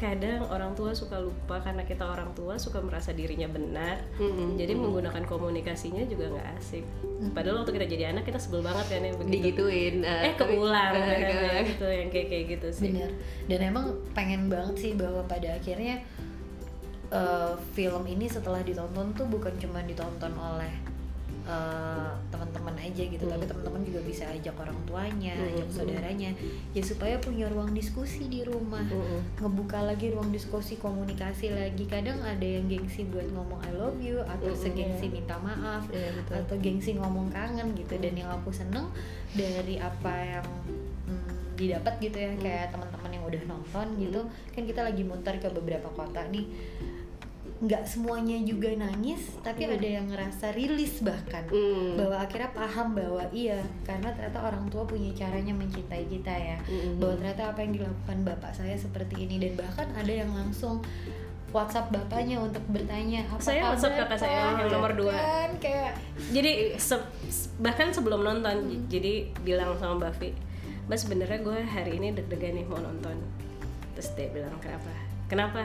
kadang 0.00 0.48
orang 0.48 0.72
tua 0.72 0.96
suka 0.96 1.20
lupa 1.20 1.60
karena 1.60 1.84
kita 1.84 2.08
orang 2.08 2.32
tua 2.32 2.56
suka 2.56 2.80
merasa 2.80 3.12
dirinya 3.12 3.44
benar. 3.52 4.00
Mm-mm. 4.16 4.56
jadi 4.56 4.72
menggunakan 4.72 5.28
komunikasinya 5.28 6.08
juga 6.08 6.32
nggak 6.32 6.48
asik. 6.56 6.84
Padahal 7.36 7.60
waktu 7.60 7.76
kita 7.76 7.86
jadi 7.86 8.04
anak 8.16 8.24
kita 8.24 8.40
sebel 8.40 8.64
banget 8.64 8.88
kan 8.88 9.04
ya 9.04 9.12
begitu. 9.12 9.32
Digituin 9.52 10.00
eh 10.00 10.32
tapi- 10.32 10.56
keulang 10.56 10.92
eh, 10.96 11.20
keulang. 11.28 11.64
gitu 11.76 11.84
yang 11.84 12.08
kayak 12.08 12.26
kayak 12.32 12.44
gitu 12.56 12.68
sih. 12.72 12.88
Bener 12.96 13.12
dan 13.44 13.60
emang 13.60 13.92
pengen 14.16 14.48
banget 14.48 14.74
sih 14.80 14.92
bahwa 14.96 15.20
pada 15.28 15.52
akhirnya 15.52 16.00
eh, 17.12 17.52
film 17.76 18.08
ini 18.08 18.24
setelah 18.24 18.64
ditonton 18.64 19.12
tuh 19.12 19.28
bukan 19.28 19.52
cuma 19.60 19.84
ditonton 19.84 20.32
oleh 20.32 20.72
eh, 21.50 22.10
teman-teman 22.30 22.78
aja 22.78 23.02
gitu 23.02 23.24
tapi 23.24 23.42
Hmm. 23.42 23.50
teman-teman 23.50 23.82
juga 23.82 24.00
bisa 24.02 24.24
ajak 24.24 24.54
orang 24.54 24.78
tuanya 24.84 25.34
Hmm, 25.34 25.50
ajak 25.50 25.66
hmm. 25.66 25.76
saudaranya 25.76 26.30
ya 26.70 26.82
supaya 26.82 27.18
punya 27.18 27.46
ruang 27.46 27.70
diskusi 27.70 28.26
di 28.26 28.40
rumah 28.42 28.86
Mm-mm. 28.86 29.20
ngebuka 29.36 29.82
lagi 29.82 30.10
ruang 30.10 30.30
diskusi 30.30 30.76
komunikasi 30.76 31.50
lagi 31.50 31.84
kadang 31.84 32.20
ada 32.20 32.42
yang 32.42 32.66
gengsi 32.66 33.02
buat 33.04 33.26
ngomong 33.28 33.58
I 33.62 33.72
love 33.72 33.98
you 33.98 34.22
atau 34.22 34.46
Mm-mm. 34.48 34.62
segengsi 34.62 35.06
minta 35.08 35.34
maaf 35.36 35.90
Iya, 35.90 36.14
betul. 36.14 36.34
atau 36.38 36.56
gengsi 36.56 36.90
ngomong 36.94 37.28
kangen 37.30 37.74
gitu 37.74 37.94
dan 37.96 38.14
yang 38.14 38.30
aku 38.30 38.50
seneng 38.50 38.86
dari 39.32 39.76
apa 39.76 40.12
yang 40.30 40.46
mm, 41.06 41.56
didapat 41.56 41.94
gitu 41.98 42.16
ya 42.16 42.30
Hmm. 42.30 42.40
kayak 42.40 42.66
teman-teman 42.70 43.10
yang 43.10 43.24
udah 43.26 43.42
nonton 43.46 43.86
gitu 43.98 44.20
kan 44.50 44.62
kita 44.64 44.80
lagi 44.80 45.02
muter 45.02 45.34
ke 45.36 45.48
beberapa 45.50 45.90
kota 45.90 46.22
nih 46.28 46.46
nggak 47.60 47.84
semuanya 47.84 48.40
juga 48.40 48.72
nangis 48.72 49.36
tapi 49.38 49.62
Hmm. 49.62 49.76
ada 49.76 49.88
yang 49.90 50.06
ngerasa 50.06 50.46
rilis 50.50 51.00
bahkan 51.00 51.44
Hmm. 51.46 51.92
bahwa 51.94 52.16
akhirnya 52.18 52.50
paham 52.50 52.88
bahwa 52.90 53.20
iya 53.30 53.56
karena 53.82 54.08
ternyata 54.10 54.40
orang 54.42 54.64
tua 54.66 54.82
punya 54.82 55.12
caranya 55.12 55.52
mencintai 55.52 56.04
kita 56.06 56.32
ya 56.32 56.56
Mm-mm. 56.62 56.96
bahwa 56.96 57.14
ternyata 57.14 57.42
apa 57.46 57.60
yang 57.60 57.72
dilakukan 57.74 58.18
bapak 58.24 58.52
saya 58.52 58.72
seperti 58.74 59.14
ini 59.20 59.36
dan 59.38 59.52
bahkan 59.56 59.92
ada 59.92 60.08
yang 60.14 60.30
langsung 60.30 60.80
WhatsApp 61.50 61.90
bapaknya 61.90 62.38
untuk 62.38 62.62
bertanya 62.64 63.26
apa 63.26 63.42
Saya 63.42 63.60
kabar, 63.60 63.70
WhatsApp 63.70 63.94
kakak 64.00 64.18
saya 64.18 64.38
Pak?" 64.40 64.56
yang 64.56 64.70
nomor 64.72 64.92
dua. 64.94 65.12
kan 65.12 65.50
kayak 65.58 65.92
jadi 66.30 66.52
se- 66.76 67.08
bahkan 67.58 67.90
sebelum 67.90 68.22
nonton 68.22 68.56
j- 68.64 68.80
jadi 68.88 69.12
bilang 69.40 69.76
sama 69.76 70.00
Mbak 70.00 70.12
Vi 70.16 70.30
Mbak 70.86 70.96
sebenarnya 70.98 71.38
gue 71.40 71.58
hari 71.60 71.92
ini 71.94 72.14
deg-degan 72.14 72.54
nih 72.54 72.64
mau 72.64 72.78
nonton 72.78 73.18
terus 73.92 74.14
dia 74.14 74.30
bilang 74.30 74.54
kenapa 74.56 74.88
kenapa 75.26 75.62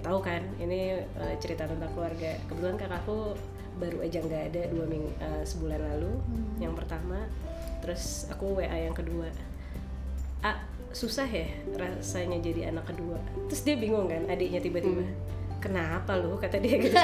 ya 0.00 0.08
tahu 0.08 0.24
kan 0.24 0.40
ini 0.56 0.96
eh, 0.96 1.34
cerita 1.36 1.68
tentang 1.68 1.92
keluarga. 1.92 2.32
Kebetulan 2.48 2.80
kakakku 2.80 3.36
baru 3.76 4.00
aja 4.00 4.18
nggak 4.24 4.44
ada 4.52 4.62
dua 4.72 4.84
ming 4.88 5.04
eh, 5.20 5.44
sebulan 5.44 5.80
lalu 5.92 6.12
yang 6.56 6.72
pertama. 6.72 7.28
Terus 7.84 8.24
aku 8.32 8.56
WA 8.56 8.88
yang 8.88 8.96
kedua. 8.96 9.28
Ah 10.40 10.64
susah 10.96 11.28
ya 11.28 11.44
rasanya 11.76 12.40
jadi 12.40 12.72
anak 12.72 12.88
kedua. 12.88 13.20
Terus 13.52 13.60
dia 13.60 13.76
bingung 13.76 14.08
kan 14.08 14.24
adiknya 14.24 14.64
tiba-tiba 14.64 15.04
kenapa 15.60 16.16
lu? 16.16 16.40
kata 16.40 16.56
dia 16.56 16.80
gitu. 16.80 16.96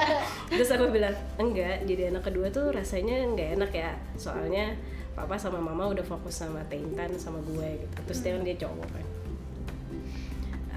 Terus 0.56 0.72
aku 0.72 0.88
bilang 0.88 1.12
enggak 1.36 1.84
jadi 1.84 2.08
anak 2.08 2.32
kedua 2.32 2.48
tuh 2.48 2.72
rasanya 2.72 3.28
nggak 3.28 3.60
enak 3.60 3.72
ya. 3.76 3.92
Soalnya 4.16 4.72
papa 5.12 5.36
sama 5.36 5.60
mama 5.60 5.92
udah 5.92 6.02
fokus 6.02 6.40
sama 6.40 6.64
Tintan 6.72 7.12
sama 7.20 7.44
gue 7.44 7.84
gitu. 7.84 7.96
Terus 8.08 8.20
dia 8.24 8.32
kan 8.32 8.42
dia 8.48 8.56
cowok 8.56 8.88
kan. 8.88 9.06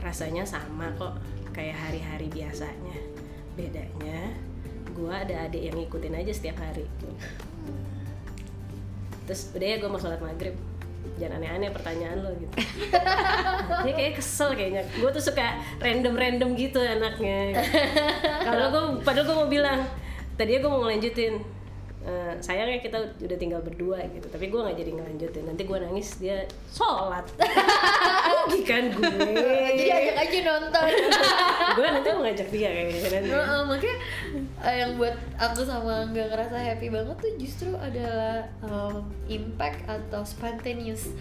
Rasanya 0.03 0.43
sama 0.43 0.91
kok 0.99 1.15
kayak 1.51 1.77
hari-hari 1.77 2.27
biasanya. 2.31 2.97
Bedanya 3.55 4.31
gue 4.91 5.13
ada 5.13 5.47
adik 5.47 5.61
yang 5.71 5.75
ngikutin 5.79 6.13
aja 6.15 6.31
setiap 6.35 6.57
hari. 6.59 6.85
Terus 9.27 9.51
udah 9.55 9.67
ya 9.67 9.75
gue 9.79 9.89
mau 9.89 9.99
sholat 9.99 10.19
maghrib. 10.19 10.55
Jangan 11.17 11.41
aneh-aneh 11.41 11.69
pertanyaan 11.73 12.17
lo 12.21 12.31
gitu. 12.37 12.55
Dia 13.85 13.93
kayak 13.93 14.13
kesel 14.19 14.53
kayaknya. 14.53 14.83
Gue 14.99 15.09
tuh 15.13 15.23
suka 15.23 15.57
random-random 15.79 16.53
gitu 16.57 16.77
anaknya. 16.81 17.57
Kalau 18.43 18.65
gue 18.69 18.83
padahal 19.05 19.25
gue 19.25 19.37
mau 19.37 19.49
bilang 19.49 19.87
tadi 20.35 20.59
gue 20.59 20.69
mau 20.69 20.83
ngelanjutin. 20.83 21.41
Eh, 22.01 22.33
sayangnya 22.41 22.81
kita 22.81 22.97
udah 22.97 23.37
tinggal 23.37 23.61
berdua 23.61 24.01
gitu. 24.09 24.25
Tapi 24.25 24.49
gue 24.49 24.59
nggak 24.59 24.77
jadi 24.77 24.91
ngelanjutin. 24.97 25.43
Nanti 25.45 25.63
gue 25.65 25.77
nangis 25.77 26.17
dia 26.17 26.45
sholat 26.73 27.25
rugi 28.47 28.61
kan 28.65 28.83
gue. 28.89 29.09
Jadi 29.79 29.91
ajak 29.91 30.15
aja 30.17 30.37
nonton. 30.45 30.89
Gue 31.77 31.87
nanti 31.87 32.07
mau 32.11 32.21
ngajak 32.27 32.47
dia 32.51 32.69
kayaknya 32.69 32.99
nanti 33.07 33.29
Heeh, 33.31 33.61
makanya 33.63 33.97
eh, 34.67 34.75
yang 34.83 34.91
buat 34.99 35.15
aku 35.39 35.61
sama 35.63 36.03
nggak 36.11 36.27
ngerasa 36.27 36.57
happy 36.59 36.87
banget 36.91 37.15
tuh 37.15 37.33
justru 37.39 37.69
adalah 37.79 38.43
um, 38.65 39.07
impact 39.31 39.87
atau 39.87 40.21
spontaneous 40.27 41.15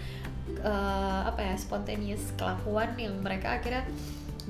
eh, 0.59 1.21
apa 1.23 1.39
ya 1.39 1.55
spontaneous 1.55 2.35
kelakuan 2.35 2.91
yang 2.99 3.15
mereka 3.23 3.61
akhirnya 3.61 3.87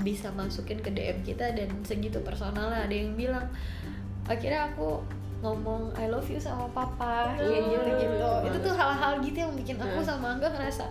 bisa 0.01 0.33
masukin 0.33 0.81
ke 0.81 0.89
DM 0.89 1.21
kita 1.21 1.53
dan 1.53 1.69
segitu 1.85 2.17
personal 2.23 2.71
ada 2.71 2.89
yang 2.89 3.13
bilang 3.13 3.45
akhirnya 4.25 4.73
aku 4.73 5.03
ngomong 5.41 5.89
I 5.97 6.05
love 6.07 6.29
you 6.29 6.37
sama 6.37 6.69
papa. 6.71 7.33
Kayak 7.35 7.61
gitu 7.65 7.89
gitu. 7.97 8.31
Itu 8.47 8.57
tuh 8.61 8.73
hal-hal 8.77 9.13
gitu 9.25 9.37
yang 9.41 9.53
bikin 9.57 9.77
aku 9.81 9.99
sama 10.05 10.37
Angga 10.37 10.53
ngerasa 10.53 10.85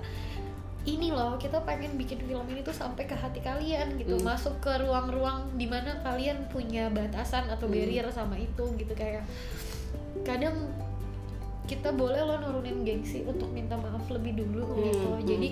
ini 0.83 1.13
loh 1.13 1.37
kita 1.37 1.61
pengen 1.61 1.93
bikin 1.95 2.17
film 2.21 2.47
ini 2.47 2.61
tuh 2.61 2.73
sampai 2.73 3.05
ke 3.05 3.13
hati 3.13 3.39
kalian 3.39 3.97
gitu 3.97 4.17
Hmm. 4.17 4.25
masuk 4.27 4.57
ke 4.59 4.73
ruang-ruang 4.79 5.53
di 5.55 5.65
mana 5.65 6.01
kalian 6.01 6.49
punya 6.49 6.89
batasan 6.89 7.47
atau 7.47 7.69
barrier 7.69 8.09
sama 8.09 8.35
itu 8.35 8.65
gitu 8.75 8.93
kayak 8.93 9.21
kadang 10.23 10.57
kita 11.65 11.93
boleh 11.93 12.19
loh 12.19 12.41
nurunin 12.41 12.83
gengsi 12.83 13.23
untuk 13.23 13.47
minta 13.49 13.77
maaf 13.77 14.09
lebih 14.09 14.35
dulu 14.35 14.65
Hmm, 14.67 14.83
gitu 14.83 15.09
hmm. 15.11 15.23
jadi 15.23 15.49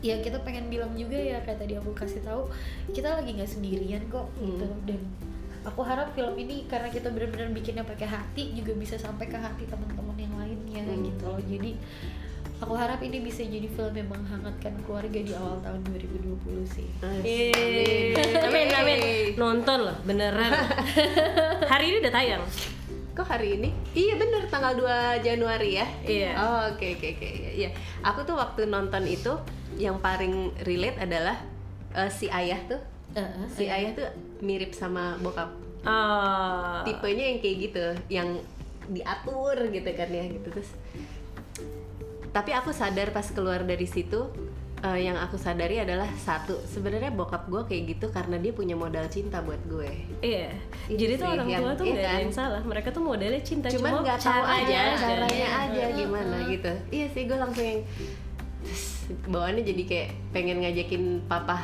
ya 0.00 0.16
kita 0.18 0.38
pengen 0.40 0.68
bilang 0.68 0.92
juga 0.92 1.16
ya 1.16 1.40
kayak 1.40 1.58
tadi 1.58 1.74
aku 1.74 1.92
kasih 1.92 2.20
tahu 2.20 2.48
kita 2.90 3.16
lagi 3.16 3.32
nggak 3.32 3.48
sendirian 3.48 4.02
kok 4.06 4.28
gitu 4.38 4.66
dan 4.84 5.00
aku 5.62 5.80
harap 5.82 6.12
film 6.12 6.36
ini 6.36 6.64
karena 6.64 6.88
kita 6.88 7.10
benar-benar 7.10 7.50
bikinnya 7.50 7.82
pakai 7.82 8.06
hati 8.06 8.54
juga 8.54 8.72
bisa 8.72 8.96
sampai 8.96 9.26
ke 9.26 9.34
hati 9.34 9.66
teman-teman 9.66 10.16
yang 10.16 10.34
lainnya 10.34 10.82
Hmm. 10.84 11.04
gitu 11.04 11.24
loh 11.26 11.42
jadi 11.42 11.76
aku 12.56 12.72
harap 12.72 13.00
ini 13.04 13.20
bisa 13.20 13.44
jadi 13.44 13.68
film 13.68 13.92
yang 13.92 14.08
menghangatkan 14.08 14.72
keluarga 14.88 15.18
di 15.20 15.32
awal 15.36 15.60
tahun 15.60 15.80
2020 15.92 16.64
sih 16.64 16.88
Yeay. 17.20 18.16
amin 18.48 18.68
amin 18.72 18.98
nonton 19.36 19.78
loh 19.84 19.96
beneran 20.08 20.50
hari 21.72 21.84
ini 21.92 21.96
udah 22.00 22.12
tayang 22.12 22.44
Kok 23.16 23.32
hari 23.32 23.56
ini? 23.56 23.72
Iya 23.96 24.20
bener 24.20 24.44
tanggal 24.52 24.76
2 24.76 25.24
Januari 25.24 25.80
ya. 25.80 25.88
Iya. 26.04 26.36
Oh, 26.36 26.60
oke 26.68 27.00
oke 27.00 27.16
oke. 27.16 27.28
Iya. 27.56 27.72
Aku 28.04 28.28
tuh 28.28 28.36
waktu 28.36 28.68
nonton 28.68 29.08
itu 29.08 29.32
yang 29.80 29.96
paling 30.04 30.52
relate 30.68 31.00
adalah 31.00 31.40
eh, 31.96 32.12
si 32.12 32.28
ayah 32.28 32.60
tuh. 32.68 32.76
Heeh, 33.16 33.48
Si 33.48 33.64
ayah 33.72 33.96
tuh 33.96 34.04
mirip 34.44 34.76
sama 34.76 35.16
bokap. 35.24 35.48
Ah. 35.88 36.84
Tipenya 36.84 37.32
yang 37.32 37.38
kayak 37.40 37.56
gitu, 37.56 37.86
yang 38.12 38.28
diatur 38.92 39.64
gitu 39.72 39.90
kan 39.96 40.08
ya 40.12 40.24
gitu 40.28 40.52
terus. 40.52 40.76
Tapi 42.36 42.52
aku 42.52 42.68
sadar 42.70 43.08
pas 43.10 43.24
keluar 43.26 43.64
dari 43.64 43.88
situ 43.88 44.28
eh, 44.78 45.00
yang 45.02 45.16
aku 45.16 45.40
sadari 45.40 45.80
adalah 45.80 46.04
satu 46.14 46.60
sebenarnya 46.62 47.08
bokap 47.08 47.48
gue 47.48 47.64
kayak 47.64 47.96
gitu 47.96 48.06
karena 48.12 48.36
dia 48.36 48.52
punya 48.52 48.76
modal 48.76 49.08
cinta 49.08 49.40
buat 49.40 49.58
gue. 49.64 49.88
Iya, 50.20 50.52
Itu 50.86 51.00
jadi 51.00 51.12
tuh 51.16 51.24
sih 51.24 51.32
orang 51.32 51.48
yang- 51.48 51.62
tua 51.64 51.72
tuh 51.72 51.84
iya 51.86 51.96
ada 51.96 52.04
kan? 52.06 52.20
yang 52.20 52.34
salah. 52.36 52.60
Mereka 52.60 52.88
tuh 52.92 53.00
modelnya 53.00 53.40
cinta, 53.40 53.72
cuman 53.72 53.88
cuma 53.88 54.04
nggak 54.04 54.20
tahu 54.20 54.44
aja 54.44 54.80
caranya 54.94 55.48
aja 55.64 55.84
gimana 55.96 56.36
gitu 56.46 56.72
iya 56.92 57.06
sih 57.08 57.24
gue 57.24 57.34
langsung 57.34 57.64
yang 57.64 57.80
bawaannya 59.26 59.62
jadi 59.64 59.82
kayak 59.86 60.08
pengen 60.34 60.58
ngajakin 60.60 61.02
papa 61.24 61.62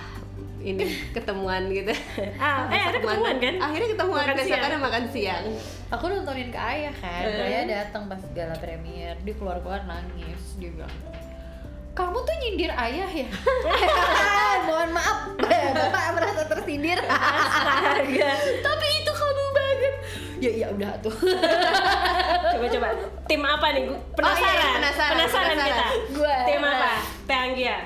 ini 0.64 0.84
ketemuan 1.10 1.66
gitu 1.68 1.90
Ah, 2.36 2.66
eh 2.66 2.82
ada 2.84 2.96
ketemuan 2.96 3.36
kan? 3.36 3.54
akhirnya 3.60 3.88
ketemuan 3.90 4.24
Makan 4.24 4.36
besok 4.38 4.58
ada 4.60 4.78
makan 4.78 5.04
siang 5.08 5.44
aku 5.88 6.04
nontonin 6.06 6.48
ke 6.48 6.58
ayah 6.58 6.94
kan 6.94 7.22
Eh. 7.22 7.42
ayah 7.44 7.62
datang 7.66 8.06
pas 8.06 8.22
gala 8.30 8.54
premier 8.56 9.18
dia 9.18 9.34
keluar 9.34 9.58
keluar 9.58 9.82
nangis 9.82 10.56
dia 10.56 10.70
bilang 10.70 10.94
kamu 11.92 12.18
tuh 12.18 12.34
nyindir 12.38 12.72
ayah 12.72 13.04
ya 13.06 13.28
mohon 14.66 14.90
maaf 14.90 15.18
bapak 15.36 16.04
merasa 16.14 16.42
tersindir 16.46 16.96
Astaga. 16.98 18.30
tapi 18.62 18.86
itu 18.96 19.12
kamu 19.12 19.44
banget 19.52 19.94
ya 20.38 20.52
ya 20.56 20.66
udah 20.70 20.92
tuh 20.98 21.12
Coba 22.52 22.68
coba. 22.68 22.88
Tim 23.24 23.40
apa 23.40 23.66
nih? 23.72 23.88
Penasaran. 24.12 24.44
Oh, 24.44 24.52
iya, 24.52 24.68
penasaran, 24.76 25.12
penasaran 25.16 25.48
penasaran. 25.48 25.68
kita. 25.72 25.86
Gua. 26.12 26.34
Tim 26.44 26.60
apa? 26.62 26.90
Teh 27.24 27.38
Anggia. 27.38 27.76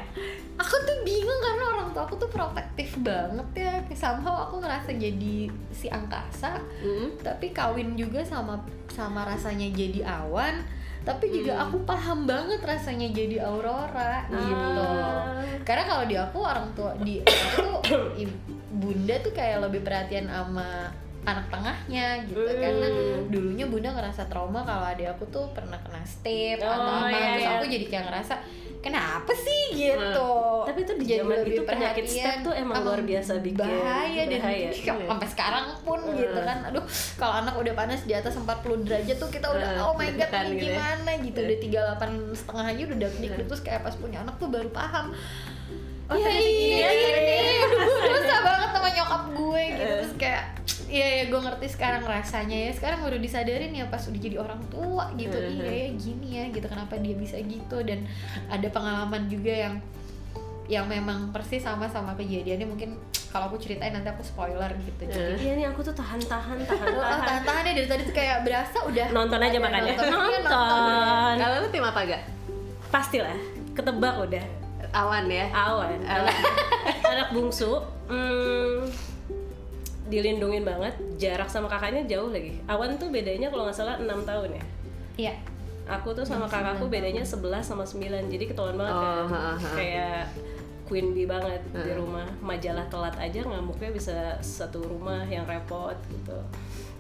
Aku 0.57 0.75
tuh 0.83 0.97
bingung 1.03 1.37
karena 1.39 1.65
orang 1.71 1.89
tua 1.91 2.03
aku 2.03 2.17
tuh 2.17 2.27
protektif 2.27 2.97
banget 2.99 3.49
ya 3.55 3.73
somehow 3.93 4.45
aku 4.45 4.59
ngerasa 4.59 4.93
jadi 4.93 5.37
si 5.71 5.87
angkasa 5.87 6.59
Mm. 6.79 7.21
tapi 7.21 7.51
kawin 7.51 7.95
juga 7.95 8.21
sama 8.21 8.57
sama 8.89 9.25
rasanya 9.25 9.69
jadi 9.69 10.01
awan 10.03 10.65
tapi 11.03 11.31
juga 11.31 11.55
aku 11.61 11.85
paham 11.85 12.25
banget 12.25 12.59
rasanya 12.59 13.07
jadi 13.09 13.39
aurora 13.41 14.27
gitu 14.27 14.83
Ah. 14.83 15.39
karena 15.63 15.85
kalau 15.85 16.05
di 16.05 16.17
aku 16.17 16.39
orang 16.41 16.67
tua 16.73 16.93
di 16.99 17.21
aku 17.21 17.63
tuh 17.81 18.03
bunda 18.73 19.15
tuh 19.21 19.31
kayak 19.31 19.63
lebih 19.63 19.81
perhatian 19.81 20.27
sama 20.27 20.91
anak 21.23 21.47
tengahnya 21.49 22.23
gitu 22.25 22.39
Hmm. 22.39 22.55
karena 22.57 22.87
dulunya 23.27 23.67
bunda 23.67 23.91
ngerasa 23.91 24.27
trauma 24.27 24.63
kalau 24.63 24.83
adik 24.85 25.11
aku 25.11 25.27
tuh 25.27 25.47
pernah 25.51 25.75
kena 25.77 26.03
step 26.03 26.59
Oh, 26.59 26.71
atau 26.71 26.93
apa 27.03 27.11
iya, 27.11 27.27
terus 27.29 27.43
iya. 27.43 27.55
aku 27.55 27.65
jadi 27.67 27.85
kayak 27.85 28.05
ngerasa 28.07 28.35
kenapa 28.87 29.33
sih 29.35 29.63
gitu? 29.75 30.31
Tapi 30.63 30.79
itu 30.83 30.93
di 30.95 31.05
zaman 31.11 31.39
itu 31.43 31.63
penyakit 31.63 32.05
step 32.07 32.37
tuh 32.41 32.55
emang 32.55 32.79
luar 32.81 33.03
biasa 33.03 33.43
bikin 33.43 33.59
bahaya 33.59 34.23
dan 34.25 34.39
bahaya. 34.39 34.71
kayak 34.71 35.07
sampai 35.11 35.29
sekarang 35.29 35.67
pun 35.83 35.99
gitu 36.15 36.39
kan. 36.39 36.59
Aduh 36.71 36.85
kalau 37.19 37.35
anak 37.43 37.55
udah 37.59 37.75
panas 37.75 38.07
di 38.07 38.15
atas 38.15 38.39
40 38.39 38.87
derajat 38.87 39.17
tuh 39.19 39.31
kita 39.31 39.47
udah 39.51 39.69
Eh, 39.77 39.83
oh 39.83 39.93
my 39.93 40.09
god 40.15 40.31
ini 40.31 40.55
gitu 40.57 40.71
ya. 40.71 40.79
gimana 40.79 41.11
gitu. 41.19 41.39
Udah 41.43 41.59
38 41.99 42.39
setengah 42.39 42.65
aja 42.71 42.83
udah 42.87 42.97
deg 43.11 43.33
terus 43.43 43.61
kayak 43.61 43.81
pas 43.83 43.95
punya 43.99 44.23
anak 44.23 44.39
tuh 44.39 44.47
baru 44.47 44.71
paham. 44.71 45.11
Oh, 46.07 46.15
ya 46.15 46.31
ini 46.31 46.79
dia 46.79 46.87
ini 46.87 47.03
tadi 47.03 47.35
aduh 47.67 47.83
gue 47.83 48.19
susah 48.23 48.41
banget 48.47 48.69
sama 48.71 48.89
nyokap 48.95 49.23
gue 49.35 49.63
iya 50.87 51.07
ya 51.17 51.25
gue 51.27 51.41
ngerti 51.41 51.67
sekarang 51.69 52.03
rasanya 52.03 52.59
ya 52.61 52.73
sekarang 52.73 53.03
udah 53.03 53.17
disadarin 53.17 53.71
ya 53.71 53.85
pas 53.85 54.03
udah 54.03 54.21
jadi 54.21 54.37
orang 54.37 54.61
tua 54.67 55.11
gitu 55.15 55.35
Mhm. 55.35 55.51
iya 55.57 55.71
ya 55.73 55.89
gini 55.93 56.29
ya 56.33 56.45
gitu 56.49 56.67
kenapa 56.67 56.95
dia 56.97 57.13
bisa 57.13 57.37
gitu 57.39 57.77
dan 57.81 58.07
ada 58.47 58.69
pengalaman 58.69 59.27
juga 59.27 59.51
yang 59.51 59.75
yang 60.67 60.85
memang 60.85 61.31
persis 61.31 61.61
sama 61.61 61.87
sama 61.87 62.15
kejadiannya 62.15 62.67
mungkin 62.67 62.91
kalau 63.29 63.47
aku 63.47 63.57
ceritain 63.57 63.91
nanti 63.93 64.09
aku 64.09 64.21
spoiler 64.21 64.67
gitu 64.77 65.03
jadi 65.05 65.39
Iya 65.39 65.53
nih 65.55 65.67
aku 65.69 65.81
tuh 65.81 65.93
tahan-tahan, 65.93 66.59
tahan-tahan. 66.67 67.21
tahan-tahan 67.21 67.63
ya 67.65 67.73
dari 67.75 67.87
tadi 67.87 68.03
tuh 68.03 68.11
kayak 68.13 68.43
berasa 68.43 68.79
udah 68.81 69.07
Nonton 69.11 69.39
aja 69.41 69.59
makanya. 69.59 69.93
nonton. 69.93 70.11
Iya, 70.11 70.39
Nonton. 70.41 71.35
Kalau 71.37 71.55
lu 71.61 71.69
tim 71.69 71.85
apa 71.85 72.01
gak? 72.05 72.23
Pastilah, 72.89 73.39
ketebak 73.73 74.15
udah. 74.21 74.45
Awan 74.91 75.27
ya. 75.29 75.47
Awan, 75.53 75.99
anak, 76.01 76.35
anak 77.05 77.29
bungsu, 77.31 77.77
hmm, 78.09 78.89
dilindungin 80.07 80.63
banget. 80.63 80.95
Jarak 81.17 81.47
sama 81.47 81.67
kakaknya 81.67 82.07
jauh 82.07 82.31
lagi. 82.31 82.59
Awan 82.67 82.97
tuh 82.97 83.11
bedanya 83.11 83.51
kalau 83.51 83.67
nggak 83.67 83.77
salah 83.77 83.97
6 83.99 84.07
tahun 84.23 84.51
ya. 84.55 84.65
iya 85.17 85.35
Aku 85.87 86.11
tuh 86.11 86.27
sama 86.27 86.51
kakakku 86.51 86.91
bedanya 86.91 87.23
11 87.23 87.39
sama 87.63 87.87
9 87.87 88.03
Jadi 88.27 88.45
ketahuan 88.51 88.75
banget 88.75 88.91
Oh, 88.91 89.01
kan 89.01 89.15
ha, 89.31 89.41
ha. 89.55 89.71
Kayak 89.79 90.27
queen 90.83 91.15
bee 91.15 91.31
banget 91.31 91.63
di 91.71 91.95
rumah 91.95 92.27
Majalah 92.43 92.91
telat 92.91 93.15
aja 93.17 93.47
ngamuknya 93.47 93.95
bisa 93.95 94.35
satu 94.43 94.83
rumah 94.83 95.23
yang 95.31 95.47
repot 95.47 95.95
gitu 96.11 96.35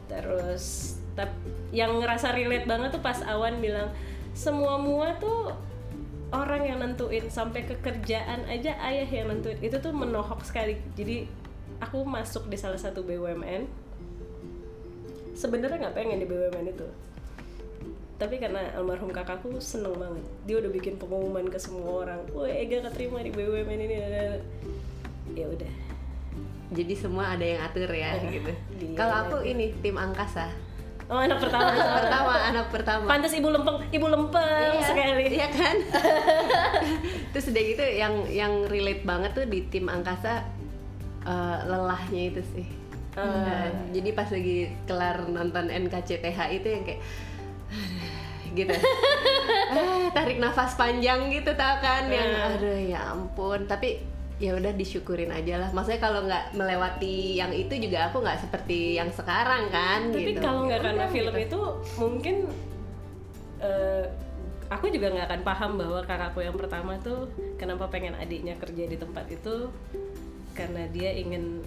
Terus 0.06 0.96
tap, 1.18 1.34
yang 1.74 1.98
ngerasa 1.98 2.30
relate 2.30 2.64
banget 2.64 2.94
tuh 2.94 3.02
pas 3.02 3.18
Awan 3.26 3.58
bilang 3.58 3.90
Semua 4.32 4.78
mua 4.78 5.10
tuh 5.18 5.50
orang 6.30 6.62
yang 6.62 6.78
nentuin 6.78 7.26
Sampai 7.26 7.66
ke 7.66 7.74
kerjaan 7.82 8.46
aja 8.46 8.78
ayah 8.86 9.06
yang 9.06 9.34
nentuin 9.34 9.58
Itu 9.58 9.82
tuh 9.82 9.90
menohok 9.90 10.46
sekali 10.46 10.78
Jadi 10.94 11.26
aku 11.78 12.02
masuk 12.02 12.46
di 12.46 12.56
salah 12.56 12.76
satu 12.76 13.02
BUMN 13.02 13.66
Sebenarnya 15.32 15.76
nggak 15.78 15.94
pengen 15.94 16.18
di 16.18 16.26
BUMN 16.26 16.66
itu 16.66 16.88
tapi 18.16 18.40
karena 18.40 18.72
almarhum 18.72 19.12
kakakku 19.12 19.60
seneng 19.60 19.92
banget 19.92 20.24
dia 20.42 20.56
udah 20.56 20.72
bikin 20.72 20.96
pengumuman 20.96 21.44
ke 21.44 21.60
semua 21.60 22.00
orang 22.00 22.24
wah 22.32 22.48
Ega 22.48 22.80
keterima 22.82 23.20
di 23.20 23.28
BUMN 23.28 23.76
ini 23.78 23.96
ya 25.34 25.44
udah 25.46 25.72
Jadi 26.66 26.96
semua 26.96 27.30
ada 27.30 27.44
yang 27.44 27.60
atur 27.62 27.86
ya 27.86 28.16
Iya. 28.16 28.26
gitu. 28.32 28.52
Dia 28.74 28.96
Kalau 28.96 29.14
aku 29.22 29.36
aja. 29.38 29.46
ini 29.46 29.70
tim 29.78 29.94
angkasa. 29.94 30.48
oh 31.06 31.20
anak 31.20 31.38
pertama 31.38 31.70
Anak 31.76 31.92
pertama, 32.00 32.32
anak 32.42 32.66
pertama. 32.72 33.04
pantas 33.06 33.30
ibu 33.30 33.46
lempeng 33.46 33.78
ibu 33.86 34.06
lempeng 34.08 34.72
Iya, 34.72 34.82
sekali 34.82 35.24
Iya 35.30 35.48
kan? 35.52 35.76
Terus 37.36 37.46
udah 37.46 37.62
gitu 37.62 37.84
yang 37.84 38.14
yang 38.26 38.52
relate 38.64 39.04
banget 39.04 39.30
tuh 39.30 39.44
di 39.44 39.60
tim 39.68 39.86
angkasa 39.86 40.40
eh, 41.26 41.58
lelahnya 41.66 42.22
itu 42.30 42.42
sih. 42.54 42.66
Nah, 43.16 43.72
jadi 43.96 44.12
pas 44.12 44.28
lagi 44.28 44.68
kelar 44.84 45.24
nonton 45.32 45.72
NKCTH 45.72 46.38
itu 46.52 46.68
yang 46.68 46.82
kayak 46.84 47.00
gitu. 48.58 48.74
Ah, 49.66 50.06
tarik 50.14 50.38
nafas 50.38 50.78
panjang 50.78 51.26
gitu 51.26 51.50
tau 51.58 51.82
kan? 51.82 52.06
Yang 52.06 52.30
aduh 52.38 52.78
ya 52.86 53.00
ampun. 53.10 53.66
Tapi 53.66 53.98
ya 54.38 54.54
udah 54.54 54.72
disyukurin 54.78 55.32
aja 55.34 55.58
lah. 55.58 55.70
Maksudnya 55.74 56.00
kalau 56.00 56.22
nggak 56.22 56.54
melewati 56.54 57.34
yang 57.34 57.50
itu 57.50 57.74
juga 57.74 58.08
aku 58.12 58.22
nggak 58.22 58.46
seperti 58.46 58.94
yang 58.94 59.10
sekarang 59.10 59.66
kan 59.74 60.14
tapi 60.14 60.38
gitu. 60.38 60.40
kalau 60.44 60.70
nggak 60.70 60.78
Ya 60.80 60.84
karena 60.86 61.04
udah, 61.08 61.12
film 61.12 61.34
gitu. 61.34 61.46
itu 61.50 61.60
mungkin 61.98 62.36
eh, 63.58 64.04
aku 64.70 64.86
juga 64.92 65.06
nggak 65.14 65.26
akan 65.34 65.42
paham 65.42 65.70
bahwa 65.80 66.00
kakakku 66.06 66.40
yang 66.46 66.56
pertama 66.56 66.92
tuh 67.02 67.26
kenapa 67.58 67.90
pengen 67.90 68.14
adiknya 68.18 68.54
kerja 68.60 68.84
di 68.86 68.96
tempat 68.98 69.26
itu 69.30 69.70
karena 70.56 70.88
dia 70.90 71.12
ingin 71.12 71.60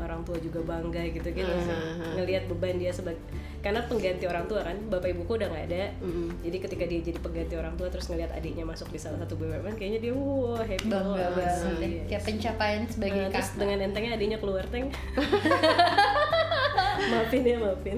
orang 0.00 0.24
tua 0.24 0.40
juga 0.40 0.60
bangga 0.64 1.02
gitu 1.12 1.28
gitu 1.28 1.52
sih. 1.52 1.70
Hmm. 1.70 2.16
ngelihat 2.16 2.48
beban 2.48 2.80
dia 2.80 2.88
sebagai 2.90 3.20
karena 3.60 3.84
pengganti 3.84 4.24
orang 4.24 4.48
tua 4.48 4.64
kan 4.64 4.76
bapak 4.88 5.12
ibuku 5.12 5.36
udah 5.36 5.48
nggak 5.52 5.64
ada. 5.68 5.92
Mm-mm. 6.00 6.32
jadi 6.40 6.56
ketika 6.64 6.84
dia 6.88 7.00
jadi 7.04 7.18
pengganti 7.20 7.54
orang 7.60 7.74
tua 7.76 7.92
terus 7.92 8.08
ngelihat 8.08 8.32
adiknya 8.32 8.64
masuk 8.64 8.88
di 8.88 8.96
salah 8.96 9.20
satu 9.20 9.36
BUMN 9.36 9.76
kayaknya 9.76 10.00
dia 10.00 10.12
wah 10.16 10.64
happy 10.64 10.88
bangga 10.88 11.12
banget. 11.12 11.36
banget. 11.36 11.60
Sih. 11.60 11.76
deh 11.76 11.92
kayak 12.08 12.22
pencapaian 12.24 12.82
sebagai 12.88 13.22
terus 13.28 13.48
kakak. 13.52 13.60
dengan 13.60 13.78
entengnya 13.84 14.12
adiknya 14.16 14.38
keluar 14.40 14.64
teng. 14.72 14.88
Maafin 17.00 17.42
ya 17.42 17.56
maafin. 17.56 17.96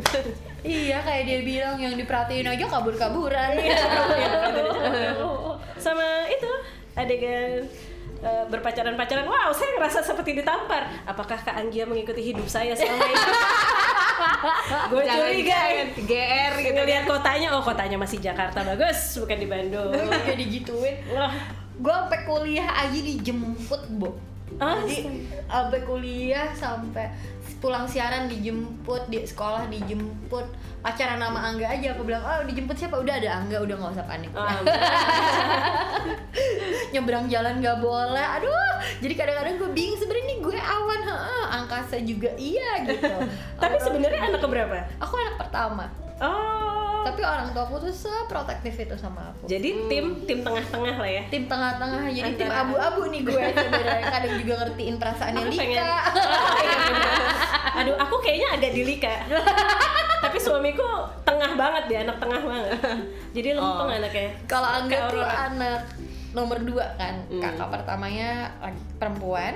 Iya 0.62 0.98
kayak 1.02 1.22
dia 1.26 1.38
bilang 1.42 1.76
yang 1.76 1.94
diperhatiin 1.98 2.46
aja 2.46 2.64
kabur-kaburan. 2.70 3.58
Sama 5.84 6.30
itu 6.30 6.50
adegan 6.94 7.66
eh, 8.22 8.44
berpacaran-pacaran 8.48 9.26
wow 9.26 9.50
saya 9.50 9.76
ngerasa 9.76 9.98
seperti 10.06 10.38
ditampar. 10.40 10.86
Apakah 11.04 11.38
kak 11.42 11.58
Anggia 11.58 11.84
mengikuti 11.84 12.32
hidup 12.32 12.46
saya 12.46 12.72
selama 12.72 13.04
ini? 13.04 13.16
Gue 14.92 15.02
curiga. 15.02 15.60
GR 15.98 16.52
gitu 16.62 16.72
ngelihat 16.78 17.04
kotanya 17.10 17.48
oh 17.58 17.62
kotanya 17.62 17.98
masih 17.98 18.22
Jakarta 18.22 18.62
bagus 18.62 19.18
bukan 19.18 19.38
di 19.38 19.48
Bandung. 19.50 19.90
Juga 19.92 20.34
digituin. 20.38 20.96
Wah, 21.10 21.34
gue 21.78 21.94
sampai 21.94 22.20
kuliah 22.22 22.68
aja 22.70 22.98
dijemput 22.98 23.82
bo. 23.98 24.14
Ah, 24.60 24.84
jadi 24.84 25.24
sampai 25.48 25.80
kuliah 25.88 26.52
sampai 26.52 27.08
pulang 27.62 27.86
siaran 27.86 28.26
dijemput 28.26 29.06
di 29.06 29.22
sekolah 29.22 29.70
dijemput. 29.70 30.74
Pacaran 30.82 31.22
nama 31.22 31.46
Angga 31.46 31.70
aja 31.70 31.94
aku 31.94 32.02
bilang 32.02 32.26
oh 32.26 32.42
dijemput 32.42 32.74
siapa? 32.74 32.98
Udah 32.98 33.22
ada 33.22 33.38
Angga 33.38 33.62
udah 33.62 33.74
nggak 33.78 33.92
usah 33.94 34.06
panik. 34.10 34.34
Ah, 34.34 34.58
nyebrang 36.92 37.30
jalan 37.30 37.62
nggak 37.62 37.78
boleh. 37.78 38.26
Aduh 38.42 38.74
jadi 38.98 39.14
kadang-kadang 39.14 39.62
gue 39.62 39.70
bingung 39.70 39.94
sebenarnya 39.94 40.26
nih 40.26 40.38
gue 40.42 40.58
awan 40.58 41.00
heeh, 41.06 41.44
angkasa 41.62 41.96
juga 42.02 42.34
iya 42.34 42.82
gitu. 42.82 43.14
Tapi 43.62 43.76
sebenarnya 43.78 44.20
anak 44.34 44.42
keberapa? 44.42 44.76
Aku 44.98 45.14
anak 45.14 45.38
pertama. 45.38 45.86
Oh 46.18 46.81
tapi 47.04 47.20
orang 47.20 47.46
tuaku 47.50 47.74
tuh 47.80 47.92
seprotektif 47.92 48.74
itu 48.76 48.94
sama 48.94 49.28
aku 49.28 49.44
jadi 49.44 49.68
tim 49.86 50.04
tim 50.22 50.38
tengah-tengah 50.40 50.96
lah 50.96 51.10
ya 51.12 51.22
tim 51.26 51.44
tengah-tengah 51.44 52.02
jadi 52.08 52.30
tim 52.32 52.46
Antara- 52.46 52.62
abu-abu 52.64 53.02
nih 53.08 53.20
gue 53.22 53.42
sebenarnya 53.58 54.06
kadang 54.08 54.34
juga 54.36 54.54
ngertiin 54.60 54.94
perasaannya 54.96 55.38
Aku 55.38 55.50
Lika 55.50 55.60
pengen- 55.60 55.80
Oh, 55.82 56.56
iya. 56.62 56.80
Aduh, 57.74 57.96
aku 57.96 58.14
kayaknya 58.18 58.48
agak 58.52 58.72
dilika. 58.72 59.14
Tapi 60.20 60.36
suamiku 60.36 60.84
tengah 61.22 61.56
banget 61.56 61.84
dia, 61.88 61.98
anak 62.02 62.20
tengah 62.20 62.40
banget. 62.40 62.78
Jadi 63.32 63.48
lempeng 63.50 63.88
Oh. 63.88 63.96
anaknya. 63.96 64.28
kalau 64.44 64.68
Angga 64.68 64.98
tuh 65.08 65.24
anak 65.24 65.80
nomor 66.30 66.58
dua 66.58 66.84
kan 66.94 67.24
Hmm. 67.26 67.40
kakak 67.40 67.68
pertamanya 67.70 68.30
laki- 68.58 68.88
perempuan 68.94 69.52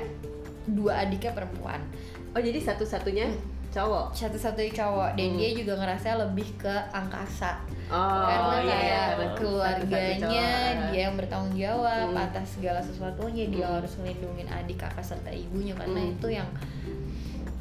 dua 0.66 0.92
adiknya 1.01 1.32
perempuan 1.32 1.80
oh 2.28 2.42
jadi 2.42 2.59
satu-satunya 2.59 3.32
cowok 3.77 4.07
satu-satunya 4.11 4.72
cowok 4.72 5.11
dan 5.14 5.29
Hmm. 5.29 5.39
dia 5.39 5.51
juga 5.53 5.72
ngerasa 5.77 6.09
lebih 6.16 6.49
ke 6.57 6.74
angkasa 6.91 7.61
oh 7.87 8.24
karena 8.24 8.57
iya, 8.57 8.72
kayak 8.72 9.05
karena 9.07 9.27
keluarganya 9.37 10.16
dia 10.33 10.51
yang 10.97 11.12
bertanggung 11.14 11.53
jawab 11.55 12.09
Hmm. 12.09 12.24
atas 12.24 12.57
segala 12.57 12.81
sesuatunya 12.81 13.45
dia 13.47 13.68
Hmm. 13.68 13.77
harus 13.77 13.93
melindungi 14.01 14.49
adik 14.49 14.81
kakak 14.81 15.05
serta 15.05 15.29
ibunya 15.29 15.77
karena 15.77 16.01
Hmm. 16.01 16.12
itu 16.16 16.29
yang 16.33 16.49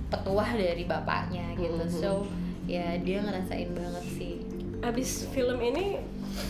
petuah 0.08 0.50
dari 0.50 0.84
bapaknya 0.86 1.52
gitu 1.54 1.84
Hmm. 1.84 1.92
so 1.92 2.12
ya 2.64 2.96
dia 2.98 3.20
ngerasain 3.20 3.76
banget 3.76 4.06
sih 4.08 4.36
Abis 4.80 5.26
film 5.34 5.58
ini 5.58 5.98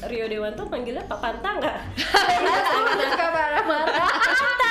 Rio 0.05 0.27
Dewanto 0.27 0.67
panggilnya 0.67 1.05
Pak 1.05 1.19
Panta 1.23 1.55
nggak? 1.55 1.77
suka 3.05 3.27
marah-marah 3.31 4.09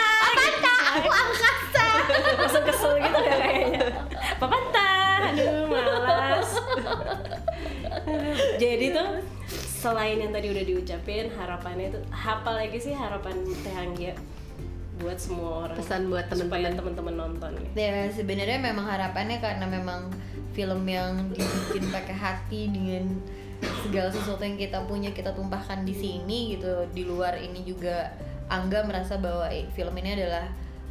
Jadi 8.65 8.87
tuh 8.97 9.09
selain 9.85 10.17
yang 10.17 10.33
tadi 10.33 10.49
udah 10.49 10.65
diucapin 10.65 11.29
harapannya 11.37 11.93
itu 11.93 12.01
apa 12.09 12.51
lagi 12.57 12.81
sih 12.81 12.97
harapan 12.97 13.37
Teh 13.61 13.77
Anggia 13.77 14.17
buat 14.97 15.21
semua 15.21 15.69
orang. 15.69 15.77
Pesan 15.77 16.09
buat 16.09 16.25
teman-teman. 16.33 16.73
teman-teman 16.73 17.15
nonton 17.15 17.51
nih 17.61 17.69
ya 17.77 18.09
sebenarnya 18.09 18.59
memang 18.63 18.87
harapannya 18.89 19.43
karena 19.45 19.67
memang 19.69 20.09
film 20.57 20.87
yang 20.89 21.29
dibikin 21.35 21.91
pakai 21.93 22.17
hati 22.17 22.73
dengan 22.73 23.21
segala 23.85 24.09
sesuatu 24.09 24.41
yang 24.41 24.57
kita 24.57 24.81
punya 24.89 25.11
kita 25.13 25.35
tumpahkan 25.37 25.85
di 25.85 25.93
sini 25.93 26.57
gitu 26.57 26.89
di 26.95 27.05
luar 27.05 27.37
ini 27.37 27.61
juga 27.67 28.15
Angga 28.45 28.85
merasa 28.85 29.17
bahwa 29.17 29.49
eh, 29.49 29.65
film 29.73 29.93
ini 30.01 30.17
adalah 30.21 30.47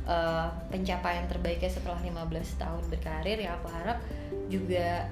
eh, 0.05 0.47
pencapaian 0.69 1.25
terbaiknya 1.29 1.69
setelah 1.69 1.97
15 2.01 2.61
tahun 2.61 2.83
berkarir. 2.89 3.37
Ya 3.41 3.57
aku 3.57 3.69
harap 3.69 4.01
juga 4.49 5.05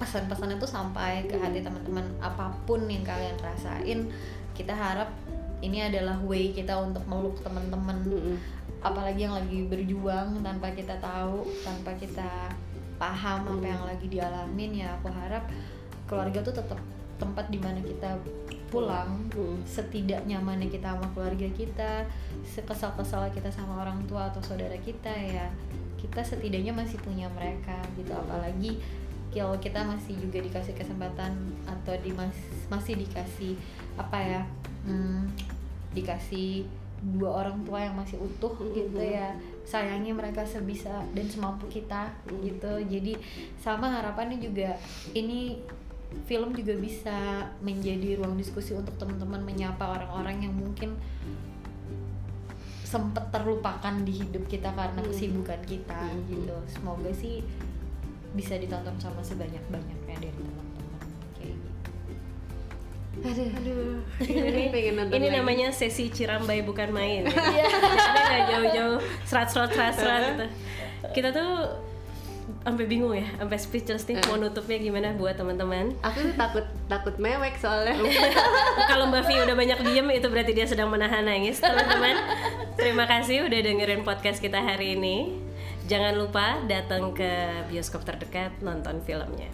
pesan-pesan 0.00 0.56
itu 0.56 0.64
sampai 0.64 1.28
ke 1.28 1.36
hati 1.36 1.60
teman-teman 1.60 2.08
apa 2.24 2.48
pun 2.64 2.88
yang 2.88 3.04
kalian 3.04 3.36
rasain 3.44 4.08
kita 4.56 4.72
harap 4.72 5.12
ini 5.60 5.84
adalah 5.84 6.16
way 6.24 6.56
kita 6.56 6.72
untuk 6.80 7.04
meluk 7.04 7.36
teman-teman 7.44 8.00
Mm-mm. 8.08 8.36
apalagi 8.80 9.28
yang 9.28 9.36
lagi 9.36 9.68
berjuang 9.68 10.40
tanpa 10.40 10.72
kita 10.72 10.96
tahu 11.04 11.44
tanpa 11.60 11.92
kita 12.00 12.48
paham 12.96 13.60
apa 13.60 13.66
yang 13.68 13.82
lagi 13.84 14.06
dialamin 14.08 14.80
ya 14.80 14.96
aku 14.96 15.12
harap 15.12 15.44
keluarga 16.08 16.40
tuh 16.40 16.56
tetap 16.56 16.80
tempat 17.20 17.52
di 17.52 17.60
mana 17.60 17.84
kita 17.84 18.16
pulang 18.72 19.28
Mm. 19.30 19.62
setidak 19.68 20.24
nyamannya 20.26 20.72
kita 20.72 20.96
sama 20.96 21.06
keluarga 21.14 21.46
kita 21.54 22.02
sekesal-kesal 22.42 23.30
kita 23.30 23.52
sama 23.52 23.84
orang 23.84 24.02
tua 24.08 24.32
atau 24.32 24.42
saudara 24.42 24.74
kita 24.80 25.10
ya 25.12 25.46
kita 26.00 26.24
setidaknya 26.24 26.72
masih 26.72 26.96
punya 26.98 27.28
mereka 27.36 27.76
gitu 27.94 28.10
apalagi 28.10 28.80
kalau 29.30 29.54
kita 29.56 29.80
masih 29.82 30.18
juga 30.18 30.38
dikasih 30.38 30.74
kesempatan 30.74 31.32
atau 31.62 31.94
di 31.98 32.10
mas- 32.10 32.50
masih 32.66 32.98
dikasih 32.98 33.54
apa 33.94 34.18
ya 34.18 34.42
hmm, 34.84 35.30
dikasih 35.90 36.66
dua 37.00 37.40
orang 37.40 37.64
tua 37.64 37.80
yang 37.80 37.96
masih 37.96 38.20
utuh 38.20 38.52
gitu 38.70 39.00
ya. 39.00 39.32
Sayangi 39.64 40.10
mereka 40.10 40.42
sebisa 40.42 41.00
dan 41.14 41.24
semampu 41.24 41.64
kita 41.66 42.10
gitu. 42.28 42.72
Jadi 42.84 43.16
sama 43.56 43.88
harapannya 43.88 44.36
juga 44.36 44.74
ini 45.14 45.62
film 46.26 46.50
juga 46.52 46.74
bisa 46.74 47.16
menjadi 47.62 48.18
ruang 48.18 48.34
diskusi 48.34 48.74
untuk 48.74 48.98
teman-teman 48.98 49.40
menyapa 49.40 49.94
orang-orang 49.96 50.42
yang 50.42 50.52
mungkin 50.52 50.98
sempet 52.82 53.22
terlupakan 53.30 53.94
di 54.02 54.10
hidup 54.18 54.50
kita 54.50 54.74
karena 54.74 54.98
kesibukan 55.00 55.62
kita 55.62 56.10
Hmm. 56.10 56.26
gitu. 56.26 56.56
Semoga 56.66 57.10
sih 57.14 57.46
bisa 58.32 58.54
ditonton 58.54 58.94
sama 58.96 59.18
sebanyak-banyaknya 59.20 60.16
dari 60.16 60.30
teman-teman 60.32 61.02
kayak 61.34 61.52
gitu 61.52 61.68
Aduh, 63.20 63.48
Aduh, 63.52 64.00
ini 64.22 64.70
pengen 64.70 64.94
nonton 64.96 65.14
ini 65.14 65.28
lagi. 65.28 65.36
namanya 65.36 65.68
sesi 65.70 66.08
cirambai 66.08 66.62
bukan 66.62 66.88
main. 66.88 67.26
Jadi 67.26 67.58
nggak 68.22 68.44
jauh-jauh 68.48 68.98
serat-serat 69.24 69.70
serat-serat 69.70 70.22
gitu. 70.30 70.46
Kita 71.10 71.28
tuh 71.30 71.50
sampai 72.60 72.84
bingung 72.84 73.12
ya, 73.12 73.26
sampai 73.36 73.58
speechless 73.58 74.04
nih 74.04 74.20
mau 74.24 74.36
nutupnya 74.36 74.78
gimana 74.78 75.08
buat 75.12 75.34
teman-teman. 75.34 75.90
Aku 76.00 76.22
tuh 76.22 76.34
takut 76.34 76.64
takut 76.86 77.14
mewek 77.18 77.58
soalnya. 77.58 77.98
Kalau 78.90 79.10
Mbak 79.10 79.22
Vi 79.26 79.34
udah 79.42 79.56
banyak 79.58 79.78
diem 79.82 80.06
itu 80.12 80.26
berarti 80.30 80.52
dia 80.54 80.64
sedang 80.64 80.88
menahan 80.88 81.26
nangis 81.26 81.58
teman-teman. 81.58 82.14
Terima 82.78 83.04
kasih 83.04 83.44
udah 83.44 83.58
dengerin 83.58 84.00
podcast 84.00 84.38
kita 84.38 84.62
hari 84.62 84.94
ini. 84.94 85.49
Jangan 85.90 86.14
lupa 86.22 86.62
datang 86.70 87.10
ke 87.10 87.66
bioskop 87.66 88.06
terdekat 88.06 88.54
nonton 88.62 89.02
filmnya. 89.02 89.50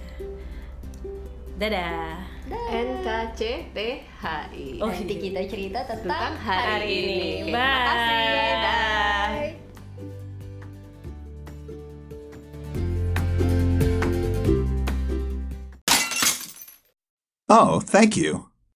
Dadah. 1.57 2.21
NKCTHI. 2.69 4.05
Oh, 4.85 4.93
nanti 4.93 5.17
iya. 5.17 5.25
kita 5.25 5.41
cerita 5.49 5.81
Tentang 5.89 6.37
tentang, 6.37 6.37
hari 6.45 6.69
hari 6.69 6.93
ini. 6.93 7.09
ini. 7.09 7.49
Terima 7.49 7.73
kasih. 7.89 8.53
Bye. 8.61 9.57
Oh, 17.49 17.81
thank 17.81 18.21
you. 18.21 18.53